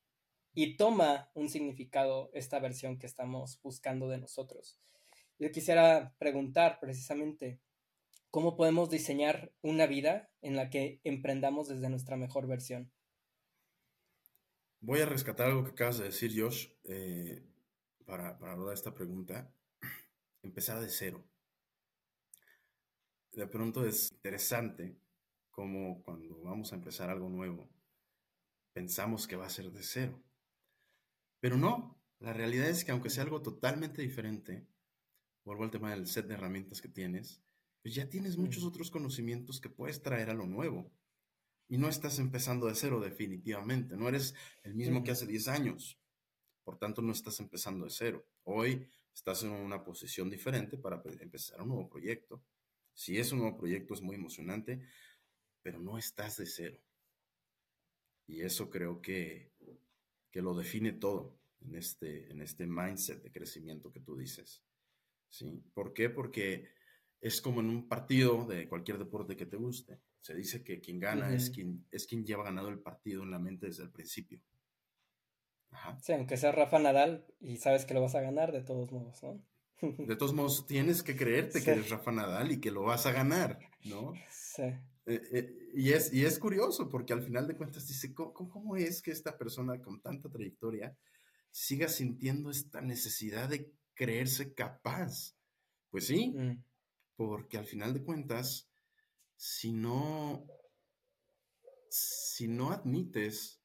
y 0.60 0.76
toma 0.76 1.30
un 1.36 1.50
significado 1.50 2.32
esta 2.34 2.58
versión 2.58 2.98
que 2.98 3.06
estamos 3.06 3.62
buscando 3.62 4.10
de 4.10 4.18
nosotros. 4.18 4.80
Yo 5.38 5.52
quisiera 5.52 6.16
preguntar 6.18 6.80
precisamente, 6.80 7.60
cómo 8.32 8.56
podemos 8.56 8.90
diseñar 8.90 9.54
una 9.62 9.86
vida 9.86 10.32
en 10.42 10.56
la 10.56 10.72
que 10.72 11.00
emprendamos 11.04 11.68
desde 11.68 11.90
nuestra 11.90 12.18
mejor 12.18 12.48
versión. 12.48 12.92
Voy 14.80 15.00
a 15.02 15.06
rescatar 15.06 15.46
algo 15.46 15.64
que 15.64 15.70
acabas 15.70 16.00
de 16.00 16.06
decir, 16.06 16.34
Josh, 16.36 16.70
eh, 16.86 17.46
para, 18.08 18.40
esta 18.74 18.96
pregunta. 18.96 19.54
Empezar 20.42 20.80
de 20.80 20.90
cero. 20.90 21.24
De 23.32 23.46
pronto 23.46 23.86
es 23.86 24.12
interesante 24.12 24.98
como 25.52 26.02
cuando 26.02 26.42
vamos 26.42 26.74
a 26.74 26.78
empezar 26.78 27.12
algo 27.12 27.30
nuevo, 27.30 27.70
pensamos 28.74 29.28
que 29.28 29.36
va 29.36 29.46
a 29.46 29.52
ser 29.52 29.72
de 29.72 29.84
cero. 29.84 30.24
Pero 31.40 31.58
no, 31.58 32.02
la 32.20 32.34
realidad 32.34 32.70
es 32.70 32.84
que 32.84 32.92
aunque 32.92 33.10
sea 33.10 33.24
algo 33.24 33.42
totalmente 33.42 34.02
diferente, 34.02 34.68
vuelvo 35.44 35.64
al 35.64 35.72
tema 35.72 35.92
del 35.92 36.08
set 36.08 36.28
de 36.28 36.34
herramientas 36.34 36.82
que 36.82 36.90
tienes, 36.90 37.42
pues 37.82 37.96
ya 37.96 38.10
tienes 38.10 38.38
muchos 38.38 38.64
otros 38.64 38.92
conocimientos 38.92 39.62
que 39.62 39.70
puedes 39.70 40.02
traer 40.02 40.30
a 40.30 40.34
lo 40.34 40.46
nuevo. 40.46 40.92
Y 41.70 41.78
no 41.78 41.90
estás 41.90 42.20
empezando 42.20 42.68
de 42.68 42.76
cero 42.76 43.00
definitivamente, 43.00 43.98
no 43.98 44.08
eres 44.08 44.34
el 44.64 44.76
mismo 44.76 45.04
que 45.04 45.12
hace 45.12 45.28
10 45.28 45.48
años. 45.50 46.00
Por 46.64 46.78
tanto, 46.78 47.02
no 47.02 47.12
estás 47.12 47.40
empezando 47.40 47.86
de 47.86 47.92
cero. 47.92 48.26
Hoy 48.44 48.86
estás 49.14 49.44
en 49.44 49.52
una 49.52 49.84
posición 49.84 50.30
diferente 50.30 50.78
para 50.78 51.02
empezar 51.20 51.62
un 51.62 51.70
nuevo 51.70 51.90
proyecto. 51.90 52.44
Si 52.94 53.18
es 53.18 53.32
un 53.32 53.40
nuevo 53.40 53.58
proyecto 53.58 53.94
es 53.94 54.02
muy 54.02 54.16
emocionante, 54.16 54.82
pero 55.62 55.80
no 55.80 55.98
estás 55.98 56.38
de 56.38 56.46
cero. 56.46 56.78
Y 58.26 58.42
eso 58.42 58.70
creo 58.70 59.02
que, 59.02 59.54
que 60.32 60.42
lo 60.42 60.56
define 60.56 60.94
todo 60.94 61.40
en 61.62 61.76
este, 61.76 62.32
en 62.32 62.42
este 62.42 62.66
mindset 62.68 63.22
de 63.24 63.32
crecimiento 63.32 63.92
que 63.92 64.02
tú 64.02 64.16
dices. 64.18 64.64
¿Sí? 65.30 65.64
¿Por 65.74 65.94
qué? 65.94 66.10
Porque 66.10 66.70
es 67.20 67.42
como 67.42 67.60
en 67.62 67.70
un 67.70 67.88
partido 67.88 68.46
de 68.46 68.68
cualquier 68.68 68.98
deporte 68.98 69.36
que 69.36 69.46
te 69.46 69.58
guste. 69.58 70.00
Se 70.22 70.36
dice 70.36 70.64
que 70.64 70.80
quien 70.80 71.00
gana 71.00 71.34
es, 71.34 71.50
quien, 71.50 71.86
es 71.92 72.06
quien 72.06 72.26
lleva 72.26 72.44
ganado 72.44 72.70
el 72.70 72.80
partido 72.80 73.24
en 73.24 73.32
la 73.32 73.40
mente 73.40 73.68
desde 73.68 73.84
el 73.84 73.92
principio. 73.92 74.42
Ajá. 75.72 75.98
Sí, 76.02 76.14
aunque 76.14 76.38
sea 76.38 76.52
Rafa 76.52 76.80
Nadal 76.80 77.26
y 77.40 77.58
sabes 77.58 77.86
que 77.86 77.94
lo 77.94 78.02
vas 78.02 78.16
a 78.16 78.22
ganar 78.22 78.52
de 78.52 78.62
todos 78.62 78.92
modos, 78.92 79.22
¿no? 79.24 79.42
De 79.82 80.16
todos 80.16 80.34
modos, 80.34 80.66
tienes 80.66 81.04
que 81.04 81.16
creerte 81.16 81.64
que 81.64 81.72
eres 81.72 81.90
Rafa 81.90 82.12
Nadal 82.12 82.52
y 82.52 82.60
que 82.60 82.72
lo 82.72 82.84
vas 82.84 83.06
a 83.06 83.12
ganar, 83.12 83.60
¿no? 83.86 84.14
Sí. 84.30 84.64
Eh, 85.10 85.22
eh, 85.32 85.70
y, 85.74 85.94
es, 85.94 86.12
y 86.12 86.26
es 86.26 86.38
curioso 86.38 86.90
porque 86.90 87.14
al 87.14 87.24
final 87.24 87.48
de 87.48 87.56
cuentas 87.56 87.88
dice, 87.88 88.14
¿cómo, 88.14 88.76
es 88.76 89.02
que 89.02 89.12
esta 89.12 89.38
persona 89.38 89.82
con 89.82 90.02
tanta 90.02 90.30
trayectoria 90.30 90.98
siga 91.50 91.88
sintiendo 91.88 92.52
esta 92.52 92.82
necesidad 92.82 93.48
de 93.48 93.72
creerse 93.94 94.54
capaz? 94.54 95.34
Pues 95.90 96.08
sí, 96.08 96.34
mm. 96.36 96.62
porque 97.16 97.58
al 97.58 97.66
final 97.66 97.94
de 97.94 98.04
cuentas, 98.04 98.70
si 99.38 99.72
no, 99.72 100.46
si 101.90 102.50
no 102.50 102.72
admites 102.72 103.62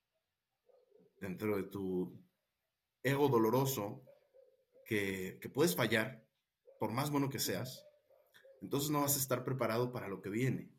dentro 1.16 1.56
de 1.56 1.64
tu 1.64 2.22
ego 3.02 3.28
doloroso 3.28 4.04
que, 4.86 5.40
que 5.42 5.48
puedes 5.48 5.74
fallar, 5.74 6.24
por 6.78 6.92
más 6.92 7.10
bueno 7.10 7.28
que 7.28 7.40
seas, 7.40 7.84
entonces 8.60 8.90
no 8.90 9.00
vas 9.00 9.16
a 9.16 9.20
estar 9.20 9.42
preparado 9.42 9.90
para 9.90 10.06
lo 10.06 10.22
que 10.22 10.30
viene 10.30 10.70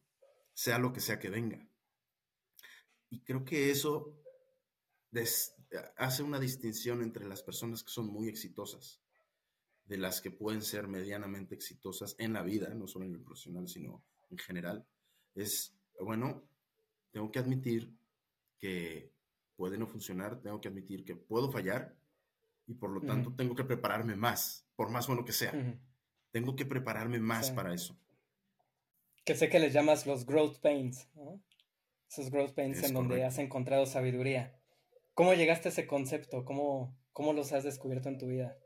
sea 0.54 0.78
lo 0.78 0.94
que 0.94 1.02
sea 1.02 1.20
que 1.20 1.30
venga. 1.30 1.68
Y 3.10 3.22
creo 3.22 3.44
que 3.46 3.72
eso 3.72 4.20
hace 5.98 6.24
una 6.24 6.40
distinción 6.40 7.02
entre 7.02 7.26
las 7.26 7.44
personas 7.44 7.84
que 7.84 7.92
son 7.92 8.08
muy 8.08 8.28
exitosas, 8.28 9.02
de 9.86 9.98
las 9.98 10.22
que 10.22 10.32
pueden 10.32 10.62
ser 10.62 10.88
medianamente 10.88 11.56
exitosas 11.56 12.16
en 12.18 12.34
la 12.34 12.42
vida, 12.42 12.74
no 12.74 12.88
solo 12.88 13.06
en 13.06 13.14
el 13.14 13.22
profesional, 13.22 13.68
sino 13.68 14.04
en 14.30 14.38
general. 14.38 14.88
Es, 15.36 15.76
bueno, 16.00 16.44
tengo 17.12 17.32
que 17.32 17.40
admitir 17.40 17.94
que 18.58 19.12
puede 19.56 19.78
no 19.78 19.88
funcionar, 19.88 20.42
tengo 20.42 20.62
que 20.62 20.70
admitir 20.70 21.04
que 21.04 21.16
puedo 21.16 21.52
fallar 21.52 21.96
y 22.66 22.76
por 22.76 22.92
lo 22.92 23.02
tanto 23.02 23.34
tengo 23.36 23.56
que 23.56 23.66
prepararme 23.66 24.16
más, 24.16 24.66
por 24.76 24.90
más 24.90 25.06
bueno 25.08 25.26
que 25.26 25.34
sea. 25.34 25.54
Tengo 26.32 26.56
que 26.56 26.66
prepararme 26.66 27.20
más 27.20 27.52
para 27.52 27.74
eso 27.74 28.03
que 29.26 29.36
sé 29.36 29.50
que 29.50 29.60
les 29.60 29.74
llamas 29.74 30.06
los 30.06 30.26
growth 30.26 30.60
pains, 30.60 31.10
¿no? 31.16 31.42
Esos 32.10 32.30
growth 32.30 32.54
pains 32.54 32.84
en 32.84 32.94
donde 32.94 33.24
has 33.24 33.40
encontrado 33.40 33.86
sabiduría. 33.86 34.60
¿Cómo 35.14 35.34
llegaste 35.34 35.70
a 35.70 35.72
ese 35.72 35.88
concepto? 35.88 36.46
¿Cómo, 36.46 36.98
¿Cómo 37.12 37.34
los 37.34 37.54
has 37.54 37.64
descubierto 37.64 38.10
en 38.10 38.18
tu 38.18 38.28
vida? 38.28 38.58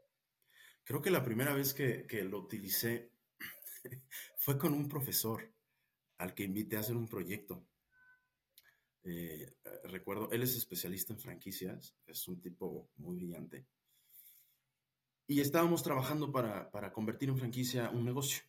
Creo 0.83 1.01
que 1.01 1.11
la 1.11 1.23
primera 1.23 1.53
vez 1.53 1.73
que, 1.73 2.05
lo 2.23 2.39
utilicé 2.39 3.11
fue 4.37 4.57
con 4.57 4.73
un 4.73 4.89
profesor 4.89 5.53
al 6.17 6.33
que 6.33 6.43
invité 6.43 6.77
a 6.77 6.79
hacer 6.79 6.95
un 6.95 7.07
proyecto. 7.07 7.65
Eh, 9.03 9.53
recuerdo, 9.83 10.29
él 10.31 10.43
es 10.43 10.55
especialista 10.55 11.13
en 11.13 11.19
franquicias, 11.19 11.95
es 12.05 12.27
un 12.27 12.41
tipo 12.41 12.89
muy 12.97 13.15
brillante. 13.15 13.65
Y 15.27 15.41
estábamos 15.41 15.83
trabajando 15.83 16.31
para, 16.31 16.71
para 16.71 16.91
convertir 16.91 17.29
en 17.29 17.37
franquicia 17.37 17.89
un 17.89 18.03
negocio 18.05 18.43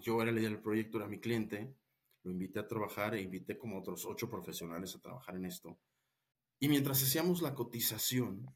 yo 0.00 0.20
era 0.20 0.30
el 0.30 0.36
líder 0.36 0.52
del 0.52 0.62
proyecto, 0.62 0.98
era 0.98 1.06
mi 1.06 1.20
cliente, 1.20 1.74
lo 2.22 2.30
invité 2.30 2.58
a 2.58 2.66
trabajar 2.66 3.14
e 3.14 3.22
invité 3.22 3.56
como 3.56 3.78
otros 3.78 4.04
ocho 4.06 4.28
profesionales 4.28 4.94
a 4.94 5.00
trabajar 5.00 5.36
en 5.36 5.44
esto. 5.44 5.78
Y 6.58 6.68
mientras 6.68 7.02
hacíamos 7.02 7.42
la 7.42 7.54
cotización, 7.54 8.46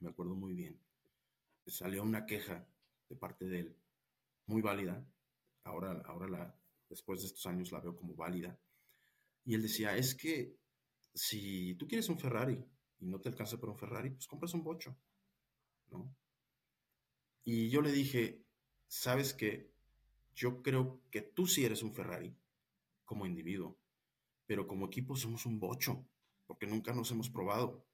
me 0.00 0.10
acuerdo 0.10 0.34
muy 0.34 0.54
bien, 0.54 0.80
salió 1.66 2.02
una 2.02 2.26
queja 2.26 2.66
de 3.08 3.16
parte 3.16 3.46
de 3.46 3.60
él, 3.60 3.76
muy 4.46 4.62
válida. 4.62 5.04
Ahora, 5.64 6.02
ahora 6.06 6.28
la, 6.28 6.60
después 6.88 7.20
de 7.20 7.26
estos 7.26 7.46
años 7.46 7.70
la 7.72 7.80
veo 7.80 7.94
como 7.94 8.14
válida. 8.14 8.58
Y 9.44 9.54
él 9.54 9.62
decía, 9.62 9.96
es 9.96 10.14
que 10.14 10.56
si 11.14 11.74
tú 11.74 11.86
quieres 11.86 12.08
un 12.08 12.18
Ferrari 12.18 12.64
y 13.00 13.06
no 13.06 13.20
te 13.20 13.28
alcanza 13.28 13.58
para 13.58 13.72
un 13.72 13.78
Ferrari, 13.78 14.10
pues 14.10 14.26
compras 14.26 14.54
un 14.54 14.64
bocho, 14.64 14.96
¿no? 15.90 16.14
Y 17.44 17.70
yo 17.70 17.80
le 17.80 17.92
dije, 17.92 18.44
¿sabes 18.88 19.34
qué? 19.34 19.72
Yo 20.38 20.62
creo 20.62 21.02
que 21.10 21.20
tú 21.20 21.48
sí 21.48 21.64
eres 21.64 21.82
un 21.82 21.92
Ferrari 21.92 22.38
como 23.04 23.26
individuo, 23.26 23.76
pero 24.46 24.68
como 24.68 24.86
equipo 24.86 25.16
somos 25.16 25.44
un 25.46 25.58
bocho, 25.58 26.06
porque 26.46 26.66
nunca 26.66 26.92
nos 26.92 27.10
hemos 27.10 27.28
probado. 27.28 27.84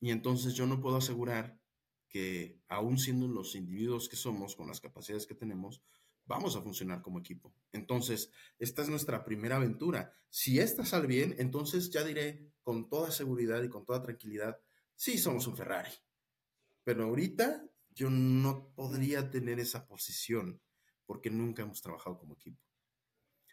Y 0.00 0.10
entonces 0.10 0.54
yo 0.54 0.66
no 0.66 0.80
puedo 0.80 0.96
asegurar 0.96 1.60
que 2.08 2.62
aún 2.68 2.96
siendo 2.96 3.28
los 3.28 3.54
individuos 3.54 4.08
que 4.08 4.16
somos, 4.16 4.56
con 4.56 4.66
las 4.66 4.80
capacidades 4.80 5.26
que 5.26 5.34
tenemos, 5.34 5.82
vamos 6.24 6.56
a 6.56 6.62
funcionar 6.62 7.02
como 7.02 7.18
equipo. 7.18 7.54
Entonces, 7.70 8.30
esta 8.58 8.80
es 8.82 8.88
nuestra 8.88 9.22
primera 9.22 9.56
aventura. 9.56 10.14
Si 10.30 10.58
esta 10.58 10.86
sale 10.86 11.06
bien, 11.06 11.34
entonces 11.38 11.90
ya 11.90 12.02
diré 12.02 12.50
con 12.62 12.88
toda 12.88 13.10
seguridad 13.10 13.62
y 13.62 13.68
con 13.68 13.84
toda 13.84 14.02
tranquilidad, 14.02 14.58
sí 14.94 15.18
somos 15.18 15.46
un 15.46 15.56
Ferrari. 15.56 15.92
Pero 16.82 17.04
ahorita 17.04 17.68
yo 17.90 18.08
no 18.08 18.72
podría 18.74 19.30
tener 19.30 19.60
esa 19.60 19.86
posición 19.86 20.62
porque 21.06 21.30
nunca 21.30 21.62
hemos 21.62 21.80
trabajado 21.80 22.18
como 22.18 22.34
equipo. 22.34 22.60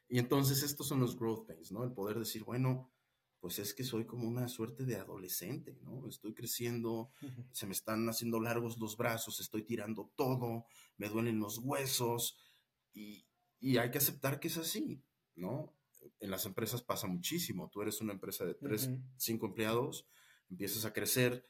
Y 0.09 0.19
entonces 0.19 0.63
estos 0.63 0.87
son 0.87 0.99
los 0.99 1.17
growth 1.17 1.47
pains, 1.47 1.71
¿no? 1.71 1.83
El 1.83 1.93
poder 1.93 2.19
decir, 2.19 2.43
bueno, 2.43 2.91
pues 3.39 3.59
es 3.59 3.73
que 3.73 3.83
soy 3.83 4.05
como 4.05 4.27
una 4.27 4.47
suerte 4.47 4.85
de 4.85 4.95
adolescente, 4.95 5.77
¿no? 5.81 6.07
Estoy 6.07 6.33
creciendo, 6.33 7.11
se 7.51 7.65
me 7.65 7.73
están 7.73 8.07
haciendo 8.07 8.39
largos 8.39 8.77
los 8.77 8.95
brazos, 8.95 9.41
estoy 9.41 9.63
tirando 9.63 10.13
todo, 10.15 10.65
me 10.97 11.09
duelen 11.09 11.39
los 11.39 11.57
huesos 11.57 12.37
y, 12.93 13.25
hay 13.77 13.91
que 13.91 13.97
aceptar 13.97 14.39
que 14.39 14.47
es 14.49 14.57
así, 14.57 15.01
¿no? 15.35 15.73
En 16.19 16.31
las 16.31 16.45
empresas 16.45 16.81
pasa 16.81 17.07
muchísimo. 17.07 17.69
Tú 17.69 17.81
eres 17.81 17.99
una 17.99 18.13
empresa 18.13 18.45
de 18.45 18.55
tres, 18.55 18.89
cinco 19.17 19.47
empleados, 19.47 20.07
empiezas 20.49 20.85
a 20.85 20.93
crecer, 20.93 21.45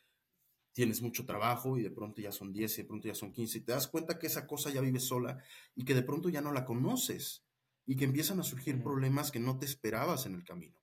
tienes 0.74 1.02
mucho 1.02 1.26
trabajo 1.26 1.78
y 1.78 1.84
de 1.84 1.92
pronto 1.92 2.22
ya 2.22 2.32
son 2.32 2.52
10 2.52 2.78
y 2.78 2.82
de 2.82 2.88
pronto 2.88 3.08
ya 3.08 3.16
son 3.16 3.32
15 3.32 3.60
y 3.60 3.62
te 3.62 3.72
das 3.72 3.88
cuenta 3.88 4.18
que 4.18 4.28
esa 4.28 4.48
cosa 4.48 4.72
ya 4.72 4.82
vive 4.82 5.00
sola 5.00 5.38
y 5.76 5.86
que 5.86 5.94
de 5.94 6.02
pronto 6.04 6.30
ya 6.30 6.42
no 6.42 6.52
la 6.52 6.66
conoces 6.66 7.46
y 7.86 7.96
que 7.96 8.06
empiezan 8.06 8.40
a 8.40 8.44
surgir 8.44 8.82
problemas 8.82 9.32
que 9.32 9.40
no 9.40 9.58
te 9.58 9.66
esperabas 9.66 10.26
en 10.26 10.36
el 10.36 10.44
camino. 10.44 10.80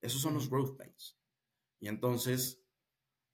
Esos 0.00 0.20
son 0.20 0.34
los 0.34 0.50
growth 0.50 0.76
pains. 0.76 1.16
Y 1.78 1.88
entonces, 1.88 2.62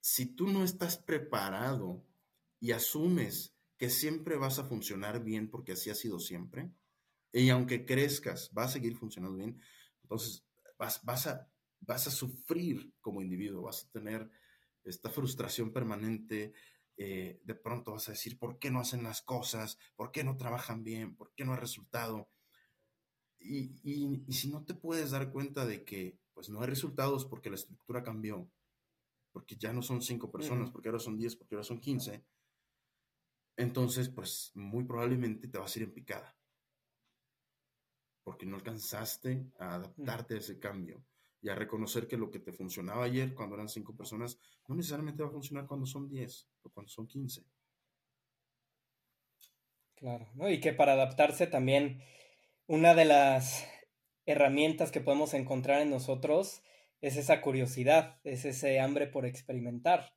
si 0.01 0.27
tú 0.27 0.49
no 0.49 0.63
estás 0.63 0.99
preparado 0.99 2.05
y 2.61 2.73
asumes 2.73 3.57
que 3.79 3.89
siempre 3.89 4.37
vas 4.37 4.59
a 4.59 4.65
funcionar 4.65 5.25
bien 5.25 5.51
porque 5.51 5.73
así 5.73 5.91
ha 5.91 5.95
sido 5.95 6.19
siempre, 6.19 6.73
y 7.33 7.49
aunque 7.49 7.87
crezcas, 7.87 8.53
va 8.57 8.65
a 8.65 8.69
seguir 8.69 8.97
funcionando 8.97 9.39
bien, 9.39 9.61
entonces 10.03 10.45
vas, 10.77 11.03
vas, 11.05 11.27
a, 11.27 11.51
vas 11.81 12.07
a 12.07 12.11
sufrir 12.11 12.93
como 13.01 13.23
individuo, 13.23 13.63
vas 13.63 13.85
a 13.85 13.91
tener 13.91 14.31
esta 14.85 15.11
frustración 15.11 15.73
permanente, 15.73 16.53
eh, 16.97 17.41
de 17.43 17.55
pronto 17.55 17.93
vas 17.93 18.09
a 18.09 18.13
decir, 18.13 18.39
¿por 18.39 18.59
qué 18.59 18.71
no 18.71 18.81
hacen 18.81 19.03
las 19.03 19.23
cosas? 19.23 19.79
¿Por 19.97 20.13
qué 20.13 20.25
no 20.25 20.37
trabajan 20.37 20.85
bien? 20.85 21.17
¿Por 21.17 21.33
qué 21.35 21.45
no 21.45 21.53
hay 21.53 21.59
resultado? 21.59 22.29
Y, 23.39 23.81
y, 23.83 24.33
si 24.33 24.49
no 24.51 24.65
te 24.65 24.75
puedes 24.75 25.11
dar 25.11 25.33
cuenta 25.33 25.67
de 25.67 25.85
que 25.85 26.17
pues 26.33 26.49
no 26.49 26.61
hay 26.61 26.69
resultados 26.69 27.25
porque 27.25 27.51
la 27.51 27.57
estructura 27.57 28.03
cambió, 28.03 28.49
porque 29.33 29.57
ya 29.57 29.73
no 29.73 29.83
son 29.83 30.01
cinco 30.01 30.31
personas, 30.31 30.71
porque 30.71 30.89
ahora 30.89 31.01
son 31.01 31.17
diez, 31.17 31.35
porque 31.35 31.57
ahora 31.57 31.65
son 31.65 31.81
quince, 31.81 32.25
entonces 33.57 34.09
pues 34.09 34.53
muy 34.55 34.85
probablemente 34.85 35.49
te 35.49 35.59
vas 35.59 35.75
a 35.75 35.79
ir 35.81 35.87
en 35.87 35.93
picada, 35.93 36.37
porque 38.23 38.47
no 38.47 38.57
alcanzaste 38.57 39.51
a 39.59 39.75
adaptarte 39.75 40.35
a 40.35 40.39
ese 40.39 40.61
cambio 40.61 41.05
y 41.43 41.49
a 41.49 41.55
reconocer 41.55 42.07
que 42.07 42.17
lo 42.17 42.31
que 42.31 42.39
te 42.39 42.53
funcionaba 42.53 43.05
ayer 43.05 43.35
cuando 43.35 43.57
eran 43.57 43.69
cinco 43.69 43.95
personas 43.97 44.39
no 44.69 44.77
necesariamente 44.77 45.23
va 45.23 45.29
a 45.29 45.33
funcionar 45.33 45.67
cuando 45.67 45.87
son 45.87 46.09
diez 46.09 46.49
o 46.63 46.71
cuando 46.71 46.89
son 46.89 47.07
quince. 47.09 47.43
Claro, 49.97 50.29
¿no? 50.35 50.49
Y 50.49 50.61
que 50.61 50.73
para 50.73 50.93
adaptarse 50.93 51.47
también 51.47 52.03
una 52.67 52.95
de 52.95 53.05
las 53.05 53.67
herramientas 54.25 54.93
que 54.93 55.01
podemos 55.01 55.35
encontrar 55.35 55.83
en 55.83 55.91
nosotros 55.91 56.63
es 57.01 57.17
esa 57.17 57.41
curiosidad, 57.41 58.21
es 58.23 58.45
ese 58.45 58.79
hambre 58.79 59.09
por 59.09 59.27
experimentar, 59.27 60.13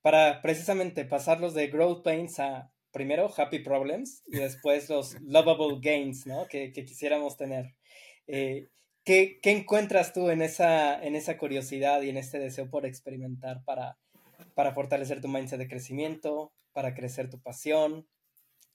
para 0.00 0.40
precisamente 0.40 1.04
pasarlos 1.04 1.52
de 1.52 1.68
growth 1.68 2.02
pains 2.02 2.40
a 2.40 2.72
primero 2.90 3.30
happy 3.36 3.60
problems 3.60 4.22
y 4.26 4.38
después 4.38 4.88
los 4.88 5.14
lovable 5.20 5.78
gains, 5.80 6.26
¿no? 6.26 6.46
Que, 6.48 6.72
quisiéramos 6.72 7.36
tener. 7.36 7.76
Eh, 8.26 8.68
¿Qué, 9.10 9.40
encuentras 9.42 10.12
tú 10.12 10.30
en 10.30 10.40
esa, 10.40 11.00
curiosidad 11.36 12.00
y 12.02 12.10
en 12.10 12.16
este 12.16 12.38
deseo 12.38 12.70
por 12.70 12.86
experimentar 12.86 13.64
para, 13.64 13.98
fortalecer 14.72 15.20
tu 15.20 15.26
mindset 15.26 15.58
de 15.58 15.66
crecimiento, 15.66 16.52
para 16.72 16.94
crecer 16.94 17.28
tu 17.28 17.40
pasión, 17.40 18.06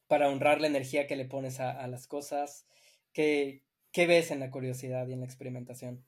para 0.08 0.28
honrar 0.28 0.60
la 0.60 0.68
energía 0.68 1.08
que 1.08 1.16
le 1.16 1.24
pones 1.24 1.62
a, 1.62 1.88
las 1.88 2.08
cosas? 2.08 2.68
¿Qué, 3.14 3.64
¿Qué 3.94 4.08
ves 4.08 4.30
en 4.30 4.42
la 4.42 4.52
curiosidad 4.52 5.08
y 5.08 5.14
en 5.14 5.22
la 5.22 5.26
experimentación? 5.26 6.06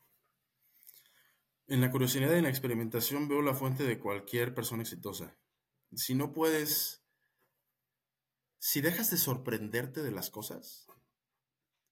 En 1.68 1.80
la 1.80 1.90
curiosidad 1.90 2.34
y 2.34 2.40
en 2.40 2.44
la 2.44 2.50
experimentación 2.50 3.30
veo 3.30 3.42
la 3.42 3.54
fuente 3.54 3.86
de 3.86 3.98
cualquier 3.98 4.54
persona 4.54 4.82
exitosa. 4.82 5.38
Si 5.96 6.16
no 6.16 6.34
puedes, 6.34 7.02
si 8.60 8.82
dejas 8.82 9.10
de 9.10 9.16
sorprenderte 9.16 10.04
de 10.04 10.12
las 10.12 10.30
cosas, 10.30 10.86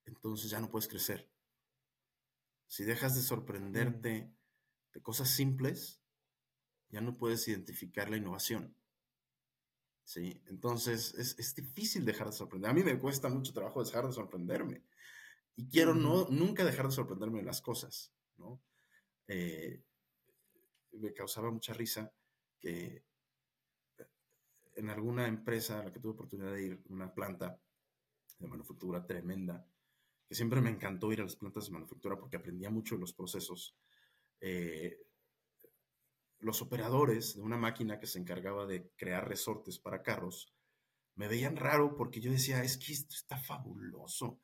entonces 0.04 0.52
ya 0.52 0.60
no 0.60 0.70
puedes 0.70 0.90
crecer 0.90 1.34
si 2.76 2.84
dejas 2.84 3.16
de 3.16 3.22
sorprenderte 3.22 4.30
de 4.94 5.02
cosas 5.02 5.30
simples, 5.30 6.02
ya 6.90 7.00
no 7.00 7.16
puedes 7.16 7.48
identificar 7.48 8.10
la 8.10 8.18
innovación. 8.18 8.76
¿Sí? 10.04 10.44
Entonces 10.48 11.14
es, 11.14 11.56
difícil 11.56 12.04
dejar 12.04 12.28
de 12.28 12.34
sorprender. 12.34 12.70
A 12.70 12.74
mí 12.74 12.84
me 12.84 13.00
cuesta 13.00 13.30
mucho 13.30 13.54
trabajo 13.54 13.82
dejar 13.82 14.06
de 14.06 14.12
sorprenderme. 14.12 14.84
Y 15.56 15.70
quiero 15.70 15.96
no, 15.96 16.28
nunca 16.30 16.66
dejar 16.66 16.88
de 16.88 16.92
sorprenderme 16.92 17.40
de 17.40 17.46
las 17.46 17.62
cosas, 17.62 18.14
¿no? 18.36 18.62
Eh, 19.28 19.82
me 20.92 21.14
causaba 21.14 21.52
mucha 21.52 21.74
risa 21.74 22.12
que 22.60 23.06
en 24.76 24.90
alguna 24.90 25.28
empresa 25.28 25.80
a 25.80 25.86
la 25.86 25.94
que 25.94 26.02
tuve 26.02 26.12
oportunidad 26.12 26.52
de 26.52 26.62
ir, 26.62 26.84
una 26.90 27.14
planta 27.14 27.58
de 28.38 28.48
manufactura 28.50 29.08
tremenda, 29.08 29.66
que 30.28 30.36
siempre 30.36 30.62
me 30.62 30.70
encantó 30.70 31.12
ir 31.12 31.22
a 31.22 31.24
las 31.24 31.36
plantas 31.36 31.66
de 31.66 31.72
manufactura 31.72 32.18
porque 32.18 32.38
aprendía 32.38 32.70
mucho 32.70 32.96
de 32.96 33.02
los 33.02 33.14
procesos. 33.14 33.76
Eh, 34.42 34.98
los 36.40 36.62
operadores 36.62 37.36
de 37.36 37.42
una 37.42 37.58
máquina 37.58 38.00
que 38.00 38.08
se 38.08 38.20
encargaba 38.20 38.66
de 38.66 38.92
crear 38.98 39.28
resortes 39.28 39.80
para 39.80 40.04
carros 40.04 40.54
me 41.16 41.28
veían 41.28 41.56
raro 41.56 41.96
porque 41.96 42.20
yo 42.20 42.32
decía, 42.32 42.64
es 42.64 42.78
que 42.78 42.94
esto 42.94 43.16
está 43.16 43.38
fabuloso. 43.38 44.40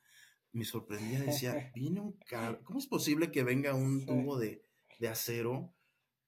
Me 0.54 0.66
sorprendía, 0.66 1.22
decía, 1.22 1.72
viene 1.76 2.00
un 2.00 2.14
carro, 2.14 2.64
¿cómo 2.64 2.80
es 2.80 2.88
posible 2.88 3.32
que 3.32 3.44
venga 3.44 3.74
un 3.74 4.06
tubo 4.06 4.38
de, 4.38 4.66
de 5.00 5.08
acero, 5.08 5.74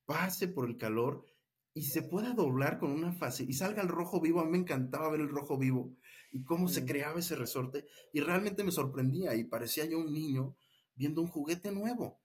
pase 0.05 0.47
por 0.47 0.67
el 0.67 0.77
calor 0.77 1.25
y 1.73 1.83
se 1.83 2.03
pueda 2.03 2.33
doblar 2.33 2.77
con 2.77 2.91
una 2.91 3.13
fase 3.13 3.45
y 3.47 3.53
salga 3.53 3.81
el 3.81 3.87
rojo 3.87 4.19
vivo? 4.19 4.41
A 4.41 4.45
mí 4.45 4.51
me 4.51 4.57
encantaba 4.59 5.09
ver 5.09 5.21
el 5.21 5.29
rojo 5.29 5.57
vivo 5.57 5.95
y 6.33 6.43
cómo 6.43 6.67
se 6.67 6.85
creaba 6.85 7.19
ese 7.19 7.35
resorte 7.35 7.85
y 8.11 8.19
realmente 8.19 8.63
me 8.63 8.71
sorprendía 8.71 9.35
y 9.35 9.45
parecía 9.45 9.85
yo 9.85 9.99
un 9.99 10.11
niño 10.11 10.57
viendo 10.95 11.21
un 11.21 11.27
juguete 11.27 11.71
nuevo, 11.71 12.19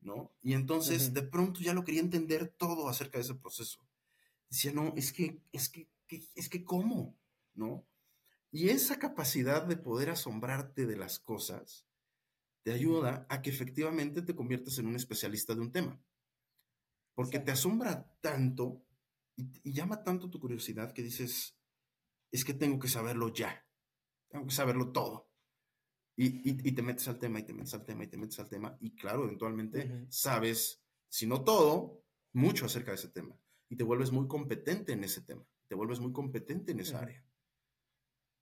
¿no? 0.00 0.32
Y 0.42 0.52
entonces 0.52 1.12
de 1.12 1.22
pronto 1.22 1.60
ya 1.60 1.74
lo 1.74 1.82
quería 1.82 2.02
entender 2.02 2.54
todo 2.56 2.88
acerca 2.88 3.18
de 3.18 3.24
ese 3.24 3.34
proceso. 3.34 3.80
Decía, 4.48 4.72
no, 4.72 4.92
es 4.94 5.12
que, 5.12 5.42
es 5.52 5.68
que, 5.68 5.88
es 6.34 6.48
que, 6.48 6.64
¿cómo? 6.64 7.18
¿No? 7.54 7.84
Y 8.52 8.68
esa 8.68 8.98
capacidad 8.98 9.64
de 9.64 9.76
poder 9.76 10.10
asombrarte 10.10 10.86
de 10.86 10.96
las 10.96 11.18
cosas 11.18 11.86
te 12.62 12.72
ayuda 12.72 13.26
a 13.28 13.42
que 13.42 13.50
efectivamente 13.50 14.22
te 14.22 14.36
conviertas 14.36 14.78
en 14.78 14.86
un 14.86 14.96
especialista 14.96 15.54
de 15.54 15.60
un 15.62 15.72
tema. 15.72 16.00
Porque 17.14 17.38
te 17.38 17.52
asombra 17.52 18.14
tanto 18.20 18.82
y, 19.36 19.72
llama 19.72 20.02
tanto 20.02 20.30
tu 20.30 20.40
curiosidad 20.40 20.92
que 20.92 21.02
dices, 21.02 21.56
es 22.36 22.44
que 22.44 22.54
tengo 22.54 22.78
que 22.78 22.88
saberlo 22.88 23.32
ya, 23.32 23.66
tengo 24.28 24.46
que 24.46 24.54
saberlo 24.54 24.92
todo. 24.92 25.30
Y, 26.18 26.72
te 26.72 26.82
metes 26.82 27.08
al 27.08 27.18
tema 27.18 27.40
y 27.40 27.42
te 27.42 27.52
metes 27.52 27.74
al 27.74 27.84
tema 27.84 28.04
y 28.04 28.06
te 28.06 28.16
metes 28.16 28.38
al 28.38 28.48
tema 28.48 28.74
y 28.80 28.94
claro, 28.94 29.24
eventualmente 29.24 30.06
sabes, 30.08 30.82
si 31.08 31.26
no 31.26 31.44
todo, 31.44 32.02
mucho 32.32 32.64
acerca 32.66 32.90
de 32.90 32.96
ese 32.96 33.08
tema 33.08 33.38
y 33.68 33.76
te 33.76 33.84
vuelves 33.84 34.12
muy 34.12 34.26
competente 34.26 34.92
en 34.92 35.04
ese 35.04 35.22
tema, 35.22 35.46
te 35.66 35.74
vuelves 35.74 36.00
muy 36.00 36.12
competente 36.12 36.72
en 36.72 36.80
esa 36.80 37.00
área. 37.00 37.22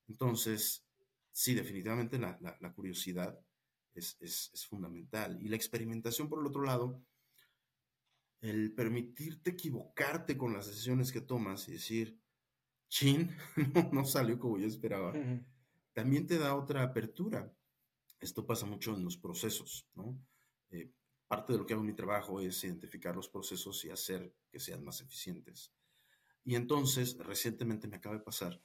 Entonces, 0.06 0.86
sí, 1.32 1.54
definitivamente 1.54 2.18
la, 2.18 2.72
curiosidad 2.74 3.36
es, 3.94 4.16
es, 4.20 4.66
fundamental. 4.68 5.40
Y 5.42 5.48
la 5.48 5.56
experimentación, 5.56 6.28
por 6.28 6.40
el 6.40 6.46
otro 6.46 6.62
lado, 6.62 7.02
el 8.40 8.72
permitirte 8.72 9.50
equivocarte 9.50 10.36
con 10.36 10.52
las 10.52 10.66
decisiones 10.66 11.10
que 11.10 11.22
tomas 11.22 11.68
y 11.68 11.72
decir, 11.72 12.20
chin, 12.88 13.30
no, 13.92 14.04
salió 14.04 14.38
como 14.38 14.58
yo 14.58 14.66
esperaba, 14.66 15.12
también 15.92 16.26
te 16.26 16.38
da 16.38 16.54
otra 16.54 16.82
apertura. 16.82 17.52
Esto 18.20 18.46
pasa 18.46 18.66
mucho 18.66 18.94
en 18.94 19.04
los 19.04 19.16
procesos, 19.16 19.86
¿no? 19.94 20.18
Eh, 20.70 20.90
parte 21.26 21.52
de 21.52 21.58
lo 21.58 21.66
que 21.66 21.74
hago 21.74 21.82
en 21.82 21.88
mi 21.88 21.94
trabajo 21.94 22.40
es 22.40 22.62
identificar 22.64 23.14
los 23.14 23.28
procesos 23.28 23.84
y 23.84 23.90
hacer 23.90 24.34
que 24.50 24.60
sean 24.60 24.84
más 24.84 25.00
eficientes. 25.00 25.72
Y 26.44 26.54
entonces, 26.54 27.16
recientemente 27.18 27.88
me 27.88 27.96
acaba 27.96 28.16
de 28.16 28.22
pasar, 28.22 28.62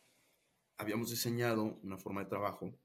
habíamos 0.78 1.10
diseñado 1.10 1.80
una 1.84 1.98
forma 1.98 2.24
de 2.24 2.30
trabajo 2.30 2.78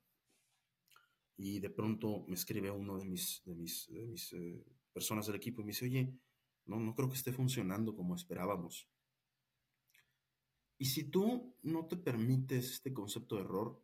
y 1.36 1.60
de 1.60 1.70
pronto 1.70 2.24
me 2.28 2.34
escribe 2.34 2.70
uno 2.70 2.98
de 2.98 3.04
mis, 3.04 3.42
de 3.44 3.54
mis, 3.54 3.88
mis 3.90 4.32
eh, 4.32 4.64
personas 4.92 5.26
del 5.26 5.36
equipo 5.36 5.60
y 5.60 5.64
me 5.64 5.72
dice, 5.72 5.86
oye, 5.86 6.12
no, 6.66 6.78
no 6.78 6.94
creo 6.94 7.08
que 7.08 7.16
esté 7.16 7.32
funcionando 7.32 7.94
como 7.94 8.14
esperábamos. 8.14 8.88
Y 10.84 10.88
si 10.88 11.04
tú 11.04 11.56
no 11.62 11.86
te 11.86 11.96
permites 11.96 12.72
este 12.72 12.92
concepto 12.92 13.36
de 13.36 13.40
error, 13.40 13.82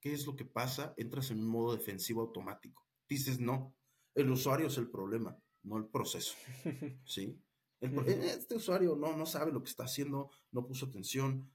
¿qué 0.00 0.14
es 0.14 0.24
lo 0.24 0.34
que 0.34 0.46
pasa? 0.46 0.94
Entras 0.96 1.30
en 1.30 1.40
un 1.40 1.46
modo 1.46 1.76
defensivo 1.76 2.22
automático. 2.22 2.88
Dices, 3.06 3.38
no, 3.38 3.76
el 4.14 4.30
usuario 4.30 4.68
es 4.68 4.78
el 4.78 4.88
problema, 4.88 5.38
no 5.62 5.76
el 5.76 5.84
proceso. 5.88 6.34
¿Sí? 7.04 7.38
este 7.82 8.54
usuario 8.54 8.96
no, 8.96 9.14
no 9.14 9.26
sabe 9.26 9.52
lo 9.52 9.62
que 9.62 9.68
está 9.68 9.84
haciendo, 9.84 10.30
no 10.52 10.66
puso 10.66 10.86
atención, 10.86 11.52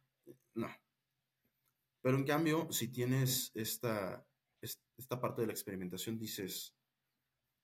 no. 0.53 0.69
Pero 2.03 2.17
en 2.17 2.25
cambio, 2.25 2.71
si 2.71 2.89
tienes 2.89 3.49
esta, 3.55 4.28
esta 4.61 5.19
parte 5.19 5.41
de 5.41 5.47
la 5.47 5.53
experimentación, 5.53 6.19
dices, 6.19 6.75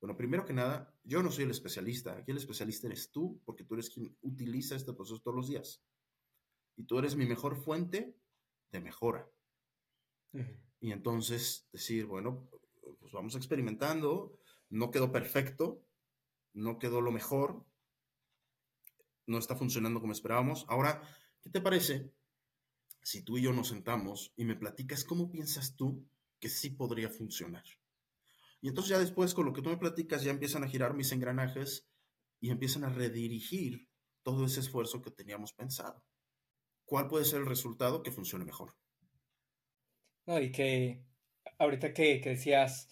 bueno, 0.02 0.18
primero 0.18 0.46
que 0.46 0.54
nada, 0.54 0.92
yo 1.04 1.22
no 1.22 1.30
soy 1.30 1.44
el 1.44 1.52
especialista, 1.52 2.18
aquí 2.18 2.32
el 2.32 2.38
especialista 2.38 2.88
eres 2.88 3.12
tú, 3.12 3.40
porque 3.46 3.66
tú 3.66 3.76
eres 3.76 3.92
quien 3.92 4.18
utiliza 4.22 4.76
este 4.76 4.94
proceso 4.94 5.22
todos 5.22 5.38
los 5.38 5.48
días 5.48 5.84
y 6.76 6.84
tú 6.84 7.00
eres 7.00 7.16
mi 7.16 7.26
mejor 7.26 7.56
fuente 7.56 8.16
de 8.72 8.80
mejora. 8.80 9.30
Y 10.80 10.92
entonces 10.92 11.68
decir, 11.72 12.06
bueno, 12.06 12.50
pues 13.00 13.12
vamos 13.12 13.36
experimentando, 13.36 14.40
no 14.70 14.90
quedó 14.92 15.12
perfecto, 15.12 15.86
no 16.54 16.80
quedó 16.80 17.02
lo 17.02 17.12
mejor, 17.12 17.64
no 19.26 19.38
está 19.38 19.56
funcionando 19.56 20.02
como 20.02 20.14
esperábamos. 20.14 20.66
Ahora, 20.68 21.02
¿qué 21.42 21.50
te 21.50 21.62
parece 21.62 22.12
si 23.02 23.24
tú 23.24 23.38
y 23.38 23.44
yo 23.44 23.54
nos 23.54 23.70
sentamos 23.70 24.34
y 24.36 24.46
me 24.46 24.56
platicas 24.56 25.04
cómo 25.04 25.32
piensas 25.32 25.76
tú 25.76 26.06
que 26.40 26.50
sí 26.50 26.72
podría 26.72 27.10
funcionar? 27.10 27.64
Y 28.62 28.70
entonces 28.70 28.90
ya 28.90 29.00
después 29.00 29.34
con 29.34 29.46
lo 29.46 29.54
que 29.54 29.62
tú 29.62 29.70
me 29.70 29.78
platicas 29.78 30.24
ya 30.24 30.32
empiezan 30.32 30.64
a 30.64 30.68
girar 30.68 30.94
mis 30.94 31.12
engranajes 31.12 31.86
y 32.40 32.50
empiezan 32.50 32.84
a 32.86 32.90
redirigir 32.90 33.90
todo 34.24 34.46
ese 34.46 34.62
esfuerzo 34.62 35.02
que 35.02 35.12
teníamos 35.12 35.54
pensado. 35.54 36.04
¿Cuál 36.86 37.08
puede 37.08 37.26
ser 37.26 37.40
el 37.40 37.46
resultado 37.46 38.04
que 38.04 38.12
funcione 38.12 38.46
mejor? 38.46 38.76
No, 40.26 40.40
y 40.40 40.52
que 40.52 41.04
ahorita 41.58 41.94
que, 41.94 42.20
decías 42.20 42.88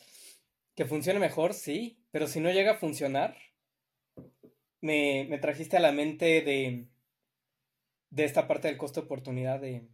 que 0.75 0.85
funcione 0.85 1.19
mejor, 1.19 1.53
sí, 1.53 2.03
pero 2.11 2.27
si 2.27 2.39
no 2.39 2.51
llega 2.51 2.73
a 2.73 2.79
funcionar, 2.79 3.37
me, 4.81 5.37
trajiste 5.39 5.77
a 5.77 5.81
la 5.81 5.91
mente 5.91 6.41
de, 6.41 6.87
de 8.09 8.25
esta 8.25 8.47
parte 8.47 8.67
del 8.67 8.77
costo 8.77 9.01
de 9.01 9.05
oportunidad 9.05 9.59
de, 9.59 9.87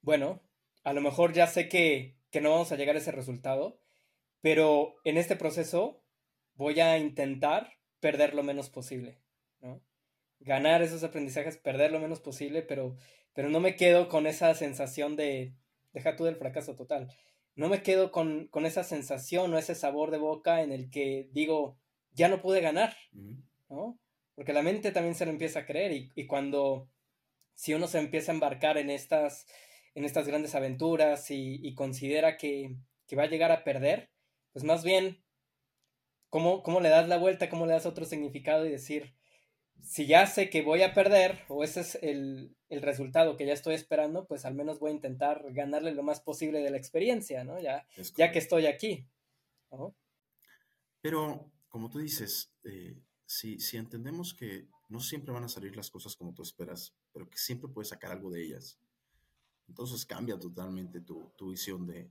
bueno, 0.00 0.42
a 0.84 0.92
lo 0.92 1.00
mejor 1.00 1.32
ya 1.32 1.46
sé 1.46 1.68
que, 1.68 2.16
que 2.30 2.40
no 2.40 2.50
vamos 2.50 2.72
a 2.72 2.76
llegar 2.76 2.96
a 2.96 3.00
ese 3.00 3.12
resultado, 3.12 3.80
pero 4.40 4.96
en 5.04 5.18
este 5.18 5.36
proceso 5.36 6.02
voy 6.54 6.80
a 6.80 6.98
intentar 6.98 7.78
perder 8.00 8.34
lo 8.34 8.42
menos 8.42 8.70
posible, 8.70 9.20
¿no? 9.60 9.82
Ganar 10.40 10.82
esos 10.82 11.04
aprendizajes, 11.04 11.56
perder 11.56 11.92
lo 11.92 12.00
menos 12.00 12.20
posible, 12.20 12.62
pero, 12.62 12.96
pero 13.34 13.48
no 13.48 13.60
me 13.60 13.76
quedo 13.76 14.08
con 14.08 14.26
esa 14.26 14.54
sensación 14.54 15.16
de, 15.16 15.54
deja 15.92 16.16
tú 16.16 16.24
del 16.24 16.36
fracaso 16.36 16.74
total, 16.76 17.08
no 17.58 17.68
me 17.68 17.82
quedo 17.82 18.12
con, 18.12 18.48
esa 18.64 18.84
sensación 18.84 19.52
o 19.52 19.58
ese 19.58 19.74
sabor 19.74 20.12
de 20.12 20.18
boca 20.18 20.62
en 20.62 20.70
el 20.70 20.90
que 20.90 21.28
digo, 21.32 21.76
ya 22.12 22.28
no 22.28 22.40
pude 22.40 22.60
ganar, 22.60 22.96
¿no? 23.68 23.98
Porque 24.36 24.52
la 24.52 24.62
mente 24.62 24.92
también 24.92 25.16
se 25.16 25.24
lo 25.24 25.32
empieza 25.32 25.60
a 25.60 25.66
creer 25.66 26.10
y, 26.14 26.26
cuando, 26.28 26.88
si 27.54 27.74
uno 27.74 27.88
se 27.88 27.98
empieza 27.98 28.30
a 28.30 28.34
embarcar 28.34 28.78
en 28.78 28.90
estas, 28.90 29.44
en 29.96 30.04
estas 30.04 30.28
grandes 30.28 30.54
aventuras 30.54 31.32
y, 31.32 31.74
considera 31.74 32.36
que, 32.36 32.76
va 33.18 33.24
a 33.24 33.28
llegar 33.28 33.50
a 33.50 33.64
perder, 33.64 34.08
pues 34.52 34.64
más 34.64 34.84
bien, 34.84 35.20
¿cómo, 36.28 36.62
¿cómo 36.62 36.78
le 36.78 36.90
das 36.90 37.08
la 37.08 37.18
vuelta? 37.18 37.48
¿Cómo 37.48 37.66
le 37.66 37.72
das 37.72 37.86
otro 37.86 38.04
significado 38.04 38.66
y 38.66 38.70
decir, 38.70 39.17
si 39.82 40.06
ya 40.06 40.26
sé 40.26 40.50
que 40.50 40.62
voy 40.62 40.82
a 40.82 40.94
perder 40.94 41.44
o 41.48 41.64
ese 41.64 41.80
es 41.80 41.98
el, 42.02 42.54
resultado 42.70 43.36
que 43.36 43.46
ya 43.46 43.54
estoy 43.54 43.74
esperando, 43.74 44.26
pues 44.26 44.44
al 44.44 44.54
menos 44.54 44.78
voy 44.78 44.90
a 44.90 44.94
intentar 44.94 45.42
ganarle 45.52 45.92
lo 45.92 46.02
más 46.02 46.20
posible 46.20 46.60
de 46.60 46.70
la 46.70 46.76
experiencia, 46.76 47.42
¿no? 47.44 47.58
Ya, 47.60 47.86
ya 48.16 48.30
que 48.30 48.38
estoy 48.38 48.66
aquí. 48.66 49.06
Pero, 51.00 51.50
como 51.68 51.88
tú 51.88 51.98
dices, 51.98 52.52
eh, 52.64 53.00
si, 53.24 53.58
entendemos 53.76 54.34
que 54.34 54.68
no 54.88 55.00
siempre 55.00 55.32
van 55.32 55.44
a 55.44 55.48
salir 55.48 55.76
las 55.76 55.90
cosas 55.90 56.14
como 56.16 56.34
tú 56.34 56.42
esperas, 56.42 56.94
pero 57.12 57.28
que 57.28 57.38
siempre 57.38 57.68
puedes 57.68 57.88
sacar 57.88 58.12
algo 58.12 58.30
de 58.30 58.42
ellas, 58.42 58.78
entonces 59.66 60.04
cambia 60.04 60.38
totalmente 60.38 61.00
tu, 61.00 61.32
visión 61.50 61.86
del 61.86 62.10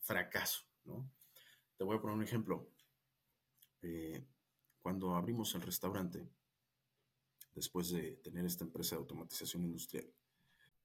fracaso, 0.00 0.62
¿no? 0.84 1.10
Te 1.76 1.84
voy 1.84 1.96
a 1.96 2.00
poner 2.00 2.16
un 2.16 2.22
ejemplo. 2.22 2.68
Eh, 3.82 4.24
cuando 4.80 5.14
abrimos 5.14 5.54
el 5.54 5.62
restaurante, 5.62 6.26
después 7.54 7.90
de 7.90 8.16
tener 8.16 8.44
esta 8.44 8.64
empresa 8.64 8.96
de 8.96 9.00
automatización 9.00 9.64
industrial. 9.64 10.12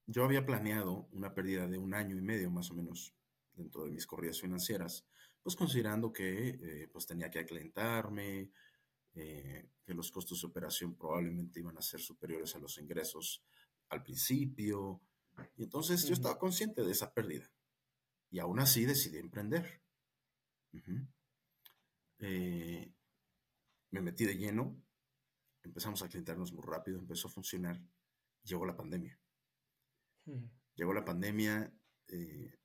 Yo 0.05 0.23
había 0.23 0.45
planeado 0.45 1.07
una 1.11 1.33
pérdida 1.33 1.67
de 1.67 1.77
un 1.77 1.93
año 1.93 2.17
y 2.17 2.21
medio 2.21 2.49
más 2.49 2.71
o 2.71 2.73
menos 2.73 3.13
dentro 3.53 3.83
de 3.83 3.91
mis 3.91 4.07
corridas 4.07 4.39
financieras, 4.39 5.05
pues 5.43 5.55
considerando 5.55 6.11
que 6.11 6.49
eh, 6.49 6.87
pues 6.91 7.05
tenía 7.05 7.29
que 7.29 7.39
aclentarme, 7.39 8.51
eh, 9.13 9.69
que 9.83 9.93
los 9.93 10.11
costos 10.11 10.41
de 10.41 10.47
operación 10.47 10.95
probablemente 10.95 11.59
iban 11.59 11.77
a 11.77 11.81
ser 11.81 11.99
superiores 11.99 12.55
a 12.55 12.59
los 12.59 12.77
ingresos 12.77 13.43
al 13.89 14.03
principio. 14.03 15.01
Y 15.57 15.63
entonces 15.63 16.05
yo 16.05 16.13
estaba 16.13 16.37
consciente 16.37 16.83
de 16.83 16.91
esa 16.91 17.13
pérdida. 17.13 17.49
Y 18.31 18.39
aún 18.39 18.59
así 18.59 18.85
decidí 18.85 19.17
emprender. 19.17 19.81
Eh, 22.19 22.93
me 23.91 24.01
metí 24.01 24.25
de 24.25 24.37
lleno, 24.37 24.81
empezamos 25.63 26.01
a 26.01 26.07
clientarnos 26.07 26.53
muy 26.53 26.63
rápido, 26.63 26.99
empezó 26.99 27.27
a 27.27 27.31
funcionar, 27.31 27.81
llegó 28.43 28.65
la 28.65 28.75
pandemia. 28.75 29.19
Llegó 30.75 30.93
la 30.93 31.03
pandemia, 31.03 31.73
eh, 32.07 32.59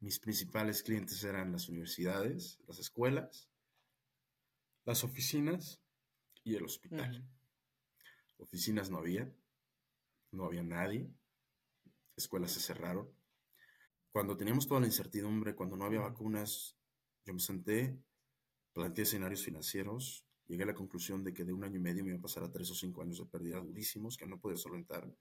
mis 0.00 0.18
principales 0.18 0.82
clientes 0.82 1.22
eran 1.24 1.52
las 1.52 1.68
universidades, 1.68 2.58
las 2.66 2.78
escuelas, 2.78 3.48
las 4.84 5.02
oficinas 5.04 5.80
y 6.44 6.54
el 6.54 6.64
hospital. 6.64 7.26
Oficinas 8.38 8.90
no 8.90 8.98
había, 8.98 9.32
no 10.32 10.44
había 10.44 10.62
nadie, 10.62 11.10
escuelas 12.14 12.52
se 12.52 12.60
cerraron. 12.60 13.10
Cuando 14.10 14.36
teníamos 14.36 14.66
toda 14.66 14.80
la 14.80 14.86
incertidumbre, 14.86 15.54
cuando 15.54 15.76
no 15.76 15.84
había 15.84 16.00
vacunas, 16.00 16.76
yo 17.24 17.32
me 17.32 17.40
senté, 17.40 17.98
planteé 18.72 19.02
escenarios 19.04 19.42
financieros, 19.42 20.25
llegué 20.46 20.62
a 20.62 20.66
la 20.66 20.74
conclusión 20.74 21.24
de 21.24 21.32
que 21.32 21.44
de 21.44 21.52
un 21.52 21.64
año 21.64 21.76
y 21.76 21.80
medio 21.80 22.04
me 22.04 22.10
iba 22.10 22.18
a 22.18 22.22
pasar 22.22 22.44
a 22.44 22.50
tres 22.50 22.70
o 22.70 22.74
cinco 22.74 23.02
años 23.02 23.18
de 23.18 23.26
pérdida 23.26 23.60
durísimos 23.60 24.16
que 24.16 24.26
no 24.26 24.40
podía 24.40 24.56
solventar, 24.56 25.12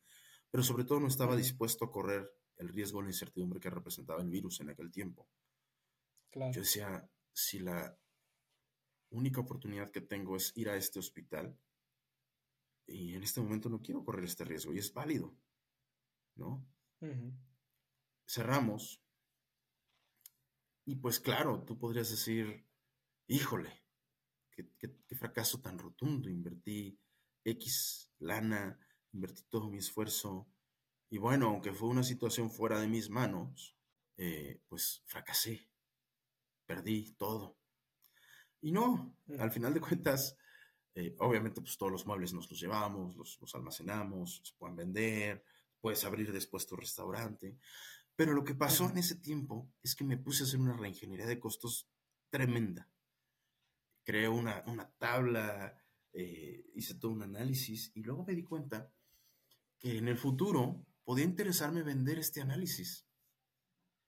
pero 0.49 0.63
sobre 0.63 0.85
todo 0.85 0.99
no 0.99 1.07
estaba 1.07 1.35
dispuesto 1.35 1.85
a 1.85 1.91
correr 1.91 2.31
el 2.57 2.69
riesgo 2.69 2.99
de 2.99 3.05
la 3.05 3.09
incertidumbre 3.09 3.59
que 3.59 3.69
representaba 3.69 4.21
el 4.21 4.29
virus 4.29 4.61
en 4.61 4.69
aquel 4.69 4.91
tiempo. 4.91 5.27
Yo 6.33 6.61
decía, 6.61 7.09
si 7.33 7.59
la 7.59 7.97
única 9.09 9.41
oportunidad 9.41 9.91
que 9.91 10.01
tengo 10.01 10.35
es 10.35 10.51
ir 10.55 10.69
a 10.69 10.75
este 10.75 10.99
hospital, 10.99 11.57
y 12.87 13.15
en 13.15 13.23
este 13.23 13.41
momento 13.41 13.69
no 13.69 13.81
quiero 13.81 14.03
correr 14.03 14.25
este 14.25 14.43
riesgo, 14.43 14.73
y 14.73 14.79
es 14.79 14.93
válido, 14.93 15.35
¿no? 16.35 16.65
Cerramos, 18.27 19.01
y 20.85 20.95
pues 20.95 21.19
claro, 21.19 21.63
tú 21.63 21.77
podrías 21.77 22.09
decir, 22.09 22.67
híjole, 23.27 23.84
qué, 24.55 24.67
qué 24.79 25.15
fracaso 25.15 25.61
tan 25.61 25.77
rotundo, 25.77 26.29
invertí 26.29 26.97
X 27.43 28.09
lana, 28.19 28.79
invertí 29.11 29.43
todo 29.49 29.69
mi 29.69 29.77
esfuerzo, 29.77 30.47
y 31.09 31.17
bueno, 31.17 31.47
aunque 31.47 31.71
fue 31.71 31.89
una 31.89 32.03
situación 32.03 32.49
fuera 32.49 32.79
de 32.79 32.87
mis 32.87 33.09
manos, 33.09 33.77
eh, 34.17 34.61
pues 34.67 35.03
fracasé, 35.05 35.69
perdí 36.65 37.13
todo. 37.13 37.57
Y 38.61 38.71
no, 38.71 39.17
al 39.39 39.51
final 39.51 39.73
de 39.73 39.81
cuentas, 39.81 40.35
eh, 40.95 41.15
obviamente 41.19 41.61
pues 41.61 41.77
todos 41.77 41.91
los 41.91 42.05
muebles 42.05 42.33
nos 42.33 42.49
los 42.49 42.59
llevamos, 42.59 43.15
los, 43.15 43.55
almacenamos, 43.55 44.41
se 44.43 44.53
pueden 44.57 44.75
vender, 44.75 45.43
puedes 45.79 46.03
abrir 46.03 46.31
después 46.33 46.65
tu 46.65 46.75
restaurante. 46.75 47.57
Pero 48.15 48.33
lo 48.33 48.43
que 48.43 48.55
pasó 48.55 48.89
en 48.89 48.97
ese 48.97 49.15
tiempo 49.15 49.71
es 49.83 49.95
que 49.95 50.03
me 50.03 50.17
puse 50.17 50.43
a 50.43 50.47
hacer 50.47 50.59
una 50.59 50.75
reingeniería 50.75 51.27
de 51.27 51.39
costos 51.39 51.87
tremenda. 52.29 52.89
Creé 54.05 54.29
una, 54.29 54.63
tabla, 54.97 55.77
eh, 56.13 56.69
hice 56.75 56.95
todo 56.95 57.11
un 57.11 57.23
análisis 57.23 57.91
y 57.95 58.03
luego 58.03 58.23
me 58.23 58.35
di 58.35 58.43
cuenta 58.43 58.93
que 59.79 59.97
en 59.97 60.07
el 60.07 60.17
futuro 60.17 60.85
podía 61.03 61.25
interesarme 61.25 61.81
vender 61.81 62.19
este 62.19 62.39
análisis. 62.39 63.07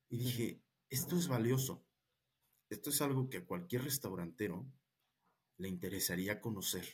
Y 0.07 0.19
dije, 0.19 0.61
esto 0.89 1.17
es 1.17 1.27
valioso. 1.27 1.83
Esto 2.69 2.91
es 2.91 3.01
algo 3.01 3.27
que 3.27 3.37
a 3.37 3.45
cualquier 3.45 3.83
restaurantero 3.83 4.71
le 5.57 5.67
interesaría 5.67 6.39
conocer. 6.39 6.85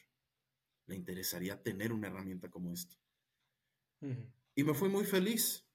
Le 0.86 0.96
interesaría 0.96 1.62
tener 1.62 1.92
una 1.92 2.08
herramienta 2.08 2.50
como 2.50 2.72
esta. 2.72 2.96
Y 4.56 4.64
me 4.64 4.74
fui 4.74 4.90
muy 4.90 5.06
feliz. 5.06 5.68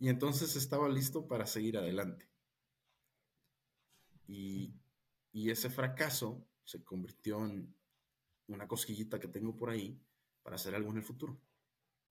Y 0.00 0.08
entonces 0.08 0.56
estaba 0.56 0.88
listo 0.88 1.28
para 1.28 1.46
seguir 1.46 1.78
adelante. 1.78 2.28
Y, 4.26 4.74
y 5.32 5.50
ese 5.50 5.70
fracaso 5.70 6.46
se 6.64 6.82
convirtió 6.84 7.44
en 7.44 7.74
una 8.48 8.68
cosquillita 8.68 9.18
que 9.18 9.28
tengo 9.28 9.56
por 9.56 9.70
ahí 9.70 10.00
para 10.42 10.56
hacer 10.56 10.74
algo 10.74 10.90
en 10.90 10.98
el 10.98 11.02
futuro. 11.02 11.40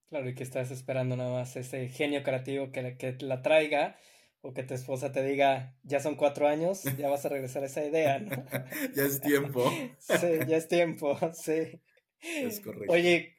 Claro, 0.08 0.28
y 0.28 0.34
que 0.34 0.42
estás 0.42 0.70
esperando 0.70 1.16
nada 1.16 1.32
más 1.32 1.56
ese 1.56 1.88
genio 1.88 2.22
creativo 2.22 2.70
que, 2.70 2.96
que 2.98 3.16
la 3.24 3.42
traiga 3.42 3.96
o 4.42 4.52
que 4.52 4.64
tu 4.64 4.74
esposa 4.74 5.12
te 5.12 5.22
diga, 5.22 5.76
ya 5.84 6.00
son 6.00 6.16
cuatro 6.16 6.48
años, 6.48 6.82
ya 6.98 7.08
vas 7.08 7.24
a 7.24 7.28
regresar 7.28 7.62
a 7.62 7.66
esa 7.66 7.84
idea, 7.84 8.18
¿no? 8.18 8.30
ya 8.94 9.04
es 9.04 9.20
tiempo. 9.20 9.70
sí, 9.98 10.26
ya 10.48 10.56
es 10.56 10.68
tiempo, 10.68 11.16
sí. 11.32 11.80
Es 12.20 12.60
correcto. 12.60 12.92
Oye, 12.92 13.36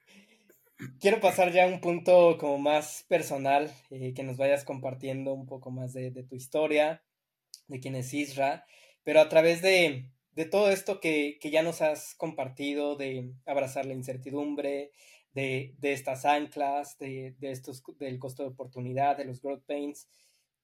quiero 0.99 1.19
pasar 1.19 1.51
ya 1.51 1.65
a 1.65 1.67
un 1.67 1.81
punto 1.81 2.38
como 2.39 2.57
más 2.57 3.05
personal, 3.09 3.71
eh, 3.91 4.13
que 4.13 4.23
nos 4.23 4.38
vayas 4.38 4.63
compartiendo 4.63 5.34
un 5.34 5.45
poco 5.45 5.71
más 5.71 5.93
de, 5.93 6.09
de, 6.11 6.23
tu 6.23 6.36
historia, 6.36 7.03
de 7.67 7.79
quién 7.81 7.95
es 7.95 8.13
Isra, 8.13 8.65
pero 9.04 9.22
a 9.22 9.30
través 9.30 9.62
de, 9.62 10.06
de 10.34 10.45
todo 10.45 10.70
esto 10.70 10.99
que, 10.99 11.38
que, 11.39 11.51
ya 11.51 11.64
nos 11.64 11.82
has 11.82 12.16
compartido, 12.16 12.95
de 12.95 13.34
abrazar 13.45 13.86
la 13.86 13.93
incertidumbre, 13.93 14.91
de, 15.34 15.76
estas 15.82 16.26
anclas, 16.26 16.97
de, 16.99 17.36
estos, 17.41 17.84
del 17.99 18.20
costo 18.20 18.43
de 18.43 18.49
oportunidad, 18.49 19.18
de 19.18 19.26
los 19.26 19.41
growth 19.41 19.64
pains. 19.66 20.08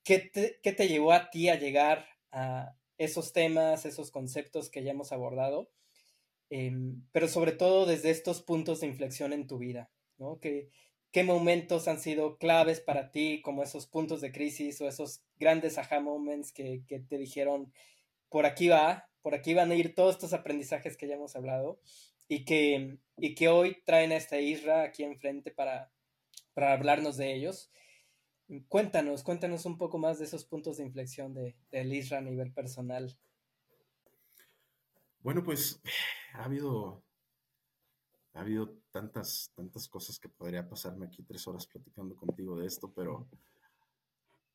¿Qué 0.04 0.20
te, 0.20 0.88
llevó 0.88 1.12
a 1.12 1.30
ti 1.30 1.50
a 1.50 1.56
llegar 1.56 2.08
a 2.32 2.76
esos 2.98 3.34
temas, 3.34 3.86
esos 3.86 4.12
conceptos 4.12 4.70
que 4.70 4.84
ya 4.84 4.92
hemos 4.92 5.12
abordado? 5.12 5.70
Em, 6.50 7.04
pero 7.12 7.28
sobre 7.28 7.52
todo 7.52 7.86
desde 7.86 8.10
estos 8.10 8.42
puntos 8.42 8.80
de 8.80 8.88
inflexión 8.88 9.34
en 9.34 9.46
tu 9.46 9.60
vida, 9.60 9.92
¿no? 10.18 10.40
¿Qué, 10.40 10.70
¿Qué 11.12 11.24
momentos 11.24 11.88
han 11.88 12.00
sido 12.00 12.38
claves 12.38 12.82
para 12.82 13.12
ti, 13.12 13.42
como 13.42 13.62
esos 13.62 13.88
puntos 13.88 14.22
de 14.22 14.32
crisis 14.32 14.82
o 14.82 14.88
esos 14.88 15.22
grandes 15.38 15.78
aha 15.78 16.00
moments 16.00 16.52
que, 16.52 16.84
que 16.88 17.00
te 17.00 17.18
dijeron, 17.18 17.72
por 18.30 18.46
aquí 18.46 18.70
va, 18.70 19.08
por 19.22 19.36
aquí 19.36 19.54
van 19.54 19.72
a 19.72 19.76
ir 19.76 19.96
todos 19.96 20.16
estos 20.16 20.34
aprendizajes 20.34 20.98
que 20.98 21.08
ya 21.08 21.16
hemos 21.16 21.36
hablado? 21.36 21.80
y 22.30 22.46
que, 22.46 23.00
y 23.18 23.36
que 23.36 23.50
hoy 23.50 23.82
traen 23.84 24.12
a 24.12 24.16
esta 24.16 24.40
Isra 24.40 24.84
aquí 24.84 25.04
enfrente 25.04 25.52
para, 25.52 25.92
para 26.54 26.74
hablarnos 26.74 27.18
de 27.18 27.36
ellos. 27.36 27.72
Cuéntanos, 28.68 29.24
cuéntanos 29.24 29.66
un 29.66 29.78
poco 29.78 29.98
más 29.98 30.20
de 30.20 30.26
esos 30.26 30.46
puntos 30.46 30.78
de 30.78 30.84
inflexión 30.84 31.34
de, 31.34 31.58
del 31.72 31.92
Isra 31.92 32.20
a 32.20 32.22
nivel 32.22 32.54
personal. 32.54 33.18
Bueno, 35.22 35.44
pues 35.44 35.82
ha 36.34 36.46
habido, 36.46 37.04
ha 38.34 38.42
habido 38.42 38.78
tantas, 38.92 39.52
tantas 39.56 39.88
cosas 39.88 40.20
que 40.20 40.30
podría 40.30 40.70
pasarme 40.70 41.08
aquí 41.08 41.24
tres 41.24 41.48
horas 41.48 41.66
platicando 41.66 42.16
contigo 42.16 42.60
de 42.60 42.68
esto, 42.68 42.94
pero, 42.94 43.28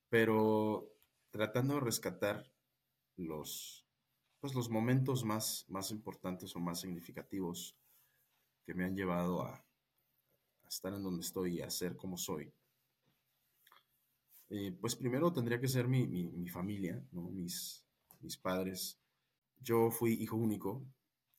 pero 0.09 0.93
tratando 1.31 1.75
de 1.75 1.81
rescatar 1.81 2.54
los, 3.17 3.87
pues, 4.41 4.55
los 4.55 4.69
momentos 4.71 5.25
más, 5.25 5.65
más 5.69 5.91
importantes 5.91 6.55
o 6.57 6.61
más 6.61 6.81
significativos 6.81 7.77
que 8.65 8.75
me 8.75 8.85
han 8.85 8.97
llevado 8.97 9.43
a, 9.43 9.65
estar 10.69 10.93
en 10.93 11.03
donde 11.03 11.23
estoy 11.23 11.59
y 11.59 11.63
a 11.63 11.71
ser 11.71 11.95
como 11.97 12.17
soy. 12.17 12.53
Eh, 14.51 14.73
pues 14.81 14.97
primero 14.97 15.33
tendría 15.33 15.61
que 15.61 15.69
ser 15.69 15.87
mi, 15.87 16.49
familia, 16.49 17.01
¿no? 17.13 17.31
mis, 17.31 17.85
mis 18.21 18.37
padres. 18.37 18.99
Yo 19.61 19.91
fui 19.91 20.15
hijo 20.15 20.37
único 20.37 20.85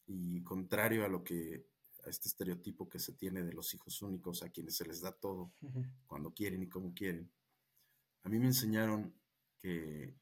y 0.07 0.41
contrario 0.43 1.03
a 1.03 1.09
lo 1.09 1.23
que 1.23 1.65
a 2.05 2.09
este 2.09 2.29
estereotipo 2.29 2.87
que 2.87 2.99
se 2.99 3.13
tiene 3.13 3.43
de 3.43 3.53
los 3.53 3.73
hijos 3.73 4.01
únicos 4.01 4.43
a 4.43 4.49
quienes 4.49 4.77
se 4.77 4.85
les 4.85 5.01
da 5.01 5.11
todo 5.11 5.53
cuando 6.05 6.33
quieren 6.33 6.63
y 6.63 6.69
como 6.69 6.93
quieren. 6.93 7.31
A 8.23 8.29
mí 8.29 8.39
me 8.39 8.47
enseñaron 8.47 9.13
que, 9.59 10.15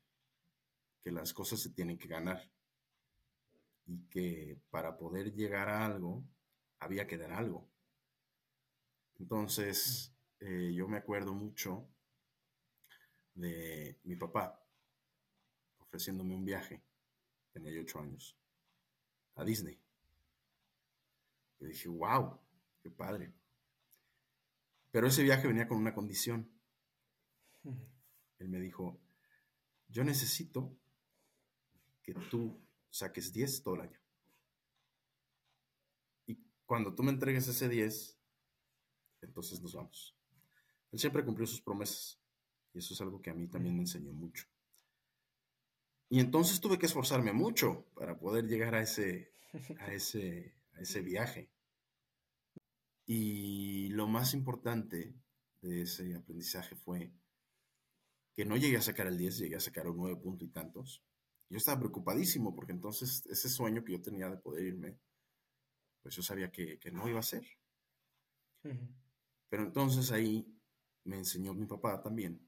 que 1.03 1.11
las 1.11 1.33
cosas 1.33 1.59
se 1.59 1.71
tienen 1.71 1.97
que 1.97 2.07
ganar 2.07 2.49
y 3.85 4.07
que 4.07 4.57
para 4.69 4.97
poder 4.97 5.33
llegar 5.33 5.67
a 5.67 5.85
algo 5.85 6.23
había 6.79 7.05
que 7.05 7.17
dar 7.17 7.33
algo. 7.33 7.69
Entonces, 9.19 10.15
eh, 10.39 10.73
yo 10.73 10.87
me 10.87 10.97
acuerdo 10.97 11.33
mucho 11.33 11.87
de 13.35 13.99
mi 14.03 14.15
papá 14.15 14.63
ofreciéndome 15.79 16.35
un 16.35 16.45
viaje, 16.45 16.81
tenía 17.51 17.71
yo 17.71 17.81
ocho 17.81 17.99
años, 17.99 18.35
a 19.35 19.43
Disney. 19.43 19.79
Y 21.59 21.65
dije, 21.67 21.87
wow, 21.87 22.39
qué 22.81 22.89
padre. 22.89 23.33
Pero 24.91 25.07
ese 25.07 25.23
viaje 25.23 25.47
venía 25.47 25.67
con 25.67 25.77
una 25.77 25.93
condición. 25.93 26.49
Él 28.39 28.49
me 28.49 28.59
dijo, 28.59 28.99
yo 29.87 30.03
necesito 30.03 30.75
que 32.03 32.13
tú 32.29 32.61
saques 32.89 33.33
10 33.33 33.63
todo 33.63 33.75
el 33.75 33.81
año. 33.81 33.99
Y 36.27 36.37
cuando 36.65 36.93
tú 36.93 37.01
me 37.01 37.11
entregues 37.11 37.47
ese 37.47 37.69
10, 37.69 38.19
entonces 39.21 39.61
nos 39.61 39.73
vamos. 39.73 40.15
Él 40.91 40.99
siempre 40.99 41.23
cumplió 41.25 41.47
sus 41.47 41.61
promesas. 41.61 42.19
Y 42.73 42.79
eso 42.79 42.93
es 42.93 43.01
algo 43.01 43.21
que 43.21 43.29
a 43.29 43.33
mí 43.33 43.47
también 43.47 43.75
me 43.75 43.81
enseñó 43.81 44.13
mucho. 44.13 44.45
Y 46.09 46.19
entonces 46.19 46.59
tuve 46.59 46.77
que 46.77 46.85
esforzarme 46.85 47.33
mucho 47.33 47.87
para 47.95 48.19
poder 48.19 48.45
llegar 48.45 48.75
a 48.75 48.81
ese, 48.81 49.33
a 49.79 49.91
ese, 49.91 50.55
a 50.73 50.81
ese 50.81 51.01
viaje. 51.01 51.49
Y 53.05 53.89
lo 53.89 54.07
más 54.07 54.33
importante 54.33 55.15
de 55.61 55.81
ese 55.81 56.15
aprendizaje 56.15 56.75
fue 56.75 57.11
que 58.33 58.45
no 58.45 58.57
llegué 58.57 58.77
a 58.77 58.81
sacar 58.81 59.07
el 59.07 59.17
10, 59.17 59.37
llegué 59.37 59.55
a 59.55 59.59
sacar 59.59 59.87
un 59.87 59.97
9 59.97 60.17
punto 60.17 60.43
y 60.43 60.49
tantos 60.49 61.03
yo 61.53 61.57
estaba 61.57 61.81
preocupadísimo 61.81 62.55
porque 62.55 62.71
entonces 62.71 63.23
ese 63.27 63.47
sueño 63.47 63.83
que 63.83 63.91
yo 63.91 64.01
tenía 64.01 64.27
de 64.27 64.37
poder 64.37 64.65
irme, 64.65 64.97
pues 66.01 66.15
yo 66.15 66.23
sabía 66.23 66.51
que, 66.51 66.79
no 66.91 67.07
iba 67.07 67.19
a 67.19 67.23
ser. 67.23 67.45
Pero 69.49 69.61
entonces 69.61 70.11
ahí 70.11 70.51
me 71.03 71.17
enseñó 71.17 71.53
mi 71.53 71.67
papá 71.67 72.01
también 72.01 72.41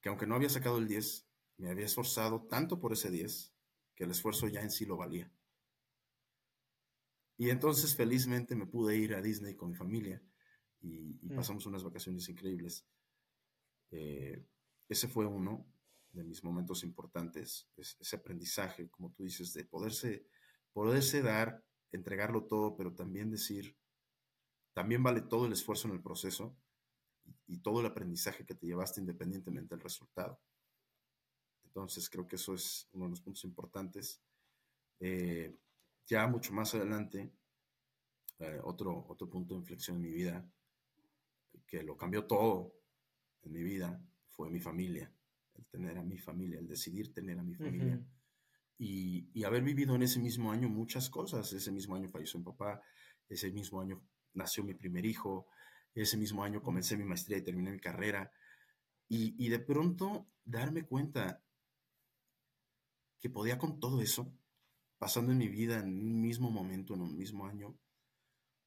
que 0.00 0.08
aunque 0.08 0.26
no 0.26 0.34
había 0.34 0.48
sacado 0.48 0.78
el 0.78 0.88
10, 0.88 1.28
me 1.58 1.70
había 1.70 1.86
esforzado 1.86 2.42
tanto 2.48 2.80
por 2.80 2.92
ese 2.92 3.12
10 3.12 3.54
que 3.94 4.04
el 4.04 4.10
esfuerzo 4.10 4.48
ya 4.48 4.62
en 4.62 4.72
sí 4.72 4.84
lo 4.84 4.96
valía. 4.96 5.30
Y 7.36 7.50
entonces 7.50 7.94
felizmente 7.94 8.56
me 8.56 8.66
pude 8.66 8.96
ir 8.96 9.14
a 9.14 9.22
Disney 9.22 9.54
con 9.54 9.70
mi 9.70 9.76
familia 9.76 10.20
y, 10.80 11.16
mm. 11.22 11.36
pasamos 11.36 11.64
unas 11.66 11.84
vacaciones 11.84 12.28
increíbles. 12.28 12.84
Eh, 13.92 14.44
ese 14.88 15.06
fue 15.06 15.26
uno 15.26 15.64
de 16.12 16.24
mis 16.24 16.42
momentos 16.42 16.84
importantes, 16.84 17.68
ese 17.76 18.16
aprendizaje, 18.16 18.88
como 18.90 19.12
tú 19.12 19.24
dices, 19.24 19.52
de 19.52 19.64
poderse, 19.64 20.26
poderse 20.72 21.22
dar, 21.22 21.64
entregarlo 21.92 22.44
todo, 22.44 22.76
pero 22.76 22.94
también 22.94 23.30
decir, 23.30 23.76
también 24.72 25.02
vale 25.02 25.22
todo 25.22 25.46
el 25.46 25.52
esfuerzo 25.52 25.88
en 25.88 25.94
el 25.94 26.02
proceso 26.02 26.56
y, 27.46 27.58
todo 27.58 27.80
el 27.80 27.86
aprendizaje 27.86 28.46
que 28.46 28.54
te 28.54 28.66
llevaste 28.66 29.00
independientemente 29.00 29.74
del 29.74 29.82
resultado. 29.82 30.40
Entonces 31.64 32.08
creo 32.08 32.26
que 32.26 32.36
eso 32.36 32.54
es 32.54 32.88
uno 32.92 33.04
de 33.04 33.10
los 33.10 33.20
puntos 33.20 33.44
importantes. 33.44 34.22
Eh, 35.00 35.56
ya 36.06 36.26
mucho 36.26 36.52
más 36.52 36.74
adelante, 36.74 37.30
eh, 38.38 38.60
otro, 38.64 39.04
otro 39.08 39.28
punto 39.28 39.54
de 39.54 39.60
inflexión 39.60 39.96
en 39.96 40.02
mi 40.02 40.10
vida, 40.10 40.50
que 41.66 41.82
lo 41.82 41.96
cambió 41.96 42.26
todo 42.26 42.74
en 43.42 43.52
mi 43.52 43.62
vida, 43.62 44.00
fue 44.28 44.48
mi 44.48 44.60
familia, 44.60 45.12
el 45.58 45.66
tener 45.66 45.98
a 45.98 46.02
mi 46.02 46.18
familia, 46.18 46.58
el 46.58 46.68
decidir 46.68 47.12
tener 47.12 47.38
a 47.38 47.42
mi 47.42 47.54
familia. 47.54 48.00
y, 48.78 49.28
y, 49.32 49.44
haber 49.44 49.62
vivido 49.62 49.94
en 49.96 50.02
ese 50.02 50.20
mismo 50.20 50.52
año 50.52 50.68
muchas 50.68 51.10
cosas. 51.10 51.52
Ese 51.52 51.72
mismo 51.72 51.96
año 51.96 52.08
falleció 52.10 52.38
mi 52.38 52.44
papá, 52.44 52.80
ese 53.28 53.50
mismo 53.50 53.80
año 53.80 54.00
nació 54.34 54.62
mi 54.62 54.74
primer 54.74 55.04
hijo, 55.04 55.48
ese 55.94 56.16
mismo 56.16 56.44
año 56.44 56.62
comencé 56.62 56.96
mi 56.96 57.04
maestría 57.04 57.38
y 57.38 57.42
terminé 57.42 57.72
mi 57.72 57.80
carrera. 57.80 58.30
Y, 59.08 59.34
y 59.44 59.48
de 59.48 59.58
pronto 59.58 60.28
darme 60.44 60.84
cuenta 60.84 61.42
que 63.20 63.30
podía 63.30 63.58
con 63.58 63.80
todo 63.80 64.00
eso, 64.00 64.32
pasando 64.98 65.32
en 65.32 65.38
mi 65.38 65.48
vida 65.48 65.80
en 65.80 65.88
un 65.88 66.20
mismo 66.20 66.50
momento, 66.50 66.94
en 66.94 67.02
un 67.02 67.16
mismo 67.16 67.46
año, 67.46 67.76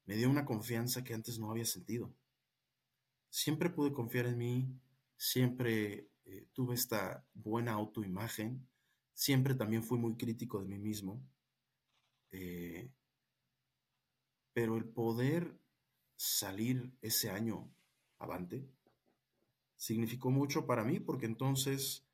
me 0.04 0.16
dio 0.16 0.28
una 0.28 0.44
confianza 0.44 1.04
que 1.04 1.14
antes 1.14 1.38
no 1.38 1.50
había 1.50 1.64
sentido. 1.64 2.14
Siempre 3.30 3.70
pude 3.70 3.92
confiar 3.92 4.26
en 4.26 4.38
mí, 4.38 4.80
siempre 5.16 6.11
eh, 6.24 6.46
tuve 6.52 6.74
esta 6.74 7.24
buena 7.34 7.72
autoimagen, 7.72 8.68
siempre 9.14 9.54
también 9.54 9.82
fui 9.82 9.98
muy 9.98 10.16
crítico 10.16 10.60
de 10.60 10.66
mí 10.66 10.78
mismo, 10.78 11.22
eh, 12.30 12.90
pero 14.52 14.76
el 14.76 14.84
poder 14.84 15.58
salir 16.16 16.92
ese 17.00 17.30
año 17.30 17.72
avante 18.18 18.68
significó 19.76 20.30
mucho 20.30 20.66
para 20.66 20.84
mí 20.84 21.00
porque 21.00 21.26
entonces 21.26 22.06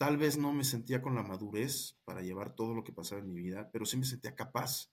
Tal 0.00 0.16
vez 0.16 0.38
no 0.38 0.54
me 0.54 0.64
sentía 0.64 1.02
con 1.02 1.14
la 1.14 1.22
madurez 1.22 2.00
para 2.06 2.22
llevar 2.22 2.54
todo 2.54 2.72
lo 2.72 2.82
que 2.82 2.90
pasaba 2.90 3.20
en 3.20 3.28
mi 3.28 3.34
vida, 3.34 3.70
pero 3.70 3.84
sí 3.84 3.98
me 3.98 4.06
sentía 4.06 4.34
capaz 4.34 4.90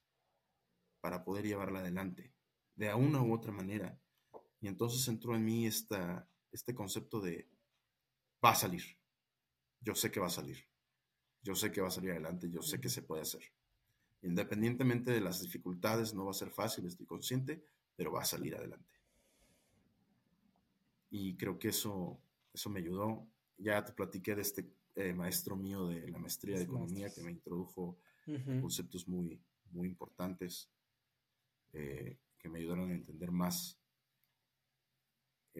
para 0.99 1.23
poder 1.23 1.45
llevarla 1.45 1.79
adelante, 1.79 2.33
de 2.75 2.93
una 2.93 3.21
u 3.21 3.33
otra 3.33 3.53
manera. 3.53 3.97
Y 4.59 4.67
entonces 4.67 5.07
entró 5.07 5.33
en 5.33 5.45
mí 5.45 5.65
esta, 5.65 6.27
este 6.51 6.73
concepto 6.73 7.19
de, 7.21 7.47
va 8.43 8.51
a 8.51 8.55
salir, 8.55 8.83
yo 9.81 9.95
sé 9.95 10.11
que 10.11 10.19
va 10.19 10.27
a 10.27 10.31
salir, 10.31 10.65
yo 11.41 11.55
sé 11.55 11.71
que 11.71 11.81
va 11.81 11.87
a 11.87 11.91
salir 11.91 12.11
adelante, 12.11 12.49
yo 12.49 12.61
sé 12.61 12.79
que 12.79 12.89
se 12.89 13.01
puede 13.01 13.21
hacer. 13.21 13.43
Independientemente 14.21 15.11
de 15.11 15.21
las 15.21 15.41
dificultades, 15.41 16.13
no 16.13 16.25
va 16.25 16.31
a 16.31 16.33
ser 16.33 16.49
fácil, 16.49 16.85
estoy 16.85 17.05
consciente, 17.05 17.63
pero 17.95 18.11
va 18.11 18.21
a 18.21 18.25
salir 18.25 18.55
adelante. 18.55 18.93
Y 21.09 21.35
creo 21.37 21.57
que 21.57 21.69
eso, 21.69 22.19
eso 22.53 22.69
me 22.69 22.79
ayudó. 22.79 23.27
Ya 23.57 23.83
te 23.83 23.93
platiqué 23.93 24.35
de 24.35 24.41
este 24.41 24.69
eh, 24.95 25.13
maestro 25.13 25.55
mío 25.55 25.87
de 25.87 26.07
la 26.09 26.17
maestría 26.17 26.57
de 26.57 26.63
economía 26.63 27.13
que 27.13 27.21
me 27.21 27.31
introdujo 27.31 27.97
conceptos 28.59 29.07
muy, 29.07 29.39
muy 29.71 29.87
importantes 29.87 30.69
eh, 31.71 32.17
que 32.37 32.49
me 32.49 32.59
ayudaron 32.59 32.91
a 32.91 32.95
entender 32.95 33.31
más 33.31 33.79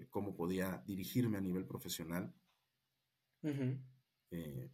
cómo 0.10 0.36
podía 0.36 0.84
dirigirme 0.86 1.38
a 1.38 1.42
nivel 1.42 1.66
profesional. 1.66 2.34
Eh, 4.32 4.72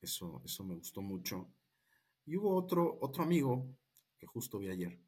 eso, 0.00 0.42
eso 0.44 0.64
me 0.64 0.74
gustó 0.74 1.02
mucho. 1.02 1.54
Y 2.26 2.36
hubo 2.36 2.54
otro, 2.56 2.98
otro 3.00 3.22
amigo 3.22 3.76
que 4.18 4.26
justo 4.26 4.58
vi 4.58 4.68
ayer, 4.68 4.98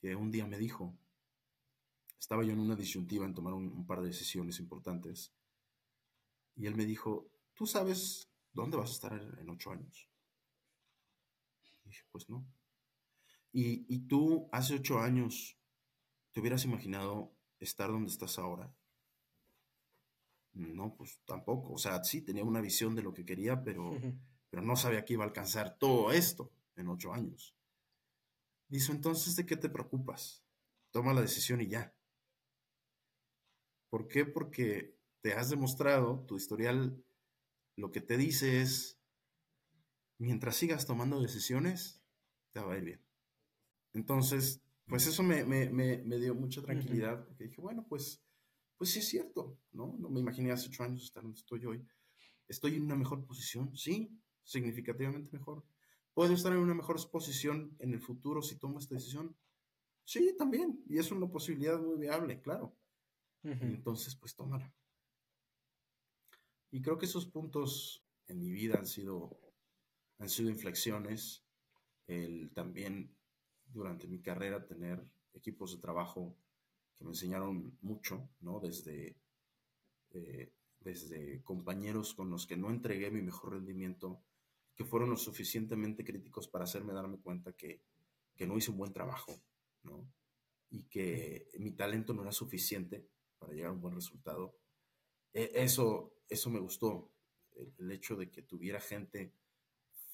que 0.00 0.14
un 0.14 0.30
día 0.30 0.46
me 0.46 0.58
dijo, 0.58 0.98
estaba 2.18 2.44
yo 2.44 2.52
en 2.52 2.60
una 2.60 2.76
disyuntiva 2.76 3.24
en 3.24 3.34
tomar 3.34 3.54
un 3.54 3.86
par 3.86 4.00
de 4.00 4.08
decisiones 4.08 4.58
importantes, 4.58 5.32
y 6.60 6.66
él 6.66 6.74
me 6.74 6.84
dijo, 6.84 7.30
¿tú 7.54 7.66
sabes 7.66 8.30
dónde 8.52 8.76
vas 8.76 8.90
a 8.90 8.92
estar 8.92 9.38
en, 9.38 9.48
ocho 9.48 9.70
años? 9.70 10.10
Y 11.84 11.88
dije, 11.88 12.04
pues 12.10 12.28
no. 12.28 12.46
¿Y, 13.52 14.00
tú 14.06 14.48
hace 14.52 14.74
ocho 14.74 15.00
años 15.00 15.58
te 16.32 16.40
hubieras 16.40 16.64
imaginado 16.64 17.34
estar 17.60 17.90
donde 17.90 18.10
estás 18.10 18.38
ahora? 18.38 18.74
No, 20.52 20.94
pues 20.96 21.20
tampoco. 21.24 21.72
O 21.72 21.78
sea, 21.78 22.02
sí 22.02 22.22
tenía 22.22 22.44
una 22.44 22.60
visión 22.60 22.94
de 22.94 23.02
lo 23.02 23.14
que 23.14 23.24
quería, 23.24 23.62
pero, 23.62 23.92
pero 24.48 24.62
no 24.62 24.76
sabía 24.76 25.04
que 25.04 25.14
iba 25.14 25.24
a 25.24 25.28
alcanzar 25.28 25.78
todo 25.78 26.10
esto 26.12 26.50
en 26.76 26.88
ocho 26.88 27.12
años. 27.12 27.54
Dice, 28.68 28.92
entonces, 28.92 29.36
¿de 29.36 29.46
qué 29.46 29.56
te 29.56 29.68
preocupas? 29.68 30.44
Toma 30.90 31.12
la 31.12 31.20
decisión 31.20 31.60
y 31.60 31.68
ya. 31.68 31.94
¿Por 33.88 34.08
qué? 34.08 34.24
Porque 34.24 34.96
te 35.20 35.34
has 35.34 35.50
demostrado, 35.50 36.24
tu 36.26 36.36
historial 36.36 37.04
lo 37.76 37.90
que 37.90 38.00
te 38.00 38.16
dice 38.16 38.60
es, 38.60 38.98
mientras 40.18 40.56
sigas 40.56 40.86
tomando 40.86 41.20
decisiones, 41.20 42.02
te 42.52 42.60
va 42.60 42.74
a 42.74 42.78
ir 42.78 42.84
bien. 42.84 43.00
Entonces, 43.92 44.60
pues 44.90 45.06
eso 45.06 45.22
me, 45.22 45.44
dio 46.18 46.34
mucha 46.34 46.60
tranquilidad, 46.60 47.24
porque 47.24 47.44
dije, 47.44 47.60
bueno, 47.60 47.86
pues, 47.88 48.22
pues 48.76 48.90
sí 48.90 48.98
es 48.98 49.08
cierto, 49.08 49.58
¿no? 49.70 49.96
No 49.98 50.10
me 50.10 50.20
imaginé 50.20 50.50
hace 50.50 50.68
ocho 50.68 50.82
años 50.82 51.04
estar 51.04 51.22
donde 51.22 51.38
estoy 51.38 51.64
hoy. 51.64 51.86
¿Estoy 52.48 52.74
en 52.74 52.82
una 52.82 52.96
mejor 52.96 53.24
posición? 53.24 53.76
Sí, 53.76 54.20
significativamente 54.42 55.30
mejor. 55.32 55.64
¿Puedo 56.12 56.34
estar 56.34 56.52
en 56.52 56.58
una 56.58 56.74
mejor 56.74 56.98
posición 57.10 57.76
en 57.78 57.92
el 57.92 58.00
futuro 58.00 58.42
si 58.42 58.58
tomo 58.58 58.80
esta 58.80 58.96
decisión? 58.96 59.36
Sí, 60.04 60.34
también. 60.36 60.82
Y 60.88 60.98
es 60.98 61.12
una 61.12 61.28
posibilidad 61.28 61.78
muy 61.78 61.96
viable, 61.96 62.40
claro. 62.40 62.76
Entonces, 63.44 64.16
pues 64.16 64.34
tómala. 64.34 64.74
Y 66.72 66.82
creo 66.82 66.98
que 66.98 67.06
esos 67.06 67.26
puntos 67.26 68.04
en 68.26 68.40
mi 68.40 68.50
vida 68.50 68.76
han 68.76 68.86
sido, 68.86 69.40
han 70.18 70.28
sido 70.28 70.50
inflexiones. 70.50 71.44
El 72.08 72.50
también 72.52 73.16
durante 73.72 74.06
mi 74.06 74.20
carrera 74.20 74.66
tener 74.66 75.04
equipos 75.32 75.72
de 75.72 75.80
trabajo 75.80 76.36
que 76.96 77.04
me 77.04 77.10
enseñaron 77.10 77.78
mucho, 77.82 78.28
¿no? 78.40 78.60
Desde, 78.60 79.16
eh, 80.10 80.52
desde 80.80 81.42
compañeros 81.42 82.14
con 82.14 82.30
los 82.30 82.46
que 82.46 82.56
no 82.56 82.70
entregué 82.70 83.10
mi 83.10 83.22
mejor 83.22 83.52
rendimiento, 83.54 84.22
que 84.74 84.84
fueron 84.84 85.10
lo 85.10 85.16
suficientemente 85.16 86.04
críticos 86.04 86.48
para 86.48 86.64
hacerme 86.64 86.92
darme 86.92 87.18
cuenta 87.18 87.52
que, 87.52 87.82
que 88.36 88.46
no 88.46 88.56
hice 88.56 88.70
un 88.70 88.78
buen 88.78 88.92
trabajo, 88.92 89.32
¿no? 89.82 90.06
Y 90.70 90.84
que 90.84 91.48
mi 91.58 91.72
talento 91.72 92.14
no 92.14 92.22
era 92.22 92.32
suficiente 92.32 93.08
para 93.38 93.52
llegar 93.52 93.70
a 93.70 93.74
un 93.74 93.80
buen 93.80 93.94
resultado. 93.94 94.56
E, 95.32 95.50
eso 95.54 96.14
eso 96.30 96.48
me 96.48 96.60
gustó, 96.60 97.12
el, 97.78 97.90
hecho 97.90 98.16
de 98.16 98.30
que 98.30 98.42
tuviera 98.42 98.80
gente 98.80 99.34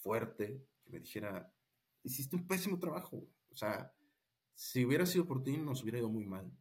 fuerte 0.00 0.66
que 0.82 0.90
me 0.90 0.98
dijera, 0.98 1.54
hiciste 2.02 2.34
un 2.36 2.46
pésimo 2.46 2.78
trabajo. 2.80 3.28
O 3.56 3.58
sea, 3.58 3.90
si 4.54 4.84
hubiera 4.84 5.06
sido 5.06 5.26
por 5.26 5.42
ti, 5.42 5.56
nos 5.56 5.82
hubiera 5.82 5.96
ido 5.96 6.10
muy 6.10 6.26
mal. 6.26 6.52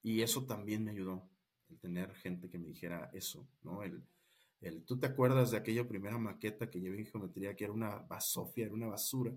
Y 0.00 0.22
eso 0.22 0.46
también 0.46 0.84
me 0.84 0.92
ayudó, 0.92 1.28
el 1.68 1.80
tener 1.80 2.14
gente 2.14 2.48
que 2.48 2.56
me 2.56 2.68
dijera 2.68 3.10
eso, 3.12 3.48
¿no? 3.64 3.82
El, 3.82 4.06
el, 4.60 4.84
¿Tú 4.84 4.96
te 5.00 5.08
acuerdas 5.08 5.50
de 5.50 5.56
aquella 5.56 5.88
primera 5.88 6.18
maqueta 6.18 6.70
que 6.70 6.78
llevé 6.78 7.00
en 7.00 7.06
geometría 7.06 7.56
que 7.56 7.64
era 7.64 7.72
una 7.72 7.96
basofia, 7.96 8.66
era 8.66 8.74
una 8.74 8.86
basura? 8.86 9.34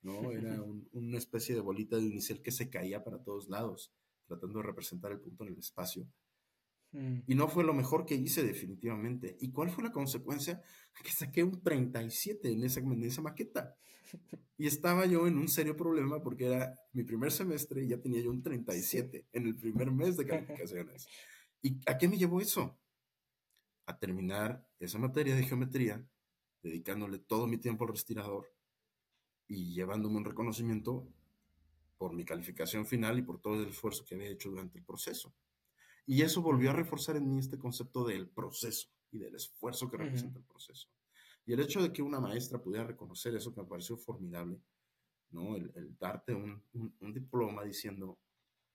¿no? 0.00 0.12
Era 0.32 0.62
una 0.92 1.18
especie 1.18 1.54
de 1.54 1.60
bolita 1.60 1.96
de 1.96 2.06
unicel 2.06 2.40
que 2.40 2.50
se 2.50 2.70
caía 2.70 3.04
para 3.04 3.22
todos 3.22 3.50
lados, 3.50 3.92
tratando 4.26 4.60
de 4.60 4.64
representar 4.64 5.12
el 5.12 5.20
punto 5.20 5.44
en 5.44 5.52
el 5.52 5.58
espacio. 5.58 6.06
Mm. 6.92 7.20
Y 7.26 7.34
no 7.34 7.48
fue 7.48 7.64
lo 7.64 7.74
mejor 7.74 8.04
que 8.04 8.14
hice 8.14 8.42
definitivamente. 8.42 9.36
¿Y 9.40 9.50
cuál 9.50 9.70
fue 9.70 9.84
la 9.84 9.92
consecuencia? 9.92 10.62
Que 11.04 11.10
saqué 11.12 11.44
un 11.44 11.62
37 11.62 12.52
en 12.52 12.64
esa, 12.64 12.80
en 12.80 13.04
esa 13.04 13.22
maqueta. 13.22 13.76
Y 14.58 14.66
estaba 14.66 15.06
yo 15.06 15.26
en 15.26 15.38
un 15.38 15.48
serio 15.48 15.74
problema 15.74 16.20
porque 16.20 16.44
era 16.44 16.74
mi 16.92 17.02
primer 17.02 17.32
semestre 17.32 17.82
y 17.82 17.88
ya 17.88 17.98
tenía 17.98 18.20
yo 18.20 18.30
un 18.30 18.42
37 18.42 19.26
en 19.32 19.46
el 19.46 19.56
primer 19.56 19.90
mes 19.90 20.18
de 20.18 20.26
calificaciones. 20.26 21.08
¿Y 21.62 21.80
a 21.86 21.96
qué 21.96 22.08
me 22.08 22.18
llevó 22.18 22.42
eso? 22.42 22.78
a 23.90 23.98
terminar 23.98 24.64
esa 24.78 24.98
materia 24.98 25.34
de 25.34 25.42
geometría, 25.42 26.06
dedicándole 26.62 27.18
todo 27.18 27.46
mi 27.46 27.58
tiempo 27.58 27.84
al 27.84 27.90
respirador 27.90 28.52
y 29.48 29.74
llevándome 29.74 30.18
un 30.18 30.24
reconocimiento 30.24 31.08
por 31.98 32.14
mi 32.14 32.24
calificación 32.24 32.86
final 32.86 33.18
y 33.18 33.22
por 33.22 33.40
todo 33.40 33.60
el 33.60 33.68
esfuerzo 33.68 34.04
que 34.04 34.14
había 34.14 34.30
hecho 34.30 34.50
durante 34.50 34.78
el 34.78 34.84
proceso. 34.84 35.34
Y 36.10 36.22
eso 36.22 36.42
volvió 36.42 36.70
a 36.70 36.72
reforzar 36.72 37.14
en 37.14 37.28
mí 37.28 37.38
este 37.38 37.56
concepto 37.56 38.04
del 38.04 38.28
proceso 38.28 38.88
y 39.12 39.20
del 39.20 39.36
esfuerzo 39.36 39.88
que 39.88 39.96
representa 39.96 40.40
el 40.40 40.44
proceso. 40.44 40.88
Y 41.46 41.52
el 41.52 41.60
hecho 41.60 41.80
de 41.80 41.92
que 41.92 42.02
una 42.02 42.18
maestra 42.18 42.60
pudiera 42.60 42.84
reconocer 42.84 43.32
eso 43.36 43.54
que 43.54 43.60
me 43.60 43.68
pareció 43.68 43.96
formidable, 43.96 44.60
¿no? 45.30 45.54
El, 45.54 45.96
darte 46.00 46.34
un, 46.34 46.64
un, 46.72 47.14
diploma 47.14 47.62
diciendo, 47.62 48.18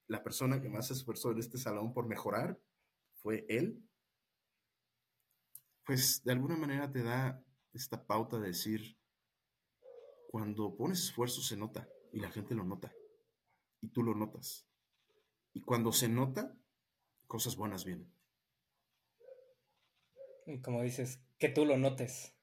la 0.07 0.23
persona 0.23 0.61
que 0.61 0.69
más 0.69 0.87
se 0.87 0.93
esforzó 0.93 1.31
en 1.31 1.39
este 1.39 1.57
salón 1.57 1.93
por 1.93 2.07
mejorar 2.07 2.57
fue 3.15 3.45
él, 3.49 3.83
pues 5.83 6.23
de 6.23 6.31
alguna 6.31 6.55
manera 6.55 6.89
te 6.89 7.03
da 7.03 7.43
esta 7.73 8.07
pauta 8.07 8.39
de 8.39 8.47
decir, 8.47 8.97
cuando 10.29 10.73
pones 10.77 11.03
esfuerzo 11.03 11.41
se 11.41 11.57
nota 11.57 11.85
y 12.13 12.21
la 12.21 12.31
gente 12.31 12.55
lo 12.55 12.63
nota 12.63 12.95
y 13.81 13.89
tú 13.89 14.03
lo 14.03 14.15
notas. 14.15 14.65
Y 15.51 15.59
cuando 15.59 15.91
se 15.91 16.07
nota, 16.07 16.57
cosas 17.27 17.55
buenas 17.55 17.85
vienen. 17.85 18.11
Y 20.45 20.61
como 20.61 20.81
dices, 20.83 21.21
que 21.37 21.49
tú 21.49 21.65
lo 21.65 21.77
notes, 21.77 22.35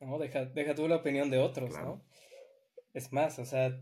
¿no? 0.00 0.18
Deja, 0.18 0.44
deja 0.46 0.74
tú 0.74 0.88
la 0.88 0.96
opinión 0.96 1.30
de 1.30 1.38
otros, 1.38 1.72
¿no? 1.72 2.04
Es 2.92 3.12
más, 3.12 3.38
o 3.38 3.44
sea, 3.44 3.80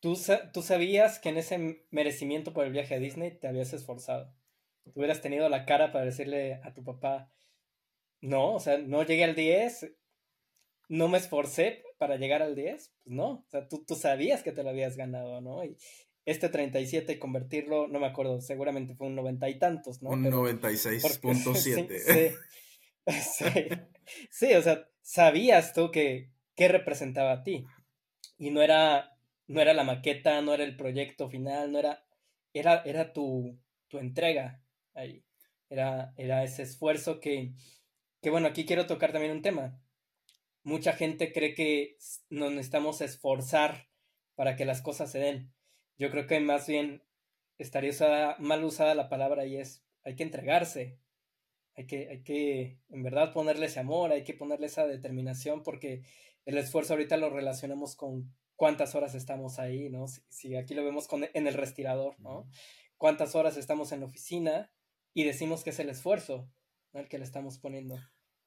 tú, 0.00 0.18
tú 0.52 0.62
sabías 0.62 1.18
que 1.18 1.30
en 1.30 1.38
ese 1.38 1.86
merecimiento 1.90 2.52
por 2.52 2.66
el 2.66 2.72
viaje 2.72 2.94
a 2.94 2.98
Disney 2.98 3.38
te 3.38 3.48
habías 3.48 3.72
esforzado. 3.72 4.34
Tú 4.84 4.92
hubieras 4.96 5.22
tenido 5.22 5.48
la 5.48 5.64
cara 5.64 5.92
para 5.92 6.04
decirle 6.04 6.60
a 6.62 6.74
tu 6.74 6.84
papá, 6.84 7.32
no, 8.20 8.54
o 8.54 8.60
sea, 8.60 8.78
no 8.78 9.02
llegué 9.02 9.24
al 9.24 9.34
10, 9.34 9.96
no 10.88 11.08
me 11.08 11.18
esforcé 11.18 11.82
para 11.98 12.16
llegar 12.16 12.42
al 12.42 12.54
10, 12.54 12.94
pues 13.02 13.16
no, 13.16 13.30
o 13.30 13.46
sea, 13.48 13.68
tú, 13.68 13.84
tú 13.86 13.94
sabías 13.94 14.42
que 14.42 14.52
te 14.52 14.62
lo 14.62 14.70
habías 14.70 14.96
ganado, 14.96 15.40
¿no? 15.40 15.64
Y, 15.64 15.76
este 16.24 16.48
37 16.48 17.12
y 17.12 17.18
convertirlo, 17.18 17.88
no 17.88 18.00
me 18.00 18.06
acuerdo, 18.06 18.40
seguramente 18.40 18.94
fue 18.94 19.06
un 19.06 19.14
noventa 19.14 19.48
y 19.48 19.58
tantos, 19.58 20.02
¿no? 20.02 20.10
Un 20.10 20.24
96.7. 20.24 22.34
Sí, 23.06 23.20
sí, 23.20 23.68
sí, 24.30 24.54
o 24.54 24.62
sea, 24.62 24.88
sabías 25.02 25.74
tú 25.74 25.90
que, 25.90 26.30
qué 26.54 26.68
representaba 26.68 27.32
a 27.32 27.42
ti. 27.42 27.66
Y 28.38 28.50
no 28.50 28.62
era, 28.62 29.16
no 29.46 29.60
era 29.60 29.74
la 29.74 29.84
maqueta, 29.84 30.40
no 30.40 30.54
era 30.54 30.64
el 30.64 30.76
proyecto 30.76 31.28
final, 31.28 31.70
no 31.70 31.78
era, 31.78 32.04
era, 32.52 32.82
era 32.84 33.12
tu, 33.12 33.58
tu 33.88 33.98
entrega 33.98 34.62
ahí. 34.94 35.24
Era, 35.68 36.14
era 36.16 36.44
ese 36.44 36.62
esfuerzo 36.62 37.20
que, 37.20 37.52
que, 38.22 38.30
bueno, 38.30 38.48
aquí 38.48 38.64
quiero 38.64 38.86
tocar 38.86 39.12
también 39.12 39.32
un 39.32 39.42
tema. 39.42 39.80
Mucha 40.62 40.94
gente 40.94 41.32
cree 41.32 41.54
que 41.54 41.96
nos 42.30 42.50
necesitamos 42.50 43.02
esforzar 43.02 43.88
para 44.34 44.56
que 44.56 44.64
las 44.64 44.82
cosas 44.82 45.12
se 45.12 45.18
den. 45.18 45.52
Yo 45.98 46.10
creo 46.10 46.26
que 46.26 46.40
más 46.40 46.66
bien 46.66 47.02
estaría 47.58 48.36
mal 48.38 48.64
usada 48.64 48.94
la 48.94 49.08
palabra 49.08 49.46
y 49.46 49.56
es, 49.56 49.84
hay 50.02 50.16
que 50.16 50.24
entregarse, 50.24 50.98
hay 51.76 51.86
que, 51.86 52.08
hay 52.08 52.22
que 52.22 52.78
en 52.88 53.02
verdad 53.02 53.32
ponerle 53.32 53.66
ese 53.66 53.80
amor, 53.80 54.12
hay 54.12 54.24
que 54.24 54.34
ponerle 54.34 54.66
esa 54.66 54.86
determinación 54.86 55.62
porque 55.62 56.02
el 56.44 56.58
esfuerzo 56.58 56.94
ahorita 56.94 57.16
lo 57.16 57.30
relacionamos 57.30 57.96
con 57.96 58.32
cuántas 58.56 58.94
horas 58.94 59.14
estamos 59.14 59.58
ahí, 59.58 59.88
¿no? 59.88 60.06
Si, 60.28 60.56
aquí 60.56 60.74
lo 60.74 60.84
vemos 60.84 61.08
con, 61.08 61.24
en 61.32 61.46
el 61.46 61.54
respirador, 61.54 62.18
¿no? 62.20 62.48
Cuántas 62.96 63.34
horas 63.34 63.56
estamos 63.56 63.92
en 63.92 64.00
la 64.00 64.06
oficina 64.06 64.70
y 65.12 65.24
decimos 65.24 65.62
que 65.64 65.70
es 65.70 65.78
el 65.78 65.90
esfuerzo 65.90 66.48
¿no? 66.92 67.00
el 67.00 67.08
que 67.08 67.18
le 67.18 67.24
estamos 67.24 67.58
poniendo, 67.58 67.98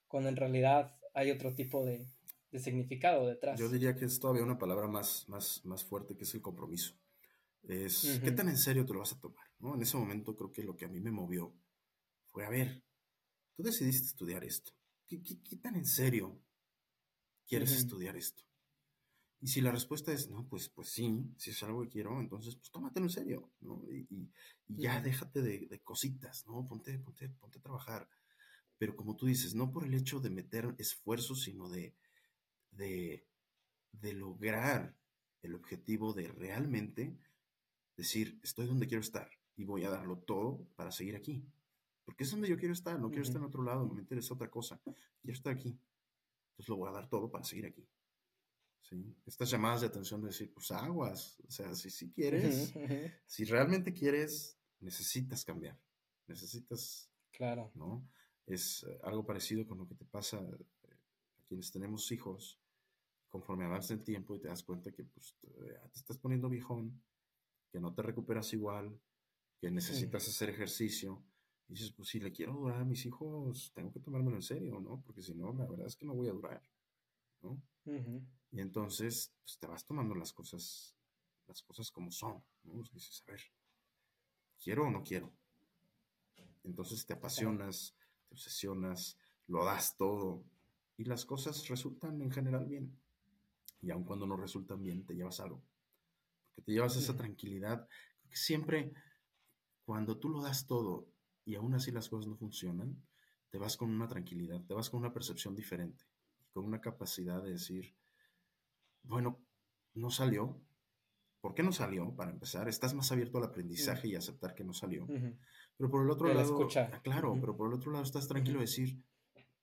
cuando 0.08 0.30
en 0.30 0.36
realidad 0.36 0.98
hay 1.14 1.32
otro 1.32 1.54
tipo 1.54 1.86
de, 1.86 2.08
de 2.52 2.60
significado 2.60 3.26
detrás. 3.26 3.60
Yo 3.60 3.70
diría 3.70 3.96
que 3.96 4.06
es 4.06 4.20
todavía 4.20 4.44
una 4.44 4.58
palabra 4.58 4.88
más, 4.88 5.28
más, 5.28 5.62
más 5.66 5.84
fuerte 5.84 6.16
que 6.16 6.24
es 6.24 6.34
el 6.34 6.42
compromiso 6.42 6.96
es 7.68 8.20
qué 8.24 8.32
tan 8.32 8.50
en 8.50 8.58
serio 8.58 8.86
te 8.86 8.94
lo 8.94 9.00
vas 9.00 9.14
a 9.14 9.20
tomar, 9.20 9.46
¿no? 9.60 9.76
En 9.76 9.82
ese 9.82 9.98
momento 9.98 10.36
creo 10.36 10.52
que 10.52 10.64
lo 10.64 10.76
que 10.76 10.86
a 10.86 10.90
mí 10.90 11.00
me 11.00 11.12
movió 11.12 11.54
fue, 12.26 12.46
a 12.46 12.50
ver, 12.50 12.84
tú 13.56 13.64
decidiste 13.64 14.08
estudiar 14.08 14.44
esto, 14.44 14.72
¿qué, 15.08 15.20
tan 15.62 15.76
en 15.76 15.86
serio 15.86 16.40
quieres 17.48 17.72
estudiar 17.72 18.16
esto? 18.16 18.44
Y 19.40 19.48
si 19.48 19.62
la 19.62 19.72
respuesta 19.72 20.12
es, 20.12 20.30
no, 20.30 20.48
pues, 20.48 20.70
pues 20.70 20.90
sí, 20.90 21.32
si 21.38 21.52
es 21.52 21.62
algo 21.62 21.84
que 21.84 21.90
quiero, 21.90 22.20
entonces, 22.20 22.56
pues 22.56 22.72
tómatelo 22.72 23.06
en 23.06 23.12
serio, 23.12 23.52
¿no? 23.62 23.84
Y, 23.88 24.32
ya 24.68 25.00
déjate 25.00 25.42
de, 25.42 25.82
cositas, 25.84 26.46
¿no? 26.48 26.68
Ponte, 26.68 26.98
ponte, 27.00 27.30
ponte 27.30 27.60
a 27.60 27.62
trabajar. 27.62 28.10
Pero 28.78 28.96
como 28.96 29.16
tú 29.16 29.28
dices, 29.28 29.56
no 29.56 29.72
por 29.72 29.86
el 29.86 29.94
hecho 29.94 30.20
de 30.20 30.30
meter 30.30 30.76
esfuerzo, 30.78 31.36
sino 31.36 31.70
de, 31.70 31.96
de, 32.72 33.28
de 33.92 34.14
lograr 34.14 34.98
el 35.42 35.56
objetivo 35.56 36.14
de 36.14 36.28
realmente 36.30 37.18
decir, 37.98 38.40
estoy 38.44 38.68
donde 38.68 38.88
quiero 38.88 39.02
estar 39.02 39.30
y 39.56 39.66
voy 39.66 39.84
a 39.84 39.90
darlo 39.90 40.20
todo 40.20 40.66
para 40.76 40.92
seguir 40.92 41.16
aquí. 41.16 41.44
Porque 42.06 42.24
es 42.24 42.32
donde 42.32 42.48
yo 42.48 42.58
quiero 42.58 42.74
estar, 42.74 42.98
no 42.98 43.10
quiero 43.10 43.24
estar 43.24 43.42
en 43.42 43.48
otro 43.48 43.64
lado, 43.64 43.86
me 43.88 44.00
interesa 44.00 44.34
otra 44.34 44.50
cosa, 44.50 44.80
quiero 45.22 45.36
estar 45.36 45.54
aquí. 45.54 45.78
Entonces 46.52 46.70
lo 46.70 46.78
voy 46.78 46.90
a 46.90 46.94
dar 46.94 47.10
todo 47.10 47.30
para 47.30 47.44
seguir 47.44 47.66
aquí. 47.66 47.86
¿Sí? 48.82 49.14
Estas 49.26 49.50
llamadas 49.52 49.82
de 49.82 49.88
atención 49.88 50.22
de 50.22 50.28
decir, 50.28 50.54
pues 50.54 50.72
aguas, 50.72 51.38
o 51.46 51.52
sea, 51.52 51.76
si, 51.76 51.90
si 51.90 52.10
quieres, 52.12 52.74
si 53.26 53.44
realmente 53.44 53.92
quieres, 53.94 54.58
necesitas 54.80 55.44
cambiar, 55.44 55.78
necesitas, 56.28 57.12
claro, 57.32 57.72
¿no? 57.76 58.08
Es 58.46 58.86
eh, 58.88 59.00
algo 59.04 59.26
parecido 59.26 59.68
con 59.68 59.80
lo 59.80 59.88
que 59.88 59.96
te 59.96 60.06
pasa 60.06 60.40
eh, 60.40 60.96
a 61.38 61.44
quienes 61.44 61.70
tenemos 61.70 62.10
hijos, 62.14 62.62
conforme 63.28 63.66
avanza 63.66 63.94
el 63.94 64.04
tiempo 64.04 64.36
y 64.36 64.40
te 64.40 64.48
das 64.48 64.64
cuenta 64.64 64.94
que 64.94 65.04
pues, 65.04 65.36
te 65.42 66.00
estás 66.00 66.18
poniendo 66.18 66.48
viejón, 66.48 67.02
que 67.78 67.82
no 67.82 67.94
te 67.94 68.02
recuperas 68.02 68.52
igual, 68.54 69.00
que 69.62 69.70
necesitas 69.70 70.28
hacer 70.28 70.50
ejercicio. 70.50 71.24
Y 71.70 71.74
dices, 71.74 71.92
pues 71.92 72.10
si 72.10 72.20
le 72.20 72.32
quiero 72.32 72.54
durar 72.54 72.82
a 72.82 72.86
mis 72.86 73.06
hijos, 73.06 73.72
tengo 73.76 73.92
que 73.92 74.00
tomármelo 74.00 74.36
en 74.36 74.42
serio, 74.42 74.80
¿no? 74.80 75.00
Porque 75.06 75.22
si 75.22 75.36
no, 75.36 75.54
la 75.54 75.68
verdad 75.68 75.86
es 75.86 75.96
que 75.96 76.08
no 76.08 76.16
voy 76.16 76.28
a 76.28 76.32
durar, 76.32 76.60
¿no? 77.44 77.62
Y 78.52 78.62
entonces, 78.62 79.32
pues 79.44 79.60
te 79.60 79.68
vas 79.68 79.86
tomando 79.86 80.16
las 80.16 80.34
cosas, 80.34 80.96
las 81.46 81.62
cosas 81.62 81.92
como 81.92 82.10
son, 82.10 82.44
¿no? 82.64 82.82
dices, 82.92 83.24
a 83.28 83.32
ver, 83.32 83.42
¿quiero 84.60 84.88
o 84.88 84.90
no 84.90 85.04
quiero? 85.04 85.32
Entonces 86.64 87.06
te 87.06 87.14
apasionas, 87.14 87.96
te 88.28 88.34
obsesionas, 88.34 89.20
lo 89.46 89.64
das 89.64 89.96
todo 89.98 90.44
y 90.98 91.04
las 91.04 91.26
cosas 91.26 91.68
resultan 91.68 92.24
en 92.24 92.32
general 92.32 92.66
bien. 92.66 93.00
Y 93.84 93.92
aun 93.92 94.04
cuando 94.04 94.26
no 94.26 94.36
resultan 94.36 94.82
bien, 94.82 95.06
te 95.06 95.14
llevas 95.14 95.40
algo 95.42 95.62
que 96.58 96.64
te 96.64 96.72
llevas 96.72 96.96
esa 96.96 97.16
tranquilidad. 97.16 97.88
Siempre 98.32 98.92
cuando 99.86 100.18
tú 100.18 100.30
lo 100.30 100.42
das 100.42 100.66
todo 100.66 101.08
y 101.46 101.54
aún 101.54 101.76
así 101.76 101.92
las 101.92 102.10
cosas 102.10 102.28
no 102.28 102.36
funcionan, 102.36 103.00
te 103.52 103.60
vas 103.60 103.78
con 103.78 103.92
una 103.92 104.08
tranquilidad, 104.08 104.66
te 104.66 104.74
vas 104.74 104.90
con 104.90 105.02
una 105.02 105.14
percepción 105.14 105.56
diferente 105.56 106.04
y 106.40 106.46
con 106.52 106.66
una 106.66 106.82
capacidad 106.82 107.44
de 107.44 107.52
decir, 107.52 107.96
bueno, 109.04 109.40
no 109.94 110.10
salió. 110.10 110.60
¿Por 111.42 111.54
qué 111.54 111.62
no 111.62 111.72
salió? 111.72 112.16
Para 112.16 112.32
empezar, 112.32 112.68
estás 112.68 112.96
más 112.96 113.12
abierto 113.12 113.38
al 113.38 113.46
aprendizaje 113.46 114.08
y 114.08 114.16
aceptar 114.16 114.56
que 114.56 114.64
no 114.64 114.74
salió. 114.74 115.06
Pero 115.78 115.92
por 115.92 116.04
el 116.04 116.10
otro 116.10 116.34
lado, 116.34 116.68
ah, 116.76 117.02
claro, 117.04 117.38
pero 117.40 117.56
por 117.56 117.68
el 117.68 117.76
otro 117.76 117.92
lado 117.92 118.04
estás 118.04 118.28
tranquilo 118.28 118.58
de 118.58 118.66
decir, 118.66 119.00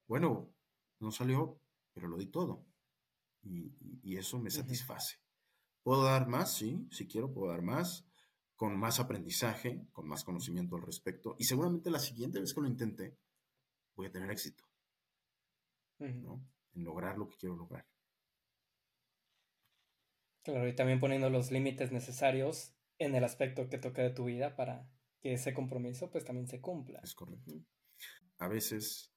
bueno, 0.06 0.54
no 1.00 1.10
salió, 1.10 1.60
pero 1.92 2.06
lo 2.06 2.16
di 2.16 2.26
todo. 2.26 2.64
Y, 3.42 4.16
eso 4.16 4.38
me 4.38 4.48
satisface. 4.48 5.23
¿Puedo 5.84 6.02
dar 6.02 6.26
más? 6.26 6.56
Sí, 6.56 6.88
si 6.90 7.06
quiero, 7.06 7.30
puedo 7.30 7.52
dar 7.52 7.60
más, 7.60 8.06
con 8.56 8.76
más 8.76 8.98
aprendizaje, 8.98 9.86
con 9.92 10.08
más 10.08 10.24
conocimiento 10.24 10.76
al 10.76 10.82
respecto. 10.82 11.36
Y 11.38 11.44
seguramente 11.44 11.90
la 11.90 11.98
siguiente 11.98 12.40
vez 12.40 12.54
que 12.54 12.62
lo 12.62 12.66
intente, 12.66 13.18
voy 13.94 14.06
a 14.06 14.10
tener 14.10 14.30
éxito. 14.30 14.64
¿no? 15.98 16.42
En 16.72 16.84
lograr 16.84 17.18
lo 17.18 17.28
que 17.28 17.36
quiero 17.36 17.54
lograr. 17.54 17.86
Claro, 20.42 20.66
y 20.66 20.74
también 20.74 21.00
poniendo 21.00 21.28
los 21.28 21.50
límites 21.50 21.92
necesarios 21.92 22.74
en 22.98 23.14
el 23.14 23.24
aspecto 23.24 23.68
que 23.68 23.78
toca 23.78 24.02
de 24.02 24.10
tu 24.10 24.24
vida 24.24 24.56
para 24.56 24.88
que 25.20 25.34
ese 25.34 25.52
compromiso 25.52 26.10
pues 26.10 26.24
también 26.24 26.48
se 26.48 26.62
cumpla. 26.62 27.00
Es 27.02 27.14
correcto. 27.14 27.52
A 28.38 28.48
veces 28.48 29.12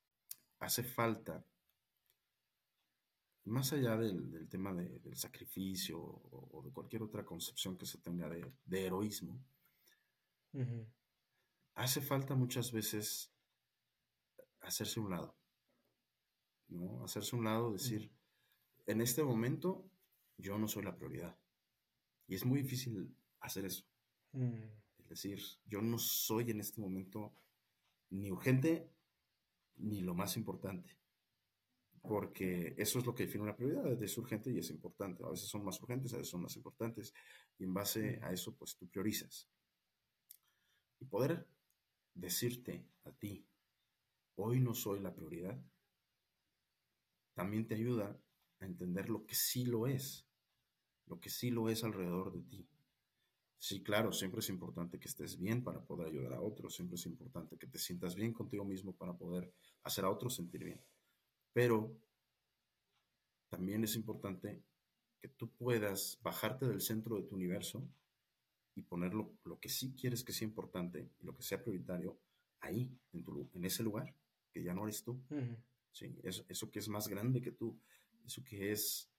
hace 0.60 0.84
falta 0.84 1.46
más 3.48 3.74
allá 3.74 3.98
del, 3.98 4.48
tema 4.50 4.74
del 4.74 5.16
sacrificio 5.16 6.00
o, 6.00 6.62
de 6.64 6.72
cualquier 6.72 7.04
otra 7.04 7.26
concepción 7.26 7.78
que 7.78 7.86
se 7.86 7.98
tenga 8.00 8.30
de, 8.30 8.86
heroísmo, 8.86 9.40
hace 11.76 12.02
falta 12.02 12.36
muchas 12.36 12.72
veces 12.72 13.32
hacerse 14.62 15.00
un 15.00 15.12
lado, 15.12 15.38
¿no? 16.68 17.04
Hacerse 17.04 17.36
un 17.36 17.46
lado, 17.46 17.74
decir, 17.74 18.12
en 18.86 19.02
este 19.02 19.24
momento 19.24 19.90
yo 20.38 20.58
no 20.58 20.68
soy 20.68 20.84
la 20.84 20.96
prioridad. 20.96 21.38
Y 22.28 22.36
es 22.36 22.46
muy 22.46 22.62
difícil 22.62 23.16
hacer 23.40 23.66
eso. 23.66 23.86
Es 24.98 25.08
decir, 25.08 25.42
yo 25.66 25.82
no 25.82 25.98
soy 25.98 26.52
en 26.52 26.60
este 26.60 26.82
momento 26.82 27.34
ni 28.10 28.32
urgente 28.32 28.92
ni 29.78 30.02
lo 30.02 30.14
más 30.14 30.38
importante. 30.38 30.98
Porque 32.08 32.74
eso 32.78 33.00
es 33.00 33.06
lo 33.06 33.14
que 33.14 33.26
define 33.26 33.44
una 33.44 33.56
prioridad, 33.56 34.02
es 34.02 34.18
urgente 34.18 34.52
y 34.52 34.60
es 34.60 34.70
importante. 34.70 35.24
A 35.24 35.30
veces 35.30 35.50
son 35.50 35.64
más 35.66 35.82
urgentes, 35.82 36.14
a 36.14 36.18
veces 36.18 36.32
son 36.32 36.42
más 36.42 36.56
importantes. 36.56 37.14
Y 37.60 37.66
en 37.66 37.74
base 37.74 38.20
a 38.24 38.32
eso, 38.32 38.56
pues 38.56 38.78
tú 38.78 38.88
priorizas. 38.88 39.50
Y 41.00 41.06
poder 41.06 41.48
decirte 42.14 42.88
a 43.04 43.12
ti, 43.12 43.46
hoy 44.36 44.60
no 44.60 44.74
soy 44.74 45.00
la 45.00 45.14
prioridad, 45.14 45.60
también 47.34 47.68
te 47.68 47.76
ayuda 47.76 48.20
a 48.60 48.66
entender 48.66 49.10
lo 49.10 49.26
que 49.26 49.36
sí 49.36 49.66
lo 49.66 49.86
es, 49.86 50.28
lo 51.06 51.20
que 51.20 51.30
sí 51.30 51.52
lo 51.52 51.70
es 51.70 51.84
alrededor 51.84 52.34
de 52.34 52.42
ti. 52.42 52.68
Sí, 53.60 53.84
claro, 53.84 54.12
siempre 54.12 54.40
es 54.40 54.50
importante 54.50 55.00
que 55.00 55.08
estés 55.08 55.38
bien 55.38 55.64
para 55.64 55.84
poder 55.84 56.08
ayudar 56.08 56.34
a 56.34 56.42
otros, 56.42 56.76
siempre 56.76 56.96
es 56.96 57.06
importante 57.06 57.58
que 57.58 57.68
te 57.68 57.80
sientas 57.80 58.16
bien 58.16 58.34
contigo 58.34 58.64
mismo 58.66 58.96
para 58.96 59.16
poder 59.16 59.52
hacer 59.84 60.06
a 60.06 60.10
otros 60.10 60.36
sentir 60.36 60.64
bien. 60.64 60.82
Pero 61.58 61.92
también 63.50 63.84
es 63.84 63.96
importante 63.96 64.62
que 65.20 65.28
tú 65.28 65.50
puedas 65.50 66.20
bajarte 66.22 66.68
del 66.68 66.82
centro 66.82 67.16
de 67.16 67.24
tu 67.24 67.34
universo 67.34 67.84
y 68.76 68.84
poner 68.84 69.16
lo, 69.16 69.36
que 69.60 69.68
sí 69.68 69.96
quieres 70.00 70.24
que 70.24 70.34
sea 70.34 70.48
importante 70.48 71.10
y 71.18 71.26
lo 71.26 71.36
que 71.36 71.42
sea 71.42 71.64
prioritario 71.64 72.20
ahí, 72.60 72.96
en, 73.12 73.24
tu, 73.24 73.50
en 73.56 73.66
ese 73.66 73.82
lugar, 73.82 74.16
que 74.52 74.62
ya 74.62 74.76
no 74.76 74.84
eres 74.84 75.04
tú. 75.04 75.20
sí, 75.92 76.20
eso, 76.22 76.46
eso 76.48 76.70
que 76.70 76.78
es 76.78 76.90
más 76.90 77.08
grande 77.08 77.42
que 77.42 77.54
tú, 77.54 77.76
eso 78.24 78.44
que 78.44 78.72
es 78.72 79.12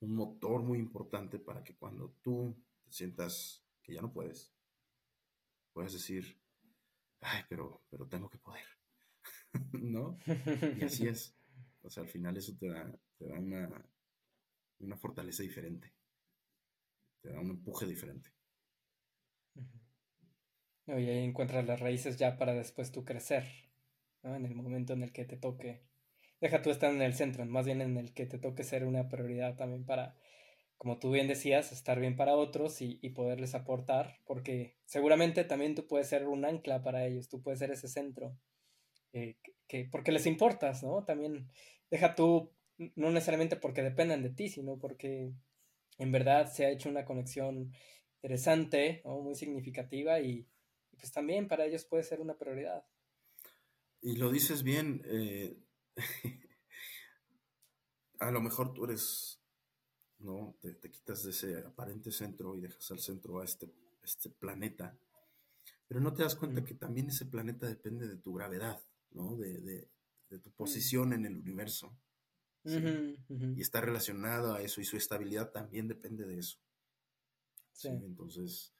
un 0.00 0.14
motor 0.14 0.62
muy 0.62 0.78
importante 0.78 1.38
para 1.38 1.62
que 1.62 1.76
cuando 1.76 2.16
tú 2.22 2.56
te 2.86 2.92
sientas 2.92 3.62
que 3.82 3.92
ya 3.92 4.00
no 4.00 4.14
puedes, 4.14 4.50
puedes 5.74 5.92
decir, 5.92 6.40
ay, 7.20 7.42
pero, 7.50 7.82
pero 7.90 8.08
tengo 8.08 8.30
que 8.30 8.38
poder, 8.38 8.64
¿no? 9.74 10.16
Y 10.78 10.82
así 10.82 11.06
es. 11.08 11.36
O 11.86 11.90
sea, 11.90 12.02
al 12.02 12.08
final 12.08 12.36
eso 12.36 12.56
te 12.58 12.68
da, 12.68 12.92
una, 13.20 13.90
una 14.80 14.96
fortaleza 14.96 15.42
diferente, 15.42 15.92
te 17.22 17.30
da 17.30 17.40
un 17.40 17.50
empuje 17.50 17.86
diferente. 17.86 18.30
Y 20.88 20.92
ahí 20.92 21.24
encuentras 21.24 21.66
las 21.66 21.80
raíces 21.80 22.16
ya 22.16 22.38
para 22.38 22.54
después 22.54 22.92
tú 22.92 23.04
crecer, 23.04 23.44
¿no? 24.22 24.36
En 24.36 24.46
el 24.46 24.54
momento 24.54 24.92
en 24.92 25.02
el 25.02 25.12
que 25.12 25.24
te 25.24 25.36
toque. 25.36 25.82
Deja 26.40 26.62
tú 26.62 26.70
estar 26.70 26.92
en 26.92 27.02
el 27.02 27.14
centro, 27.14 27.44
más 27.46 27.66
bien 27.66 27.80
en 27.80 27.96
el 27.96 28.12
que 28.12 28.26
te 28.26 28.38
toque 28.38 28.62
ser 28.62 28.84
una 28.84 29.08
prioridad 29.08 29.56
también 29.56 29.84
para 29.84 30.16
como 30.76 30.98
tú 30.98 31.10
bien 31.10 31.26
decías, 31.26 31.72
estar 31.72 31.98
bien 32.00 32.16
para 32.16 32.36
otros 32.36 32.80
y, 32.80 32.96
poderles 33.10 33.54
aportar, 33.54 34.20
porque 34.26 34.76
seguramente 34.84 35.44
también 35.44 35.74
tú 35.74 35.86
puedes 35.86 36.08
ser 36.08 36.28
un 36.28 36.44
ancla 36.44 36.82
para 36.82 37.06
ellos, 37.06 37.28
tú 37.28 37.42
puedes 37.42 37.58
ser 37.58 37.70
ese 37.70 37.88
centro, 37.88 38.36
que, 39.68 39.88
porque 39.90 40.12
les 40.12 40.26
importas, 40.26 40.82
¿no? 40.82 41.04
También 41.04 41.48
deja 41.90 42.14
tú, 42.14 42.52
no 42.94 43.10
necesariamente 43.10 43.56
porque 43.56 43.82
dependen 43.82 44.22
de 44.22 44.30
ti, 44.30 44.48
sino 44.48 44.78
porque 44.78 45.32
en 45.98 46.12
verdad 46.12 46.52
se 46.52 46.66
ha 46.66 46.70
hecho 46.70 46.88
una 46.88 47.04
conexión 47.04 47.72
interesante, 48.22 49.02
¿no? 49.04 49.20
muy 49.20 49.34
significativa 49.34 50.20
y, 50.20 50.46
pues 50.98 51.12
también 51.12 51.48
para 51.48 51.66
ellos 51.66 51.84
puede 51.84 52.02
ser 52.02 52.20
una 52.20 52.38
prioridad. 52.38 52.84
Y 54.00 54.16
lo 54.16 54.30
dices 54.30 54.62
bien, 54.62 55.02
eh, 55.06 55.56
a 58.18 58.30
lo 58.30 58.40
mejor 58.40 58.72
tú 58.72 58.84
eres 58.84 59.36
¿no? 60.18 60.56
Te, 60.60 60.90
quitas 60.90 61.24
de 61.24 61.30
ese 61.30 61.58
aparente 61.58 62.10
centro 62.10 62.56
y 62.56 62.60
dejas 62.60 62.90
al 62.90 63.00
centro 63.00 63.40
a 63.40 63.44
este, 63.44 63.72
este 64.02 64.30
planeta. 64.30 64.96
Pero 65.86 66.00
no 66.00 66.12
te 66.12 66.22
das 66.22 66.36
cuenta 66.36 66.64
que 66.64 66.74
también 66.74 67.08
ese 67.08 67.26
planeta 67.26 67.66
depende 67.66 68.08
de 68.08 68.16
tu 68.16 68.34
gravedad, 68.34 68.82
¿no? 69.16 69.36
De, 69.36 69.88
tu 70.42 70.50
posición 70.52 71.12
en 71.12 71.24
el 71.24 71.36
universo. 71.36 71.96
Y 72.64 73.60
está 73.60 73.80
relacionado 73.80 74.54
a 74.54 74.60
eso 74.60 74.80
y 74.80 74.84
su 74.84 74.96
estabilidad 74.96 75.50
también 75.50 75.88
depende 75.88 76.26
de 76.26 76.38
eso. 76.38 76.58
Sí. 77.72 77.88
Entonces, 77.88 78.74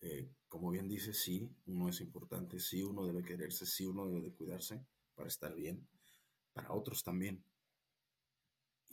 eh, 0.00 0.30
como 0.48 0.70
bien 0.70 0.88
dice, 0.88 1.12
sí, 1.14 1.50
uno 1.66 1.88
es 1.88 2.00
importante, 2.00 2.60
sí, 2.60 2.82
uno 2.82 3.06
debe 3.06 3.24
quererse, 3.24 3.64
sí, 3.64 3.86
uno 3.86 4.06
debe 4.06 4.20
de 4.20 4.32
cuidarse 4.32 4.84
para 5.14 5.28
estar 5.28 5.54
bien, 5.54 5.86
para 6.52 6.72
otros 6.72 7.02
también 7.02 7.42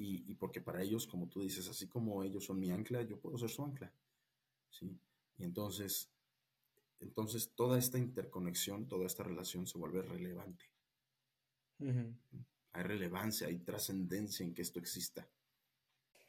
y, 0.03 0.34
porque 0.36 0.61
para 0.61 0.82
ellos, 0.82 1.05
como 1.05 1.27
tú 1.27 1.41
dices, 1.41 1.69
así 1.69 1.88
como 1.88 2.23
ellos 2.23 2.45
son 2.45 2.59
mi 2.59 2.71
ancla, 2.71 3.03
yo 3.03 3.19
puedo 3.19 3.38
ser 3.38 3.49
su 3.49 3.63
ancla. 3.63 3.93
¿sí? 4.69 4.99
Y 5.38 5.43
entonces, 5.43 6.11
entonces 6.99 7.53
toda 7.55 7.77
esta 7.77 7.99
interconexión, 7.99 8.88
toda 8.88 9.05
esta 9.05 9.23
relación 9.23 9.67
se 9.67 9.77
vuelve 9.77 10.01
relevante. 10.01 10.70
Hay 12.73 12.84
relevancia, 12.84 13.47
hay 13.47 13.59
trascendencia 13.59 14.45
en 14.45 14.53
que 14.53 14.61
esto 14.61 14.79
exista. 14.79 15.27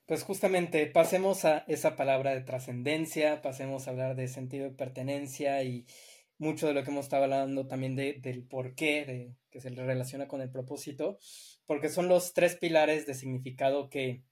Pues 0.07 0.25
justamente 0.25 0.87
pasemos 0.87 1.45
a 1.45 1.59
esa 1.69 1.95
palabra 1.95 2.35
de 2.35 2.41
trascendencia, 2.41 3.41
pasemos 3.41 3.87
a 3.87 3.91
hablar 3.91 4.17
de 4.17 4.27
sentido 4.29 4.65
de 4.65 4.75
pertenencia 4.75 5.63
y 5.63 5.87
mucho 6.39 6.67
de 6.67 6.75
lo 6.75 6.83
que 6.83 6.91
hemos 6.91 7.05
estado 7.05 7.25
hablando 7.25 7.69
también 7.69 7.95
de, 7.95 8.15
del 8.15 8.43
por 8.43 8.75
qué, 8.75 9.05
de, 9.05 9.37
que 9.51 9.61
se 9.61 9.71
relaciona 9.71 10.27
con 10.27 10.41
el 10.41 10.51
propósito 10.51 11.19
porque 11.67 11.89
son 11.89 12.09
los 12.09 12.35
tres 12.35 12.57
pilares 12.57 13.07
de 13.07 13.15
significado 13.15 13.89
que 13.89 14.25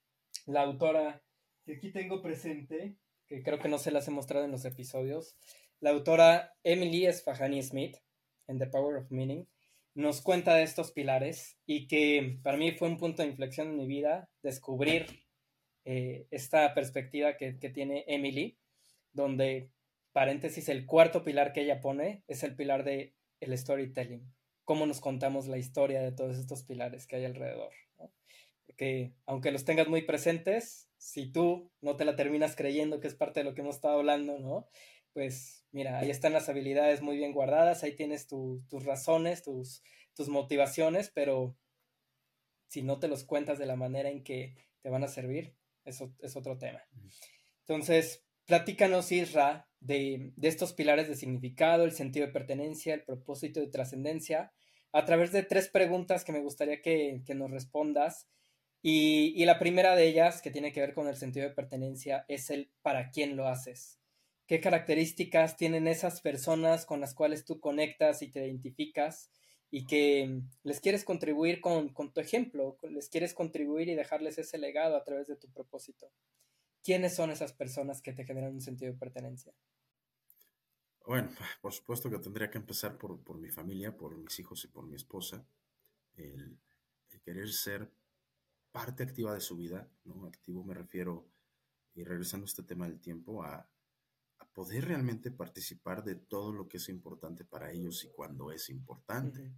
la 0.46 0.62
autora, 0.62 1.22
que 1.64 1.74
aquí 1.74 1.92
tengo 1.92 2.22
presente, 2.22 2.96
que 3.26 3.42
creo 3.42 3.58
que 3.58 3.68
no 3.68 3.78
se 3.78 3.90
las 3.90 4.08
he 4.08 4.10
mostrado 4.10 4.44
en 4.44 4.50
los 4.50 4.64
episodios, 4.64 5.36
la 5.80 5.90
autora 5.90 6.54
Emily 6.64 7.06
Esfahani 7.06 7.62
Smith, 7.62 7.96
en 8.46 8.58
The 8.58 8.66
Power 8.66 8.96
of 8.96 9.10
Meaning, 9.10 9.46
nos 9.95 10.22
cuenta 10.22 10.55
de 10.55 10.62
estos 10.62 10.93
pilares 10.93 11.59
y 11.66 11.86
que 11.86 12.38
para 12.43 12.57
mí 12.57 12.72
fue 12.72 12.88
un 12.88 12.99
punto 12.99 13.22
de 13.22 13.28
inflexión 13.28 13.68
en 13.68 13.76
mi 13.76 13.86
vida 13.86 14.30
descubrir 14.43 15.07
eh, 15.84 16.26
esta 16.30 16.74
perspectiva 16.74 17.36
que, 17.36 17.53
tiene 17.53 18.05
Emily, 18.07 18.59
donde, 19.12 19.70
paréntesis, 20.12 20.68
el 20.68 20.86
cuarto 20.86 21.24
pilar 21.24 21.53
que 21.53 21.62
ella 21.62 21.80
pone 21.80 22.22
es 22.28 22.43
el 22.43 22.55
pilar 22.55 22.84
de 22.84 23.14
el 23.41 23.57
storytelling 23.57 24.30
cómo 24.70 24.86
nos 24.86 25.01
contamos 25.01 25.49
la 25.49 25.59
historia 25.59 26.01
de 26.01 26.12
todos 26.12 26.38
estos 26.38 26.62
pilares 26.62 27.09
que 27.09 27.16
hay 27.16 27.24
alrededor. 27.24 27.72
Porque 28.66 29.12
aunque 29.26 29.51
los 29.51 29.64
tengas 29.64 29.88
muy 29.88 30.03
presentes, 30.03 30.88
si 30.97 31.32
tú 31.32 31.72
no 31.80 31.97
te 31.97 32.05
la 32.05 32.14
terminas 32.14 32.55
creyendo 32.55 33.01
que 33.01 33.09
es 33.09 33.16
parte 33.16 33.41
de 33.41 33.45
lo 33.45 33.53
que 33.53 33.62
hemos 33.62 33.74
estado 33.74 33.99
hablando, 33.99 34.38
¿no? 34.38 34.68
Pues 35.12 35.64
mira, 35.72 35.98
ahí 35.98 36.11
están 36.11 36.32
las 36.32 36.48
habilidades 36.48 37.02
muy 37.02 37.16
bien 37.16 37.32
guardadas, 37.32 37.82
ahí 37.82 37.96
tienes 37.96 38.26
tus 38.26 38.84
razones, 38.84 39.42
tus, 39.42 39.82
tus 40.14 40.28
motivaciones, 40.28 41.11
pero 41.11 41.56
si 42.68 42.82
no 42.82 42.98
te 42.98 43.08
los 43.08 43.24
cuentas 43.24 43.58
de 43.58 43.66
la 43.66 43.76
manera 43.76 44.08
en 44.08 44.22
que 44.22 44.54
te 44.82 44.90
van 44.90 45.04
a 45.04 45.08
servir, 45.08 45.56
eso 45.84 46.14
es 46.20 46.36
otro 46.36 46.58
tema. 46.58 46.82
Entonces, 47.61 48.24
platícanos, 48.46 49.11
Isra, 49.12 49.68
de, 49.80 50.32
de, 50.36 50.48
estos 50.48 50.72
pilares 50.72 51.08
de 51.08 51.16
significado, 51.16 51.84
el 51.84 51.92
sentido 51.92 52.26
de 52.26 52.32
pertenencia, 52.32 52.94
el 52.94 53.04
propósito 53.04 53.61
de 53.61 53.68
trascendencia, 53.68 54.52
a 54.92 55.04
través 55.04 55.32
de 55.32 55.42
tres 55.42 55.68
preguntas 55.68 56.24
que 56.24 56.32
me 56.32 56.40
gustaría 56.40 56.80
que, 56.82 57.22
nos 57.34 57.50
respondas. 57.50 58.28
Y, 58.82 59.44
la 59.44 59.58
primera 59.58 59.94
de 59.94 60.08
ellas, 60.08 60.42
que 60.42 60.50
tiene 60.50 60.72
que 60.72 60.80
ver 60.80 60.94
con 60.94 61.06
el 61.06 61.16
sentido 61.16 61.48
de 61.48 61.54
pertenencia, 61.54 62.24
es 62.28 62.50
el 62.50 62.72
para 62.82 63.11
quién 63.11 63.36
lo 63.36 63.46
haces. 63.46 63.99
¿Qué 64.51 64.61
características 64.61 65.57
tienen 65.57 65.86
esas 65.86 66.22
personas 66.22 66.84
con 66.84 67.01
las 67.01 67.14
cuales 67.14 67.44
tú 67.44 67.61
conectas 67.61 68.20
y 68.20 68.32
te 68.32 68.44
identificas 68.44 69.30
y 69.70 69.86
que 69.86 70.42
les 70.64 70.80
quieres 70.80 71.05
contribuir 71.05 71.61
con, 71.61 71.90
con 71.90 72.12
tu 72.12 72.18
ejemplo, 72.18 72.76
les 72.82 73.09
quieres 73.09 73.32
contribuir 73.32 73.88
y 73.88 73.94
dejarles 73.94 74.38
ese 74.38 74.59
legado 74.59 74.96
a 74.96 75.05
través 75.05 75.28
de 75.28 75.36
tu 75.36 75.48
propósito? 75.53 76.11
¿Quiénes 76.82 77.14
son 77.14 77.30
esas 77.30 77.53
personas 77.53 78.03
que 78.03 78.12
te 78.12 78.24
generan 78.24 78.55
un 78.55 78.61
sentido 78.61 78.90
de 78.92 78.98
pertenencia? 78.98 79.55
Bueno, 81.07 81.30
por 81.61 81.72
supuesto 81.72 82.11
que 82.11 82.18
tendría 82.18 82.51
que 82.51 82.59
empezar 82.59 82.98
por, 82.98 83.38
mi 83.38 83.51
familia, 83.51 83.96
por 83.96 84.16
mis 84.16 84.36
hijos 84.40 84.64
y 84.64 84.66
por 84.66 84.84
mi 84.84 84.96
esposa. 84.96 85.46
El, 86.16 86.59
querer 87.22 87.53
ser 87.53 87.88
parte 88.72 89.05
activa 89.05 89.32
de 89.32 89.40
su 89.40 89.57
vida, 89.57 89.88
¿no? 90.03 90.26
Activo 90.26 90.64
me 90.64 90.74
refiero, 90.74 91.24
y 91.94 92.03
regresando 92.03 92.46
a 92.46 92.48
este 92.48 92.64
tema 92.64 92.88
del 92.88 92.98
tiempo, 92.98 93.44
a, 93.44 93.70
poder 94.61 94.84
realmente 94.84 95.30
participar 95.30 96.04
de 96.04 96.16
todo 96.16 96.52
lo 96.52 96.68
que 96.68 96.76
es 96.76 96.90
importante 96.90 97.46
para 97.46 97.72
ellos 97.72 98.04
y 98.04 98.08
cuando 98.08 98.52
es 98.52 98.68
importante. 98.68 99.54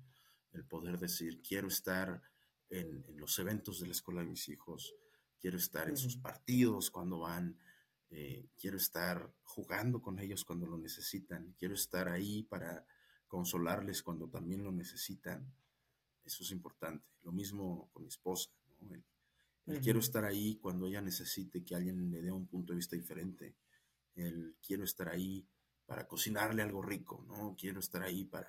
El 0.52 0.64
poder 0.64 0.96
decir, 0.96 1.42
quiero 1.42 1.66
estar 1.66 2.22
en, 2.70 3.04
los 3.16 3.36
eventos 3.40 3.80
de 3.80 3.86
la 3.86 3.94
escuela 3.94 4.20
de 4.20 4.28
mis 4.28 4.48
hijos, 4.48 4.94
quiero 5.40 5.56
estar 5.56 5.88
en 5.88 5.96
sus 5.96 6.16
partidos 6.16 6.88
cuando 6.92 7.18
van, 7.18 7.58
eh, 8.10 8.46
quiero 8.56 8.76
estar 8.76 9.34
jugando 9.42 10.00
con 10.00 10.20
ellos 10.20 10.44
cuando 10.44 10.68
lo 10.68 10.78
necesitan, 10.78 11.52
quiero 11.58 11.74
estar 11.74 12.08
ahí 12.08 12.44
para 12.44 12.86
consolarles 13.26 14.04
cuando 14.04 14.28
también 14.28 14.62
lo 14.62 14.70
necesitan. 14.70 15.52
Eso 16.24 16.44
es 16.44 16.52
importante. 16.52 17.04
Lo 17.24 17.32
mismo 17.32 17.90
con 17.92 18.04
mi 18.04 18.08
esposa. 18.08 18.50
quiero 19.82 19.98
estar 19.98 20.24
ahí 20.24 20.58
cuando 20.62 20.86
ella 20.86 21.00
necesite 21.00 21.64
que 21.64 21.74
alguien 21.74 22.08
le 22.08 22.22
dé 22.22 22.30
un 22.30 22.46
punto 22.46 22.72
de 22.72 22.76
vista 22.76 22.94
diferente. 22.94 23.56
El 24.14 24.56
quiero 24.60 24.84
estar 24.84 25.08
ahí 25.08 25.46
para 25.86 26.06
cocinarle 26.06 26.62
algo 26.62 26.82
rico, 26.82 27.24
¿no? 27.28 27.54
Quiero 27.58 27.80
estar 27.80 28.02
ahí 28.02 28.24
para, 28.24 28.48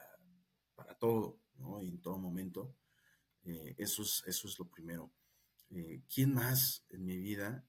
para 0.76 0.96
todo, 0.96 1.40
¿no? 1.56 1.82
Y 1.82 1.90
en 1.90 2.02
todo 2.02 2.18
momento. 2.18 2.76
Eh, 3.44 3.76
eso, 3.78 4.04
es, 4.04 4.24
eso 4.26 4.48
es 4.48 4.58
lo 4.60 4.70
primero. 4.70 5.12
Eh, 5.70 6.04
¿Quién 6.14 6.34
más 6.34 6.86
en 6.90 7.06
mi 7.06 7.18
vida? 7.18 7.68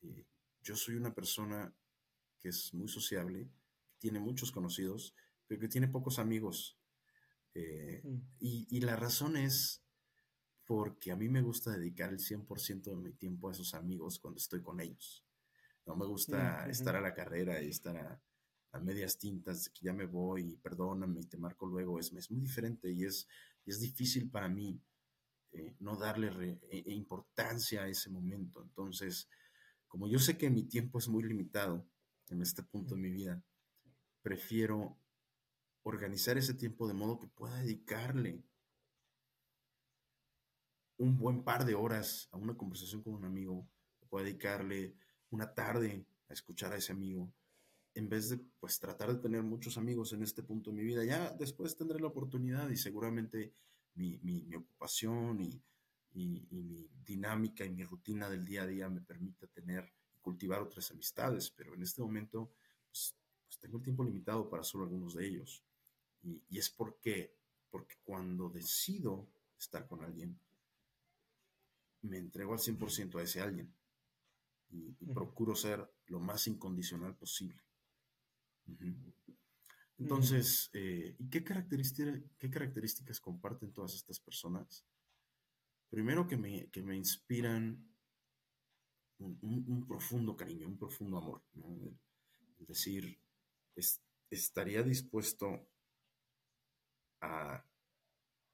Eh, 0.00 0.26
yo 0.62 0.76
soy 0.76 0.96
una 0.96 1.14
persona 1.14 1.74
que 2.38 2.48
es 2.48 2.74
muy 2.74 2.88
sociable, 2.88 3.50
que 3.86 3.96
tiene 3.98 4.18
muchos 4.18 4.50
conocidos, 4.50 5.14
pero 5.46 5.60
que 5.60 5.68
tiene 5.68 5.88
pocos 5.88 6.18
amigos. 6.18 6.78
Mm. 7.54 8.16
y, 8.40 8.66
y, 8.70 8.80
la 8.80 8.96
razón 8.96 9.36
es 9.36 9.84
porque 10.64 11.12
a 11.12 11.16
mí 11.16 11.28
me 11.28 11.42
gusta 11.42 11.70
dedicar 11.70 12.10
el 12.10 12.18
100% 12.18 12.84
de 12.84 12.96
mi 12.96 13.12
tiempo 13.12 13.50
a 13.50 13.52
esos 13.52 13.74
amigos 13.74 14.18
cuando 14.18 14.38
estoy 14.38 14.62
con 14.62 14.80
ellos. 14.80 15.22
No 15.86 15.96
me 15.96 16.06
gusta 16.06 16.68
estar 16.68 16.96
a 16.96 17.00
la 17.00 17.14
carrera 17.14 17.62
y 17.62 17.68
estar 17.70 17.96
a, 17.96 18.20
medias 18.80 19.18
tintas, 19.18 19.68
que 19.68 19.84
ya 19.84 19.92
me 19.92 20.06
voy 20.06 20.52
y 20.52 20.56
perdóname 20.56 21.20
y 21.20 21.26
te 21.26 21.36
marco 21.36 21.66
luego. 21.66 21.98
Es, 21.98 22.10
es 22.12 22.30
muy 22.30 22.40
diferente 22.40 22.90
y 22.90 23.04
es, 23.04 23.28
es 23.66 23.80
difícil 23.80 24.30
para 24.30 24.48
mí 24.48 24.80
eh, 25.52 25.76
no 25.80 25.96
darle 25.96 26.58
e, 26.70 26.78
e 26.86 26.92
importancia 26.94 27.82
a 27.82 27.88
ese 27.88 28.08
momento. 28.08 28.62
Entonces, 28.62 29.28
como 29.88 30.08
yo 30.08 30.18
sé 30.18 30.38
que 30.38 30.48
mi 30.48 30.62
tiempo 30.62 30.98
es 30.98 31.08
muy 31.08 31.22
limitado 31.22 31.86
en 32.30 32.40
este 32.40 32.62
punto 32.62 32.94
de 32.94 33.00
mi 33.02 33.10
vida, 33.10 33.42
prefiero 34.22 34.96
organizar 35.82 36.38
ese 36.38 36.54
tiempo 36.54 36.88
de 36.88 36.94
modo 36.94 37.18
que 37.18 37.28
pueda 37.28 37.56
dedicarle 37.56 38.42
un 40.96 41.18
buen 41.18 41.42
par 41.42 41.64
de 41.66 41.74
horas 41.74 42.28
a 42.30 42.36
una 42.36 42.56
conversación 42.56 43.02
con 43.02 43.14
un 43.14 43.24
amigo, 43.24 43.68
pueda 44.08 44.24
dedicarle 44.26 44.94
una 45.32 45.52
tarde 45.52 46.06
a 46.28 46.32
escuchar 46.32 46.72
a 46.72 46.76
ese 46.76 46.92
amigo, 46.92 47.32
en 47.94 48.08
vez 48.08 48.30
de 48.30 48.38
pues 48.60 48.78
tratar 48.78 49.12
de 49.12 49.20
tener 49.20 49.42
muchos 49.42 49.76
amigos 49.76 50.12
en 50.12 50.22
este 50.22 50.42
punto 50.42 50.70
de 50.70 50.76
mi 50.76 50.84
vida. 50.84 51.04
Ya 51.04 51.30
después 51.30 51.76
tendré 51.76 51.98
la 51.98 52.06
oportunidad 52.06 52.68
y 52.70 52.76
seguramente 52.76 53.54
mi, 53.94 54.54
ocupación 54.54 55.40
y, 55.40 55.62
mi 56.14 56.90
dinámica 57.04 57.64
y 57.64 57.70
mi 57.70 57.84
rutina 57.84 58.28
del 58.28 58.44
día 58.44 58.62
a 58.62 58.66
día 58.66 58.88
me 58.88 59.00
permita 59.00 59.46
tener 59.46 59.90
y 60.14 60.20
cultivar 60.20 60.60
otras 60.60 60.90
amistades, 60.90 61.50
pero 61.50 61.74
en 61.74 61.82
este 61.82 62.02
momento 62.02 62.52
pues, 62.86 63.14
pues 63.46 63.58
tengo 63.58 63.78
el 63.78 63.82
tiempo 63.82 64.04
limitado 64.04 64.48
para 64.48 64.62
solo 64.62 64.84
algunos 64.84 65.14
de 65.14 65.26
ellos. 65.26 65.64
Y, 66.22 66.42
y 66.50 66.58
es 66.58 66.68
porque, 66.68 67.34
porque 67.70 67.96
cuando 68.04 68.50
decido 68.50 69.26
estar 69.58 69.86
con 69.86 70.04
alguien, 70.04 70.38
me 72.02 72.18
entrego 72.18 72.52
al 72.52 72.58
100% 72.58 73.18
a 73.18 73.22
ese 73.22 73.40
alguien 73.40 73.72
y, 74.72 74.92
procuro 75.12 75.54
ser 75.54 75.86
lo 76.06 76.20
más 76.20 76.46
incondicional 76.46 77.14
posible. 77.14 77.62
Entonces, 79.98 80.70
eh, 80.72 81.14
¿y 81.18 81.28
qué, 81.28 81.44
qué 81.44 82.50
características 82.50 83.20
comparten 83.20 83.72
todas 83.72 83.94
estas 83.94 84.18
personas? 84.18 84.84
Primero 85.90 86.26
que 86.26 86.36
me, 86.36 86.70
que 86.70 86.82
me 86.82 86.96
inspiran 86.96 87.86
un, 89.18 89.84
profundo 89.86 90.36
cariño, 90.36 90.66
un 90.66 90.78
profundo 90.78 91.18
amor. 91.18 91.42
Es 92.58 92.66
decir, 92.66 93.20
estaría 94.30 94.82
dispuesto 94.82 95.68
a 97.20 97.64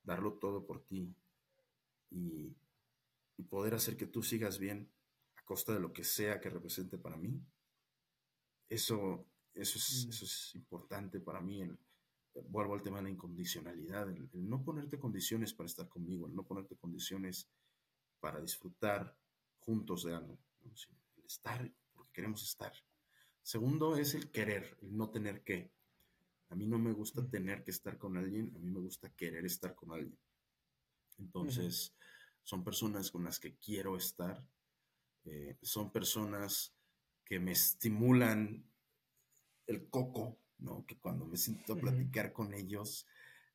darlo 0.02 0.34
todo 0.34 0.66
por 0.66 0.84
ti 0.84 1.14
y, 2.10 2.56
y 3.36 3.42
poder 3.44 3.74
hacer 3.74 3.96
que 3.96 4.06
tú 4.06 4.22
sigas 4.22 4.58
bien 4.58 4.90
costa 5.48 5.72
de 5.72 5.80
lo 5.80 5.94
que 5.94 6.04
sea 6.04 6.38
que 6.38 6.50
represente 6.50 6.98
para 6.98 7.16
mí. 7.16 7.42
Eso, 8.68 9.26
eso, 9.54 9.78
es, 9.78 10.04
mm. 10.04 10.10
eso 10.10 10.24
es 10.26 10.54
importante 10.54 11.20
para 11.20 11.40
mí. 11.40 11.62
El, 11.62 11.78
vuelvo 12.50 12.74
al 12.74 12.82
tema 12.82 12.98
de 12.98 13.04
la 13.04 13.10
incondicionalidad, 13.10 14.10
el, 14.10 14.28
no 14.34 14.62
ponerte 14.62 14.98
condiciones 14.98 15.54
para 15.54 15.66
estar 15.66 15.88
conmigo, 15.88 16.26
el 16.26 16.34
no 16.34 16.46
ponerte 16.46 16.76
condiciones 16.76 17.48
para 18.20 18.42
disfrutar 18.42 19.16
juntos 19.58 20.04
de 20.04 20.14
algo, 20.14 20.38
el 20.64 21.24
estar 21.24 21.72
porque 21.94 22.12
queremos 22.12 22.42
estar. 22.42 22.72
Segundo 23.42 23.96
es 23.96 24.14
el 24.14 24.30
querer, 24.30 24.76
el 24.82 24.94
no 24.94 25.08
tener 25.08 25.42
que. 25.42 25.72
A 26.50 26.56
mí 26.56 26.66
no 26.66 26.78
me 26.78 26.92
gusta 26.92 27.22
mm. 27.22 27.30
tener 27.30 27.64
que 27.64 27.70
estar 27.70 27.96
con 27.96 28.18
alguien, 28.18 28.52
a 28.54 28.58
mí 28.58 28.70
me 28.70 28.80
gusta 28.80 29.08
querer 29.14 29.46
estar 29.46 29.74
con 29.74 29.92
alguien. 29.92 30.18
Entonces, 31.16 31.96
son 32.42 32.62
personas 32.62 33.10
con 33.10 33.24
las 33.24 33.40
que 33.40 33.56
quiero 33.56 33.96
estar, 33.96 34.46
eh, 35.30 35.58
son 35.60 35.92
personas 35.92 36.74
que 37.24 37.38
me 37.38 37.52
estimulan 37.52 38.64
el 39.66 39.90
coco, 39.90 40.38
¿no? 40.58 40.86
Que 40.86 40.98
cuando 40.98 41.26
me 41.26 41.36
siento 41.36 41.74
a 41.74 41.76
platicar 41.76 42.32
con 42.32 42.54
ellos, 42.54 43.06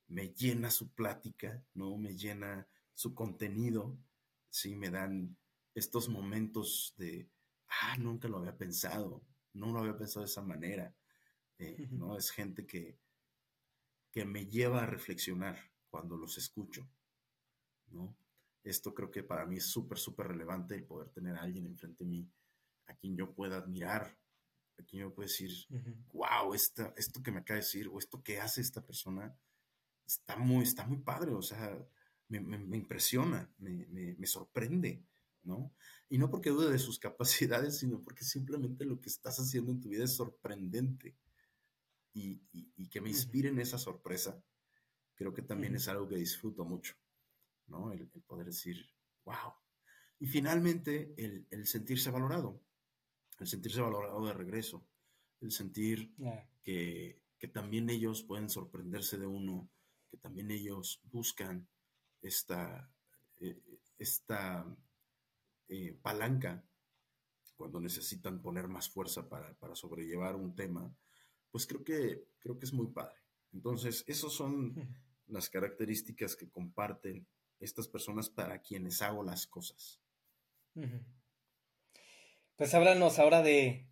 me 0.08 0.30
llena 0.30 0.70
su 0.70 0.94
plática, 0.94 1.64
¿no? 1.74 1.98
Me 1.98 2.16
llena 2.16 2.68
su 2.94 3.16
contenido, 3.16 3.98
¿sí? 4.50 4.76
Me 4.76 4.92
dan 4.92 5.36
estos 5.74 6.10
momentos 6.10 6.94
de, 6.98 7.28
ah, 7.68 7.98
nunca 7.98 8.28
lo 8.28 8.38
había 8.38 8.56
pensado, 8.56 9.24
no 9.54 9.72
lo 9.72 9.80
había 9.80 9.98
pensado 9.98 10.22
de 10.22 10.32
esa 10.32 10.44
manera, 10.44 10.96
eh, 11.58 11.88
¿no? 11.90 12.16
Es 12.16 12.30
gente 12.30 12.68
que, 12.68 13.00
que 14.12 14.26
me 14.26 14.46
lleva 14.46 14.84
a 14.84 14.86
reflexionar 14.86 15.58
cuando 15.90 16.18
los 16.18 16.38
escucho, 16.38 16.88
¿no? 17.88 18.16
Esto 18.64 18.94
creo 18.94 19.12
que 19.12 19.24
para 19.24 19.46
mí 19.46 19.58
es 19.58 19.66
súper, 19.66 19.98
súper 19.98 20.28
relevante 20.28 20.76
el 20.76 20.86
poder 20.86 21.10
tener 21.10 21.36
a 21.36 21.42
alguien 21.42 21.66
enfrente 21.66 22.04
de 22.04 22.10
mí 22.10 22.32
a 22.88 22.96
quien 22.96 23.16
yo 23.16 23.34
pueda 23.34 23.58
admirar, 23.58 24.18
a 24.78 24.84
quien 24.84 25.04
yo 25.04 25.14
pueda 25.14 25.28
decir, 25.28 25.52
wow, 26.14 26.54
esto 26.54 27.24
que 27.24 27.32
me 27.32 27.40
acaba 27.40 27.56
de 27.56 27.66
decir 27.66 27.88
o 27.88 28.00
esto 28.00 28.24
que 28.24 28.40
hace 28.40 28.62
esta 28.62 28.86
persona 28.86 29.36
está 30.06 30.36
muy, 30.36 30.64
está 30.64 30.86
muy 30.86 30.98
padre, 30.98 31.34
o 31.34 31.42
sea, 31.42 31.78
me, 32.28 32.78
impresiona, 32.78 33.52
me, 33.58 34.28
sorprende, 34.28 35.04
¿no? 35.44 35.74
Y 36.10 36.18
no 36.18 36.30
porque 36.30 36.50
dude 36.50 36.72
de 36.72 36.80
sus 36.80 37.00
capacidades, 37.00 37.78
sino 37.78 38.02
porque 38.02 38.24
simplemente 38.24 38.86
lo 38.86 39.00
que 39.00 39.10
estás 39.10 39.40
haciendo 39.40 39.72
en 39.72 39.82
tu 39.82 39.90
vida 39.90 40.06
es 40.06 40.16
sorprendente. 40.16 41.16
Y, 42.16 42.42
que 42.92 43.02
me 43.02 43.10
inspire 43.10 43.50
en 43.50 43.58
esa 43.58 43.80
sorpresa, 43.80 44.40
creo 45.16 45.34
que 45.34 45.42
también 45.42 45.76
es 45.76 45.88
algo 45.88 46.08
que 46.08 46.16
disfruto 46.16 46.64
mucho. 46.64 46.94
¿No? 47.68 47.92
El, 47.92 48.08
poder 48.08 48.48
decir, 48.48 48.90
wow. 49.26 49.54
Y 50.20 50.28
finalmente, 50.28 51.14
el, 51.18 51.66
sentirse 51.66 52.12
valorado, 52.12 52.62
el 53.40 53.48
sentirse 53.48 53.82
valorado 53.82 54.26
de 54.26 54.34
regreso, 54.34 54.86
el 55.42 55.52
sentir 55.52 56.14
que, 56.62 57.22
también 57.52 57.90
ellos 57.90 58.24
pueden 58.24 58.50
sorprenderse 58.50 59.18
de 59.18 59.28
uno, 59.28 59.70
que 60.10 60.16
también 60.16 60.50
ellos 60.50 61.02
buscan 61.12 61.68
esta, 62.22 62.90
eh, 63.42 63.62
esta 63.98 64.66
eh, 65.68 65.98
palanca 66.02 66.64
cuando 67.56 67.80
necesitan 67.80 68.42
poner 68.42 68.68
más 68.68 68.90
fuerza 68.90 69.28
para, 69.28 69.54
para, 69.56 69.76
sobrellevar 69.76 70.36
un 70.36 70.56
tema, 70.56 70.94
pues 71.52 71.68
creo 71.68 71.84
que, 71.84 72.28
creo 72.40 72.58
que 72.58 72.66
es 72.66 72.74
muy 72.74 72.88
padre. 72.88 73.16
Entonces, 73.54 74.04
esas 74.08 74.34
son 74.34 74.74
las 75.28 75.50
características 75.50 76.36
que 76.36 76.50
comparten 76.50 77.28
estas 77.64 77.88
personas 77.88 78.30
para 78.30 78.62
quienes 78.62 79.02
hago 79.02 79.24
las 79.24 79.48
cosas. 79.48 80.00
Pues 82.56 82.74
háblanos 82.74 83.20
ahora 83.20 83.42
de, 83.42 83.88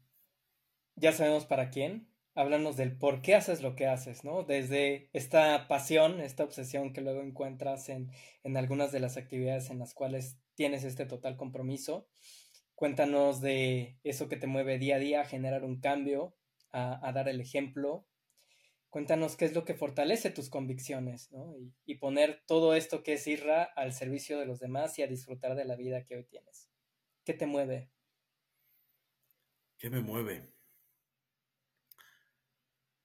ya 0.96 1.12
sabemos 1.12 1.46
para 1.46 1.70
quién, 1.70 2.12
háblanos 2.36 2.78
del 2.78 2.98
por 2.98 3.22
qué 3.22 3.36
haces 3.36 3.62
lo 3.62 3.76
que 3.76 3.88
haces, 3.88 4.24
¿no? 4.24 4.44
Desde 4.44 5.10
esta 5.14 5.68
pasión, 5.68 6.22
esta 6.22 6.44
obsesión 6.44 6.94
que 6.94 7.02
luego 7.02 7.22
encuentras 7.22 7.90
en, 7.90 8.12
algunas 8.56 8.92
de 8.92 9.00
las 9.00 9.18
actividades 9.18 9.70
en 9.70 9.80
las 9.80 9.94
cuales 9.94 10.38
tienes 10.56 10.84
este 10.84 11.06
total 11.06 11.38
compromiso. 11.38 12.08
Cuéntanos 12.76 13.42
de 13.42 14.00
eso 14.04 14.28
que 14.28 14.38
te 14.38 14.48
mueve 14.48 14.80
día 14.80 14.96
a 14.96 15.00
día 15.00 15.22
a 15.22 15.26
generar 15.26 15.64
un 15.64 15.80
cambio, 15.80 16.36
a, 16.72 17.08
a 17.08 17.12
dar 17.12 17.30
el 17.30 17.42
ejemplo, 17.42 18.08
Cuéntanos 18.92 19.38
qué 19.38 19.46
es 19.46 19.56
lo 19.56 19.64
que 19.64 19.74
fortalece 19.74 20.32
tus 20.32 20.50
convicciones, 20.50 21.32
¿no? 21.32 21.56
Y, 21.86 21.96
poner 21.96 22.44
todo 22.46 22.76
esto 22.76 23.04
que 23.04 23.14
es 23.14 23.26
Irra 23.26 23.64
al 23.64 23.94
servicio 23.94 24.38
de 24.38 24.46
los 24.46 24.60
demás 24.60 25.00
y 25.00 25.02
a 25.02 25.08
disfrutar 25.08 25.56
de 25.56 25.64
la 25.64 25.78
vida 25.78 26.04
que 26.04 26.18
hoy 26.18 26.26
tienes. 26.26 26.70
¿Qué 27.24 27.34
te 27.34 27.46
mueve? 27.46 27.90
¿Qué 29.78 29.90
me 29.90 30.02
mueve? 30.02 30.52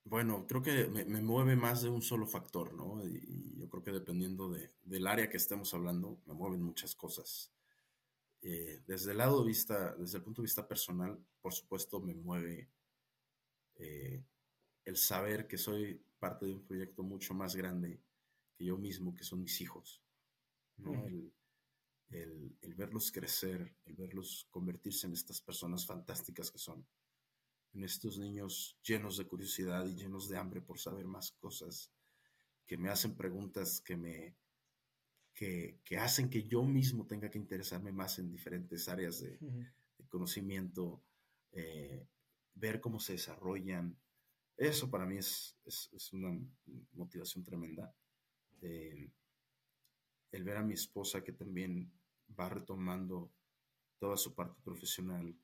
Bueno, 0.03 0.45
creo 0.49 0.61
que 0.61 0.89
me, 0.89 1.23
mueve 1.23 1.55
más 1.55 1.83
de 1.83 1.89
un 1.89 2.03
solo 2.03 2.27
factor, 2.27 2.75
¿no? 2.75 3.07
Y, 3.07 3.55
yo 3.57 3.69
creo 3.69 3.85
que 3.85 3.93
dependiendo 3.93 4.53
del 4.83 5.07
área 5.07 5.31
que 5.31 5.37
estemos 5.37 5.73
hablando, 5.73 6.21
me 6.27 6.35
mueven 6.35 6.63
muchas 6.63 6.97
cosas. 6.97 7.53
Eh, 8.43 8.83
desde 8.89 9.13
el 9.13 9.19
lado 9.19 9.41
de 9.41 9.47
vista, 9.47 9.95
desde 9.95 10.19
el 10.19 10.25
punto 10.25 10.43
de 10.43 10.47
vista 10.47 10.67
personal, 10.67 11.17
por 11.41 11.53
supuesto, 11.53 12.01
me 12.01 12.15
mueve 12.15 12.71
eh, 13.77 14.25
el 14.87 14.97
saber 14.97 15.47
que 15.47 15.59
soy 15.59 16.01
parte 16.19 16.47
de 16.47 16.55
un 16.55 16.65
proyecto 16.65 17.03
mucho 17.03 17.35
más 17.35 17.55
grande 17.55 18.01
que 18.57 18.65
yo 18.65 18.79
mismo, 18.79 19.15
que 19.15 19.25
son 19.25 19.43
mis 19.43 19.61
hijos. 19.61 20.03
el, 22.09 22.75
verlos 22.77 23.11
crecer, 23.11 23.75
el 23.85 23.97
verlos 23.97 24.47
convertirse 24.51 25.07
en 25.07 25.13
estas 25.13 25.41
personas 25.41 25.85
fantásticas 25.85 26.51
que 26.51 26.59
son, 26.59 26.87
en 27.75 27.85
estos 27.85 28.19
niños 28.19 28.79
llenos 28.83 29.19
de 29.19 29.27
curiosidad 29.27 29.87
y 29.87 29.97
llenos 29.97 30.29
de 30.29 30.39
hambre 30.39 30.63
por 30.63 30.79
saber 30.79 31.07
más 31.07 31.33
cosas, 31.33 31.91
que 32.67 32.79
me 32.79 32.89
hacen 32.89 33.17
preguntas 33.17 33.81
que 33.81 33.97
me, 33.97 34.37
que, 35.35 35.99
hacen 35.99 36.31
que 36.31 36.45
yo 36.45 36.63
mismo 36.63 37.07
tenga 37.07 37.31
que 37.31 37.39
interesarme 37.39 37.93
más 37.93 38.19
en 38.19 38.31
diferentes 38.31 38.89
áreas 38.89 39.21
de, 39.21 39.39
conocimiento, 40.09 41.03
eh, 41.53 42.07
ver 42.55 42.81
cómo 42.81 43.01
se 43.01 43.15
desarrollan. 43.15 43.99
Eso 44.57 44.91
para 44.91 45.05
mí 45.05 45.19
es, 45.19 45.57
es, 45.65 46.13
una 46.13 46.39
motivación 46.93 47.45
tremenda. 47.45 47.95
Eh, 48.63 49.11
el 50.33 50.45
ver 50.45 50.57
a 50.57 50.63
mi 50.63 50.75
esposa 50.75 51.23
que 51.23 51.33
también 51.33 51.93
va 52.39 52.49
retomando 52.49 53.33
toda 53.99 54.17
su 54.17 54.35
parte 54.35 54.61
profesional, 54.63 55.35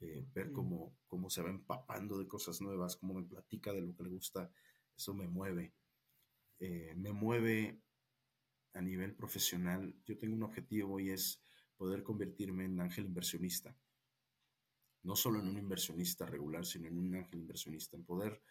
eh, 0.00 0.26
ver 0.34 0.50
cómo, 0.52 0.96
cómo 1.06 1.30
se 1.30 1.42
va 1.42 1.50
empapando 1.50 2.18
de 2.18 2.26
cosas 2.26 2.60
nuevas, 2.60 2.96
cómo 2.96 3.14
me 3.14 3.24
platica 3.24 3.72
de 3.72 3.82
lo 3.82 3.94
que 3.94 4.02
le 4.02 4.10
gusta, 4.10 4.50
eso 4.96 5.14
me 5.14 5.28
mueve. 5.28 5.74
Eh, 6.58 6.94
me 6.96 7.12
mueve 7.12 7.80
a 8.72 8.80
nivel 8.80 9.14
profesional. 9.14 9.94
Yo 10.04 10.18
tengo 10.18 10.34
un 10.34 10.42
objetivo 10.42 11.00
y 11.00 11.10
es 11.10 11.42
poder 11.76 12.02
convertirme 12.02 12.64
en 12.64 12.80
ángel 12.80 13.06
inversionista. 13.06 13.76
No 15.04 15.16
solo 15.16 15.38
en 15.38 15.48
un 15.48 15.58
inversionista 15.58 16.26
regular, 16.26 16.66
sino 16.66 16.88
en 16.88 16.98
un 16.98 17.14
ángel 17.14 17.40
inversionista, 17.40 17.96
en 17.96 18.04
poder 18.04 18.42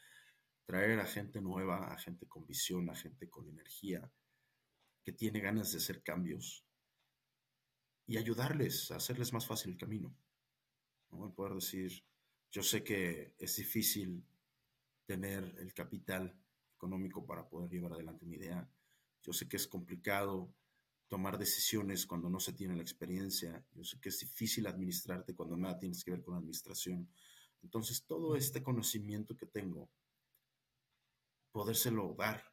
traer 0.66 1.00
a 1.00 1.06
gente 1.06 1.42
nueva, 1.42 1.92
a 1.92 1.98
gente 1.98 2.28
con 2.28 2.48
visión, 2.48 2.90
a 2.90 2.96
gente 2.96 3.30
con 3.30 3.48
energía, 3.50 4.10
que 5.04 5.12
tiene 5.12 5.42
ganas 5.42 5.72
de 5.72 5.80
hacer 5.80 6.02
cambios 6.02 6.66
y 8.06 8.18
ayudarles 8.18 8.92
a 8.92 8.98
hacerles 8.98 9.34
más 9.34 9.46
fácil 9.46 9.72
el 9.72 9.78
camino. 9.78 10.16
¿no? 11.12 11.26
El 11.26 11.34
poder 11.34 11.56
decir, 11.56 12.06
yo 12.52 12.64
sé 12.64 12.84
que 12.84 13.36
es 13.38 13.56
difícil 13.56 14.26
tener 15.06 15.56
el 15.60 15.74
capital 15.74 16.38
económico 16.76 17.26
para 17.26 17.48
poder 17.48 17.70
llevar 17.70 17.94
adelante 17.94 18.26
mi 18.26 18.38
idea. 18.38 18.70
Yo 19.22 19.34
sé 19.34 19.48
que 19.48 19.58
es 19.58 19.68
complicado 19.68 20.54
tomar 21.14 21.38
decisiones 21.38 22.08
cuando 22.08 22.28
no 22.28 22.40
se 22.40 22.54
tiene 22.54 22.76
la 22.76 22.82
experiencia. 22.82 23.64
Yo 23.76 23.84
sé 23.84 24.00
que 24.00 24.10
es 24.10 24.20
difícil 24.20 24.66
administrarte 24.66 25.36
cuando 25.36 25.56
nada 25.56 25.78
tienes 25.78 26.04
que 26.04 26.10
ver 26.10 26.24
con 26.24 26.34
administración. 26.34 27.08
Entonces, 27.62 28.04
todo 28.08 28.36
este 28.36 28.64
conocimiento 28.64 29.38
que 29.38 29.46
tengo, 29.46 29.92
podérselo 31.52 32.16
dar 32.18 32.44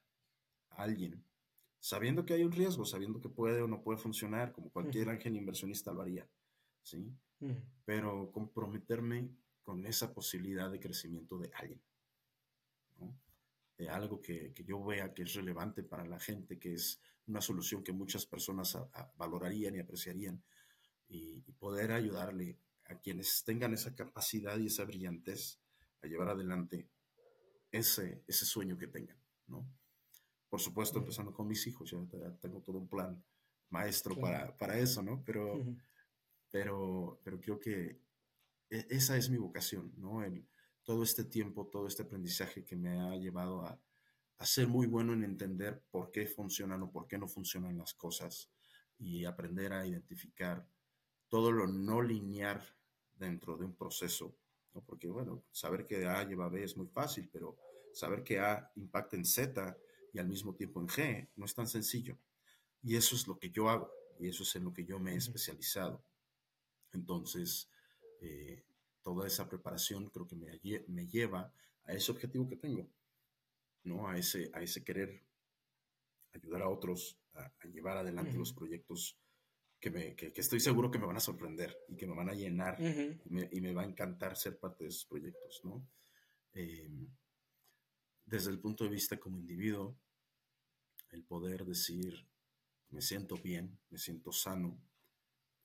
a 0.69 0.83
alguien 0.83 1.25
sabiendo 1.79 2.27
que 2.27 2.35
hay 2.35 2.45
un 2.45 2.53
riesgo, 2.53 2.85
sabiendo 2.85 3.19
que 3.19 3.31
puede 3.31 3.63
o 3.63 3.67
no 3.67 3.83
puede 3.83 3.99
funcionar, 3.99 4.53
como 4.53 4.69
cualquier 4.69 5.09
ángel 5.09 5.37
inversionista 5.37 5.91
lo 5.95 6.03
haría, 6.03 6.29
¿sí? 6.83 7.11
Pero 7.87 8.31
comprometerme 8.31 9.31
con 9.63 9.87
esa 9.87 10.13
posibilidad 10.13 10.71
de 10.71 10.81
crecimiento 10.81 11.39
de 11.39 11.51
alguien, 11.55 11.81
¿no? 12.99 13.19
De 13.79 13.89
algo 13.89 14.21
que, 14.21 14.53
yo 14.67 14.85
vea 14.85 15.15
que 15.15 15.23
es 15.23 15.33
relevante 15.33 15.83
para 15.83 16.05
la 16.05 16.21
gente, 16.21 16.59
que 16.59 16.75
es 16.75 17.01
una 17.27 17.41
solución 17.41 17.83
que 17.83 17.93
muchas 17.93 18.27
personas 18.27 18.77
valorarían 19.17 19.75
y 19.77 19.81
apreciarían, 19.81 20.43
y, 21.09 21.41
poder 21.59 21.93
ayudarle 21.93 22.59
a 22.87 22.99
quienes 22.99 23.45
tengan 23.45 23.75
esa 23.75 23.95
capacidad 23.95 24.59
y 24.59 24.67
esa 24.67 24.85
brillantez 24.85 25.61
a 26.03 26.07
llevar 26.07 26.31
adelante 26.31 26.89
ese, 27.71 28.25
ese 28.27 28.47
sueño 28.47 28.79
que 28.79 28.87
tengan, 28.87 29.19
¿no? 29.47 29.69
Por 30.49 30.61
supuesto, 30.61 30.99
empezando 30.99 31.35
con 31.35 31.47
mis 31.47 31.67
hijos, 31.67 31.91
ya 31.91 31.99
tengo 32.41 32.63
todo 32.63 32.79
un 32.79 32.89
plan 32.89 33.23
maestro 33.69 34.17
para, 34.17 34.57
para, 34.57 34.79
eso, 34.79 35.03
¿no? 35.03 35.23
Pero, 35.25 35.65
pero, 36.51 37.21
pero 37.23 37.41
creo 37.41 37.61
que 37.61 38.01
e, 38.71 38.87
esa 38.89 39.17
es 39.17 39.31
mi 39.31 39.37
vocación, 39.37 39.93
¿no? 39.97 40.25
El, 40.25 40.49
todo 40.83 41.03
este 41.03 41.25
tiempo, 41.25 41.69
todo 41.69 41.87
este 41.87 42.03
aprendizaje 42.03 42.65
que 42.65 42.77
me 42.77 43.01
ha 43.01 43.17
llevado 43.17 43.65
a, 43.65 43.79
a 44.41 44.47
ser 44.47 44.69
muy 44.69 44.87
bueno 44.87 45.13
en 45.13 45.23
entender 45.23 45.83
por 45.91 46.11
qué 46.11 46.27
funcionan 46.27 46.83
o 46.83 46.91
por 46.91 47.07
qué 47.07 47.19
no 47.19 47.29
funcionan 47.29 47.77
las 47.77 47.93
cosas 47.93 48.51
y 48.99 49.27
aprender 49.27 49.73
a 49.75 49.87
identificar 49.87 50.67
todo 51.29 51.53
lo 51.53 51.67
no 51.67 52.01
lineal 52.01 52.61
dentro 53.15 53.59
de 53.59 53.67
un 53.67 53.77
proceso, 53.77 54.35
¿no? 54.73 54.83
Porque, 54.83 55.09
bueno, 55.09 55.45
saber 55.53 55.87
que 55.87 56.07
A 56.07 56.25
lleva 56.25 56.49
B 56.49 56.65
es 56.65 56.75
muy 56.75 56.89
fácil, 56.89 57.29
pero 57.31 57.59
saber 57.93 58.25
que 58.25 58.41
A 58.41 58.73
impacta 58.77 59.17
en 59.17 59.27
Z 59.27 59.77
y 60.13 60.19
al 60.19 60.27
mismo 60.27 60.55
tiempo 60.55 60.81
en 60.81 60.89
G. 60.89 61.29
No 61.37 61.45
es 61.45 61.55
tan 61.55 61.67
sencillo. 61.67 62.19
Y 62.83 62.97
eso 62.97 63.15
es 63.15 63.27
lo 63.27 63.39
que 63.39 63.51
yo 63.51 63.69
hago 63.69 63.93
y 64.19 64.29
eso 64.29 64.43
es 64.43 64.57
en 64.57 64.65
lo 64.65 64.73
que 64.73 64.87
yo 64.87 64.99
me 64.99 65.13
he 65.13 65.17
especializado. 65.17 66.03
Entonces, 66.93 67.71
eh, 68.23 68.65
toda 69.03 69.27
esa 69.27 69.49
preparación 69.49 70.09
creo 70.09 70.27
que 70.27 70.37
me, 70.37 70.61
me, 70.89 71.07
lleva 71.07 71.53
a 71.85 71.93
ese 71.93 72.11
objetivo 72.11 72.49
que 72.49 72.57
tengo, 72.57 72.89
¿no? 73.85 74.09
A 74.09 74.19
ese, 74.19 74.51
a 74.53 74.63
ese 74.63 74.85
querer 74.85 75.25
ayudar 76.33 76.63
a 76.63 76.69
otros 76.69 77.19
a, 77.35 77.53
llevar 77.69 77.97
adelante 77.97 78.37
los 78.37 78.53
proyectos 78.53 79.19
que, 79.79 79.91
me, 79.91 80.15
que, 80.15 80.33
estoy 80.35 80.61
seguro 80.61 80.91
que 80.91 80.99
me 80.99 81.07
van 81.07 81.17
a 81.17 81.21
sorprender 81.21 81.77
y 81.89 81.97
que 81.97 82.07
me 82.07 82.15
van 82.15 82.29
a 82.29 82.35
llenar 82.35 82.77
y, 82.81 83.61
me, 83.61 83.73
va 83.73 83.83
a 83.83 83.87
encantar 83.87 84.37
ser 84.37 84.59
parte 84.59 84.85
de 84.85 84.91
esos 84.91 85.07
proyectos, 85.07 85.61
¿no? 85.65 85.89
Em, 86.53 87.09
desde 88.25 88.51
el 88.51 88.61
punto 88.61 88.85
de 88.85 88.91
vista 88.91 89.19
como 89.19 89.39
individuo, 89.39 89.99
el 91.11 91.25
poder 91.25 91.65
decir, 91.65 92.29
me 92.91 93.01
siento 93.01 93.37
bien, 93.37 93.79
me 93.89 93.99
siento 93.99 94.33
sano, 94.33 94.81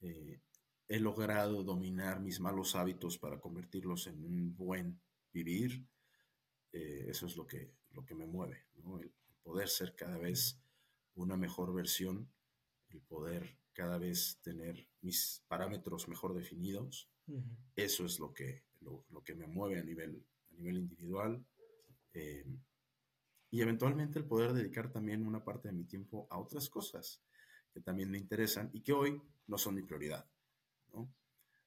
eh, 0.02 0.42
he 0.88 1.00
logrado 1.00 1.64
dominar 1.64 2.20
mis 2.22 2.40
malos 2.40 2.76
hábitos 2.76 3.18
para 3.18 3.40
convertirlos 3.40 4.08
en 4.08 4.24
un 4.24 4.56
buen 4.56 5.02
vivir, 5.32 5.86
eh, 6.72 7.06
eso 7.10 7.26
es 7.26 7.36
lo 7.36 7.46
que, 7.46 7.74
lo 7.96 8.06
que 8.06 8.16
me 8.16 8.28
mueve, 8.28 8.66
el 8.76 9.12
poder 9.44 9.70
ser 9.70 9.96
cada 9.96 10.18
vez 10.18 10.60
una 11.16 11.38
mejor 11.38 11.74
versión, 11.74 12.30
el 12.90 13.02
poder 13.02 13.58
cada 13.74 13.98
vez 13.98 14.40
tener 14.42 14.88
mis 15.02 15.44
parámetros 15.48 16.08
mejor 16.08 16.34
definidos, 16.34 17.10
eso 17.76 18.06
es 18.06 18.20
lo 18.20 18.34
que, 18.34 18.64
lo, 18.82 19.06
lo, 19.10 19.24
que 19.24 19.34
me 19.34 19.48
mueve 19.48 19.80
a 19.80 19.84
nivel, 19.84 20.24
a 20.52 20.54
nivel 20.54 20.78
individual. 20.78 21.44
Eh, 22.14 22.46
y 23.50 23.62
eventualmente 23.62 24.20
el 24.20 24.26
poder 24.26 24.54
dedicar 24.54 24.92
también 24.92 25.26
una 25.26 25.44
parte 25.44 25.70
de 25.70 25.74
mi 25.74 25.86
tiempo 25.86 26.28
a 26.30 26.38
otras 26.38 26.70
cosas 26.70 27.22
que 27.74 27.82
también 27.82 28.12
me 28.12 28.18
interesan 28.18 28.70
y 28.74 28.82
que 28.82 28.94
hoy 28.94 29.22
no 29.48 29.58
son 29.58 29.76
mi 29.76 29.82
prioridad. 29.82 30.26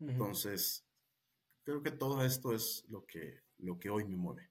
Entonces, 0.00 0.86
creo 1.64 1.82
que 1.82 1.90
todo 1.90 2.24
esto 2.24 2.54
es 2.54 2.84
lo 2.88 3.04
que, 3.04 3.40
lo 3.58 3.78
que 3.78 3.90
hoy 3.90 4.04
me 4.04 4.16
mueve. 4.16 4.48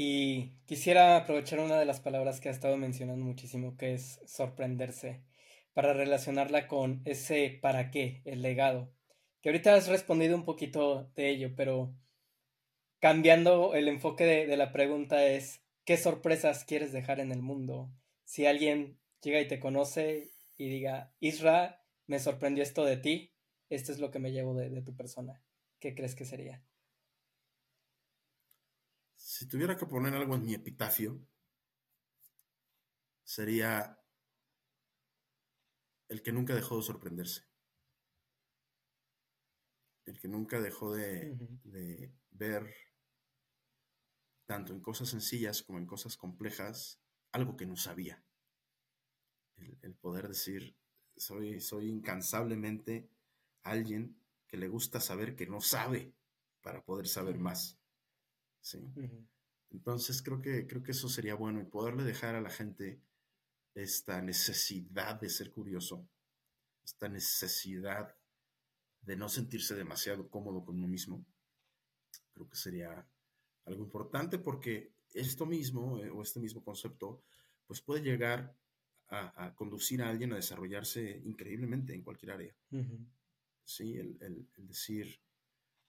Y 0.00 0.52
quisiera 0.66 1.16
aprovechar 1.16 1.58
una 1.58 1.76
de 1.76 1.84
las 1.84 1.98
palabras 1.98 2.38
que 2.38 2.48
ha 2.48 2.52
estado 2.52 2.76
mencionando 2.76 3.24
muchísimo, 3.24 3.76
que 3.76 3.94
es 3.94 4.20
sorprenderse, 4.26 5.24
para 5.74 5.92
relacionarla 5.92 6.68
con 6.68 7.02
ese 7.04 7.58
para 7.60 7.90
qué, 7.90 8.22
el 8.24 8.40
legado. 8.40 8.92
Que 9.40 9.48
ahorita 9.48 9.74
has 9.74 9.88
respondido 9.88 10.36
un 10.36 10.44
poquito 10.44 11.10
de 11.16 11.30
ello, 11.30 11.56
pero 11.56 11.96
cambiando 13.00 13.74
el 13.74 13.88
enfoque 13.88 14.24
de, 14.24 14.56
la 14.56 14.70
pregunta 14.70 15.26
es, 15.26 15.64
¿qué 15.84 15.96
sorpresas 15.96 16.64
quieres 16.64 16.92
dejar 16.92 17.18
en 17.18 17.32
el 17.32 17.42
mundo? 17.42 17.90
Si 18.22 18.46
alguien 18.46 19.00
llega 19.20 19.40
y 19.40 19.48
te 19.48 19.58
conoce 19.58 20.30
y 20.56 20.68
diga, 20.68 21.12
Isra, 21.18 21.82
me 22.06 22.20
sorprendió 22.20 22.62
esto 22.62 22.84
de 22.84 22.98
ti, 22.98 23.34
esto 23.68 23.90
es 23.90 23.98
lo 23.98 24.12
que 24.12 24.20
me 24.20 24.30
llevo 24.30 24.54
de, 24.54 24.80
tu 24.80 24.94
persona, 24.94 25.42
¿qué 25.80 25.96
crees 25.96 26.14
que 26.14 26.24
sería? 26.24 26.62
Si 29.18 29.46
tuviera 29.46 29.76
que 29.76 29.84
poner 29.84 30.14
algo 30.14 30.36
en 30.36 30.46
mi 30.46 30.54
epitafio, 30.54 31.20
sería 33.24 34.00
el 36.08 36.22
que 36.22 36.32
nunca 36.32 36.54
dejó 36.54 36.78
de 36.78 36.82
sorprenderse. 36.82 37.42
El 40.06 40.18
que 40.18 40.28
nunca 40.28 40.60
dejó 40.60 40.94
de, 40.94 41.36
de 41.64 42.14
ver 42.30 42.74
tanto 44.46 44.72
en 44.72 44.80
cosas 44.80 45.10
sencillas 45.10 45.62
como 45.62 45.78
en 45.78 45.86
cosas 45.86 46.16
complejas, 46.16 47.02
algo 47.32 47.56
que 47.56 47.66
no 47.66 47.76
sabía. 47.76 48.24
El, 49.82 49.94
poder 49.96 50.28
decir, 50.28 50.74
soy, 51.16 51.60
soy 51.60 51.90
incansablemente 51.90 53.10
alguien 53.62 54.16
que 54.46 54.56
le 54.56 54.68
gusta 54.68 55.00
saber 55.00 55.36
que 55.36 55.46
no 55.46 55.60
sabe 55.60 56.14
para 56.62 56.82
poder 56.82 57.08
saber 57.08 57.38
más. 57.38 57.77
¿Sí? 58.68 58.78
Entonces 59.70 60.22
creo 60.22 60.40
que, 60.40 60.66
creo 60.66 60.82
que 60.82 60.92
eso 60.92 61.08
sería 61.08 61.34
bueno 61.34 61.60
y 61.60 61.64
poderle 61.64 62.04
dejar 62.04 62.34
a 62.34 62.40
la 62.40 62.50
gente 62.50 63.00
esta 63.74 64.20
necesidad 64.22 65.20
de 65.20 65.28
ser 65.28 65.50
curioso, 65.50 66.08
esta 66.84 67.08
necesidad 67.08 68.16
de 69.02 69.16
no 69.16 69.28
sentirse 69.28 69.74
demasiado 69.74 70.28
cómodo 70.28 70.64
con 70.64 70.76
uno 70.76 70.88
mismo, 70.88 71.24
creo 72.34 72.48
que 72.48 72.56
sería 72.56 73.06
algo 73.64 73.84
importante 73.84 74.38
porque 74.38 74.92
esto 75.12 75.46
mismo 75.46 75.98
eh, 75.98 76.10
o 76.10 76.22
este 76.22 76.40
mismo 76.40 76.62
concepto 76.62 77.22
pues 77.66 77.80
puede 77.80 78.02
llegar 78.02 78.56
a, 79.10 79.54
conducir 79.54 80.02
a 80.02 80.10
alguien 80.10 80.32
a 80.32 80.36
desarrollarse 80.36 81.22
increíblemente 81.24 81.94
en 81.94 82.02
cualquier 82.02 82.32
área. 82.32 82.54
Sí, 83.64 83.96
el, 83.96 84.46
decir, 84.58 85.18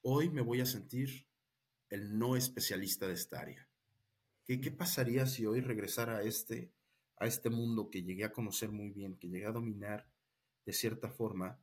hoy 0.01 0.29
me 0.29 0.41
voy 0.41 0.61
a 0.61 0.65
sentir 0.65 1.27
el 1.89 2.17
no 2.17 2.35
especialista 2.35 3.07
de 3.07 3.13
esta 3.13 3.39
área. 3.39 3.67
¿Qué, 4.45 4.61
¿Qué, 4.61 4.71
pasaría 4.71 5.25
si 5.25 5.45
hoy 5.45 5.61
regresara 5.61 6.17
a 6.17 6.23
este, 6.23 6.71
a 7.17 7.27
este 7.27 7.49
mundo 7.49 7.89
que 7.89 8.03
llegué 8.03 8.23
a 8.23 8.31
conocer 8.31 8.71
muy 8.71 8.89
bien, 8.89 9.17
que 9.17 9.27
llegué 9.27 9.45
a 9.45 9.51
dominar 9.51 10.07
de 10.65 10.73
cierta 10.73 11.09
forma, 11.09 11.59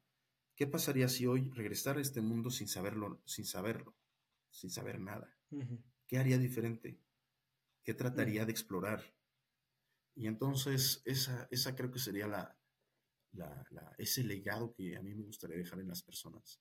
¿qué 0.55 0.67
pasaría 0.67 1.09
si 1.09 1.27
hoy 1.27 1.51
regresara 1.51 1.99
a 1.99 2.03
este 2.03 2.21
mundo 2.21 2.51
sin 2.51 2.69
saberlo, 2.69 3.21
sin 3.25 3.45
saberlo, 3.45 3.95
sin 4.51 4.71
saber 4.71 5.01
nada? 5.01 5.37
¿Qué 6.07 6.19
haría 6.19 6.39
diferente? 6.39 6.99
¿Qué 7.85 7.95
trataría 7.95 8.45
de 8.45 8.53
explorar? 8.53 9.15
Y 10.15 10.27
entonces 10.27 11.03
esa, 11.05 11.47
esa 11.51 11.77
creo 11.77 11.91
que 11.91 11.99
sería 11.99 12.27
la, 12.27 12.59
ese 13.99 14.25
legado 14.25 14.73
que 14.75 14.97
a 14.97 15.03
mí 15.03 15.15
me 15.15 15.25
gustaría 15.25 15.57
dejar 15.57 15.81
en 15.81 15.89
las 15.89 16.03
personas. 16.03 16.61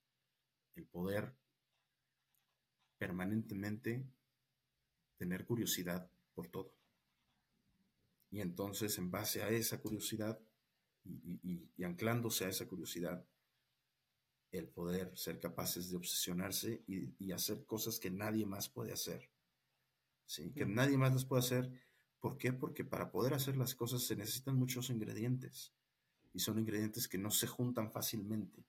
El 0.76 0.86
poder 0.86 1.36
permanentemente 2.98 4.06
tener 5.18 5.46
curiosidad 5.46 6.10
por 6.34 6.48
todo. 6.48 6.74
Y 8.32 8.42
entonces, 8.42 8.98
en 8.98 9.12
base 9.12 9.44
a 9.44 9.50
esa 9.50 9.80
curiosidad 9.80 10.40
y, 11.06 11.84
anclándose 11.84 12.46
a 12.46 12.50
esa 12.50 12.68
curiosidad, 12.68 13.26
el 14.52 14.68
poder 14.68 15.16
ser 15.18 15.40
capaces 15.40 15.90
de 15.90 15.98
obsesionarse 15.98 16.84
y, 16.88 17.32
hacer 17.32 17.66
cosas 17.66 18.00
que 18.00 18.10
nadie 18.10 18.46
más 18.46 18.70
puede 18.70 18.94
hacer. 18.94 19.30
¿sí? 20.26 20.52
Que 20.52 20.66
nadie 20.66 20.98
más 20.98 21.14
las 21.14 21.26
puede 21.26 21.42
hacer. 21.42 21.72
¿Por 22.20 22.38
qué? 22.38 22.54
Porque 22.54 22.84
para 22.84 23.12
poder 23.12 23.34
hacer 23.34 23.58
las 23.58 23.76
cosas 23.76 24.04
se 24.04 24.16
necesitan 24.16 24.56
muchos 24.56 24.90
ingredientes. 24.90 25.74
Y 26.34 26.40
son 26.40 26.60
ingredientes 26.60 27.08
que 27.08 27.18
no 27.18 27.32
se 27.32 27.48
juntan 27.48 27.92
fácilmente. 27.92 28.66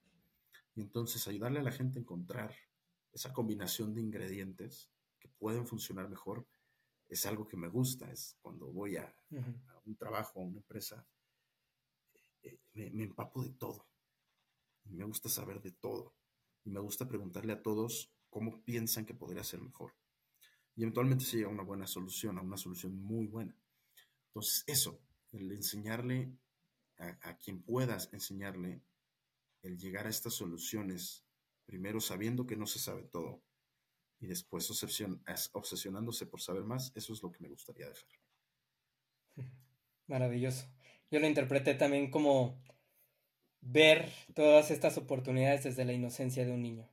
Y 0.75 0.83
entonces 0.83 1.27
ayudarle 1.27 1.61
a 1.61 1.65
la 1.65 1.73
gente 1.73 1.99
a 1.99 2.03
encontrar 2.03 2.55
esa 3.17 3.33
combinación 3.33 3.95
de 3.95 4.03
ingredientes 4.03 4.91
que 5.19 5.29
pueden 5.29 5.67
funcionar 5.67 6.07
mejor 6.07 6.47
es 7.09 7.25
algo 7.25 7.49
que 7.49 7.57
me 7.57 7.69
gusta. 7.69 8.13
Es 8.13 8.37
cuando 8.43 8.67
voy 8.67 8.99
a, 8.99 9.17
un 9.87 9.97
trabajo, 9.97 10.39
a 10.39 10.45
una 10.45 10.59
empresa, 10.59 11.07
eh, 12.43 12.61
me, 12.75 12.91
me, 12.91 13.05
empapo 13.05 13.43
de 13.43 13.51
todo. 13.55 13.89
Me 14.85 15.05
gusta 15.05 15.31
saber 15.31 15.63
de 15.63 15.73
todo. 15.73 16.15
Y 16.65 16.71
me 16.71 16.81
gusta 16.81 17.09
preguntarle 17.09 17.55
a 17.55 17.63
todos 17.63 18.13
cómo 18.29 18.63
piensan 18.65 19.07
que 19.07 19.15
podría 19.15 19.45
ser 19.45 19.63
mejor. 19.63 19.95
Y 20.75 20.83
eventualmente 20.83 21.25
se 21.25 21.39
llega 21.39 21.49
a 21.49 21.53
una 21.53 21.63
buena 21.63 21.87
solución, 21.87 22.37
a 22.37 22.43
una 22.43 22.59
solución 22.59 22.95
muy 22.95 23.29
buena. 23.29 23.57
Entonces, 24.27 24.63
eso, 24.67 25.01
el 25.33 25.51
enseñarle 25.53 26.37
a, 26.99 27.31
a 27.31 27.39
quien 27.39 27.63
puedas 27.63 28.13
enseñarle, 28.13 28.83
el 29.63 29.79
llegar 29.79 30.07
a 30.07 30.11
estas 30.11 30.35
soluciones 30.35 31.26
primero 31.67 32.01
sabiendo 32.01 32.47
que 32.47 32.57
no 32.57 32.67
se 32.67 32.79
sabe 32.79 33.05
todo 33.05 33.43
y 34.19 34.27
después 34.27 34.71
obsesionándose 34.71 36.27
por 36.27 36.41
saber 36.41 36.65
más, 36.65 36.93
eso 36.95 37.13
es 37.13 37.23
lo 37.23 37.31
que 37.31 37.41
me 37.41 37.49
gustaría 37.49 37.89
dejar. 37.89 38.09
Maravilloso. 40.07 40.67
Yo 41.11 41.21
lo 41.21 41.27
interpreté 41.27 41.75
también 41.75 42.11
como 42.11 42.61
ver 43.61 44.11
todas 44.35 44.71
estas 44.71 44.97
oportunidades 44.97 45.65
desde 45.65 45.85
la 45.85 45.93
inocencia 45.93 46.45
de 46.45 46.53
un 46.53 46.63
niño, 46.63 46.89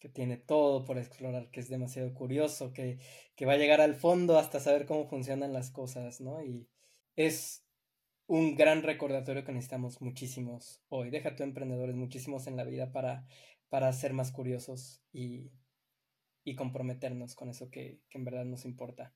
que 0.00 0.08
tiene 0.08 0.36
todo 0.36 0.84
por 0.84 0.98
explorar, 0.98 1.50
que 1.50 1.60
es 1.60 1.68
demasiado 1.68 2.12
curioso, 2.14 2.72
que, 2.72 2.98
que 3.36 3.46
va 3.46 3.52
a 3.52 3.58
llegar 3.58 3.80
al 3.80 3.94
fondo 3.94 4.38
hasta 4.38 4.60
saber 4.60 4.86
cómo 4.86 5.06
funcionan 5.06 5.52
las 5.52 5.70
cosas, 5.70 6.20
¿no? 6.20 6.42
Y 6.42 6.68
es 7.14 7.64
un 8.26 8.56
gran 8.56 8.82
recordatorio 8.82 9.44
que 9.44 9.52
necesitamos 9.52 10.00
muchísimos 10.00 10.82
hoy. 10.88 11.10
Deja 11.10 11.36
tu 11.36 11.42
emprendedores 11.42 11.94
muchísimos 11.94 12.46
en 12.46 12.56
la 12.56 12.64
vida 12.64 12.92
para 12.92 13.26
para 13.68 13.92
ser 13.92 14.12
más 14.12 14.32
curiosos 14.32 15.02
y, 15.12 15.52
comprometernos 16.56 17.34
con 17.34 17.48
eso 17.48 17.70
que, 17.70 18.00
en 18.10 18.24
verdad 18.24 18.44
nos 18.44 18.64
importa. 18.64 19.12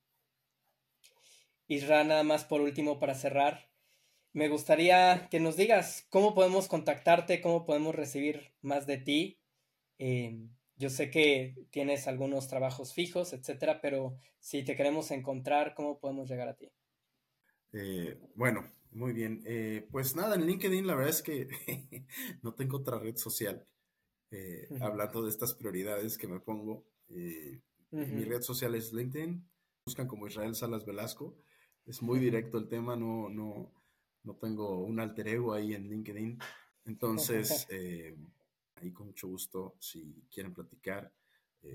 Isra, 1.68 2.02
nada 2.02 2.24
más 2.24 2.44
por 2.44 2.60
último 2.60 2.98
para 2.98 3.14
cerrar, 3.14 3.70
me 4.32 4.48
gustaría 4.48 5.28
que 5.30 5.38
nos 5.38 5.56
digas 5.56 6.06
cómo 6.10 6.34
podemos 6.34 6.66
contactarte, 6.66 7.40
cómo 7.40 7.64
podemos 7.64 7.94
recibir 7.94 8.52
más 8.62 8.86
de 8.86 8.98
ti. 8.98 9.38
Em, 9.98 10.50
yo 10.76 10.90
sé 10.90 11.10
que 11.10 11.54
tienes 11.70 12.08
algunos 12.08 12.48
trabajos 12.48 12.92
fijos, 12.94 13.32
etcétera, 13.32 13.80
pero 13.80 14.16
si 14.40 14.64
te 14.64 14.74
queremos 14.74 15.10
encontrar, 15.10 15.74
¿cómo 15.74 16.00
podemos 16.00 16.28
llegar 16.28 16.48
a 16.48 16.56
ti? 16.56 16.72
Eh, 17.72 18.18
bueno, 18.34 18.64
muy 18.92 19.12
bien. 19.12 19.42
Eh, 19.46 19.86
pues 19.90 20.16
nada, 20.16 20.34
en 20.34 20.46
LinkedIn 20.46 20.86
la 20.86 20.94
verdad 20.94 21.10
es 21.10 21.22
que 21.22 21.46
no 22.42 22.54
tengo 22.54 22.78
otra 22.78 22.98
red 22.98 23.16
social. 23.16 23.66
Eh, 24.30 24.68
hablando 24.80 25.22
de 25.24 25.30
estas 25.30 25.54
prioridades 25.54 26.16
que 26.16 26.28
me 26.28 26.40
pongo. 26.40 26.84
Eh, 27.08 27.60
mi 27.90 28.24
red 28.24 28.42
social 28.42 28.74
es 28.76 28.92
LinkedIn, 28.92 29.44
buscan 29.84 30.06
como 30.06 30.28
Israel 30.28 30.54
Salas 30.54 30.86
Velasco. 30.86 31.36
Es 31.84 32.02
muy 32.02 32.20
directo 32.20 32.58
el 32.58 32.68
tema, 32.68 32.94
no, 32.94 33.28
no, 33.28 33.72
no 34.22 34.36
tengo 34.36 34.84
un 34.84 35.00
alter 35.00 35.26
ego 35.26 35.52
ahí 35.52 35.74
en 35.74 35.88
LinkedIn. 35.88 36.38
Entonces, 36.84 37.66
eh, 37.70 38.16
ahí 38.76 38.92
con 38.92 39.08
mucho 39.08 39.26
gusto, 39.26 39.74
si 39.80 40.24
quieren 40.30 40.54
platicar, 40.54 41.12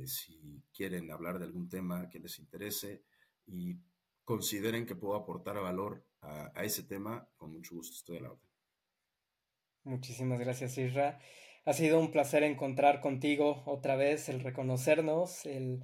si 0.05 0.63
quieren 0.73 1.11
hablar 1.11 1.37
de 1.37 1.45
algún 1.45 1.69
tema 1.69 2.09
que 2.09 2.19
les 2.19 2.39
interese 2.39 3.03
y 3.45 3.77
consideren 4.23 4.85
que 4.85 4.95
puedo 4.95 5.15
aportar 5.15 5.59
valor 5.59 6.03
a, 6.21 6.51
a 6.55 6.63
ese 6.63 6.83
tema, 6.83 7.29
con 7.35 7.51
mucho 7.51 7.75
gusto 7.75 7.95
estoy 7.95 8.17
a 8.17 8.21
la 8.21 8.31
orden. 8.31 8.49
Muchísimas 9.83 10.39
gracias, 10.39 10.77
Isra. 10.79 11.19
Ha 11.65 11.73
sido 11.73 11.99
un 11.99 12.11
placer 12.11 12.43
encontrar 12.43 13.01
contigo 13.01 13.63
otra 13.65 13.95
vez, 13.95 14.29
el 14.29 14.39
reconocernos, 14.41 15.47
el 15.47 15.83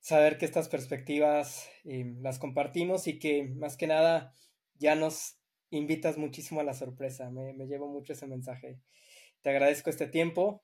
saber 0.00 0.38
que 0.38 0.46
estas 0.46 0.70
perspectivas 0.70 1.68
eh, 1.84 2.14
las 2.20 2.38
compartimos 2.38 3.06
y 3.06 3.18
que 3.18 3.44
más 3.44 3.76
que 3.76 3.86
nada 3.86 4.34
ya 4.78 4.94
nos 4.94 5.38
invitas 5.70 6.16
muchísimo 6.16 6.60
a 6.60 6.64
la 6.64 6.72
sorpresa. 6.72 7.30
Me, 7.30 7.52
llevo 7.66 7.88
mucho 7.88 8.14
ese 8.14 8.26
mensaje. 8.26 8.80
Te 9.42 9.50
agradezco 9.50 9.90
este 9.90 10.06
tiempo. 10.06 10.62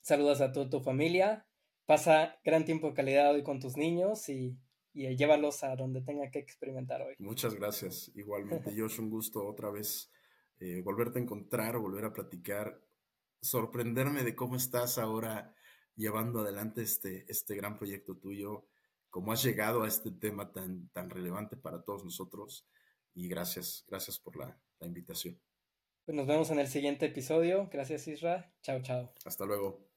Saludos 0.00 0.40
a 0.40 0.52
toda 0.52 0.70
tu 0.70 0.80
familia. 0.80 1.46
Pasa 1.84 2.38
gran 2.42 2.64
tiempo 2.64 2.88
de 2.88 2.94
calidad 2.94 3.32
hoy 3.32 3.42
con 3.42 3.60
tus 3.60 3.76
niños 3.76 4.28
y, 4.30 4.56
llévalos 4.92 5.62
a 5.62 5.76
donde 5.76 6.00
tenga 6.00 6.30
que 6.30 6.38
experimentar 6.38 7.02
hoy. 7.02 7.14
Muchas 7.18 7.54
gracias. 7.54 8.10
Igualmente, 8.14 8.74
yo 8.74 8.86
es 8.86 8.98
un 8.98 9.10
gusto 9.10 9.46
otra 9.46 9.70
vez 9.70 10.10
eh, 10.58 10.80
volverte 10.82 11.18
a 11.18 11.22
encontrar, 11.22 11.78
volver 11.78 12.06
a 12.06 12.12
platicar 12.12 12.80
sorprenderme 13.40 14.22
de 14.22 14.34
cómo 14.34 14.56
estás 14.56 14.98
ahora 14.98 15.54
llevando 15.96 16.40
adelante 16.40 16.82
este, 16.82 17.24
este 17.28 17.54
gran 17.54 17.76
proyecto 17.76 18.16
tuyo, 18.16 18.66
cómo 19.10 19.32
has 19.32 19.42
llegado 19.42 19.82
a 19.82 19.88
este 19.88 20.10
tema 20.10 20.52
tan, 20.52 20.88
tan 20.90 21.10
relevante 21.10 21.56
para 21.56 21.82
todos 21.82 22.04
nosotros. 22.04 22.66
Y 23.14 23.28
gracias, 23.28 23.84
gracias 23.88 24.18
por 24.18 24.36
la, 24.36 24.58
la 24.78 24.86
invitación. 24.86 25.40
Pues 26.04 26.16
nos 26.16 26.26
vemos 26.26 26.50
en 26.50 26.58
el 26.58 26.68
siguiente 26.68 27.06
episodio. 27.06 27.68
Gracias, 27.72 28.08
Isra. 28.08 28.52
Chao, 28.62 28.80
chao. 28.82 29.12
Hasta 29.24 29.44
luego. 29.44 29.89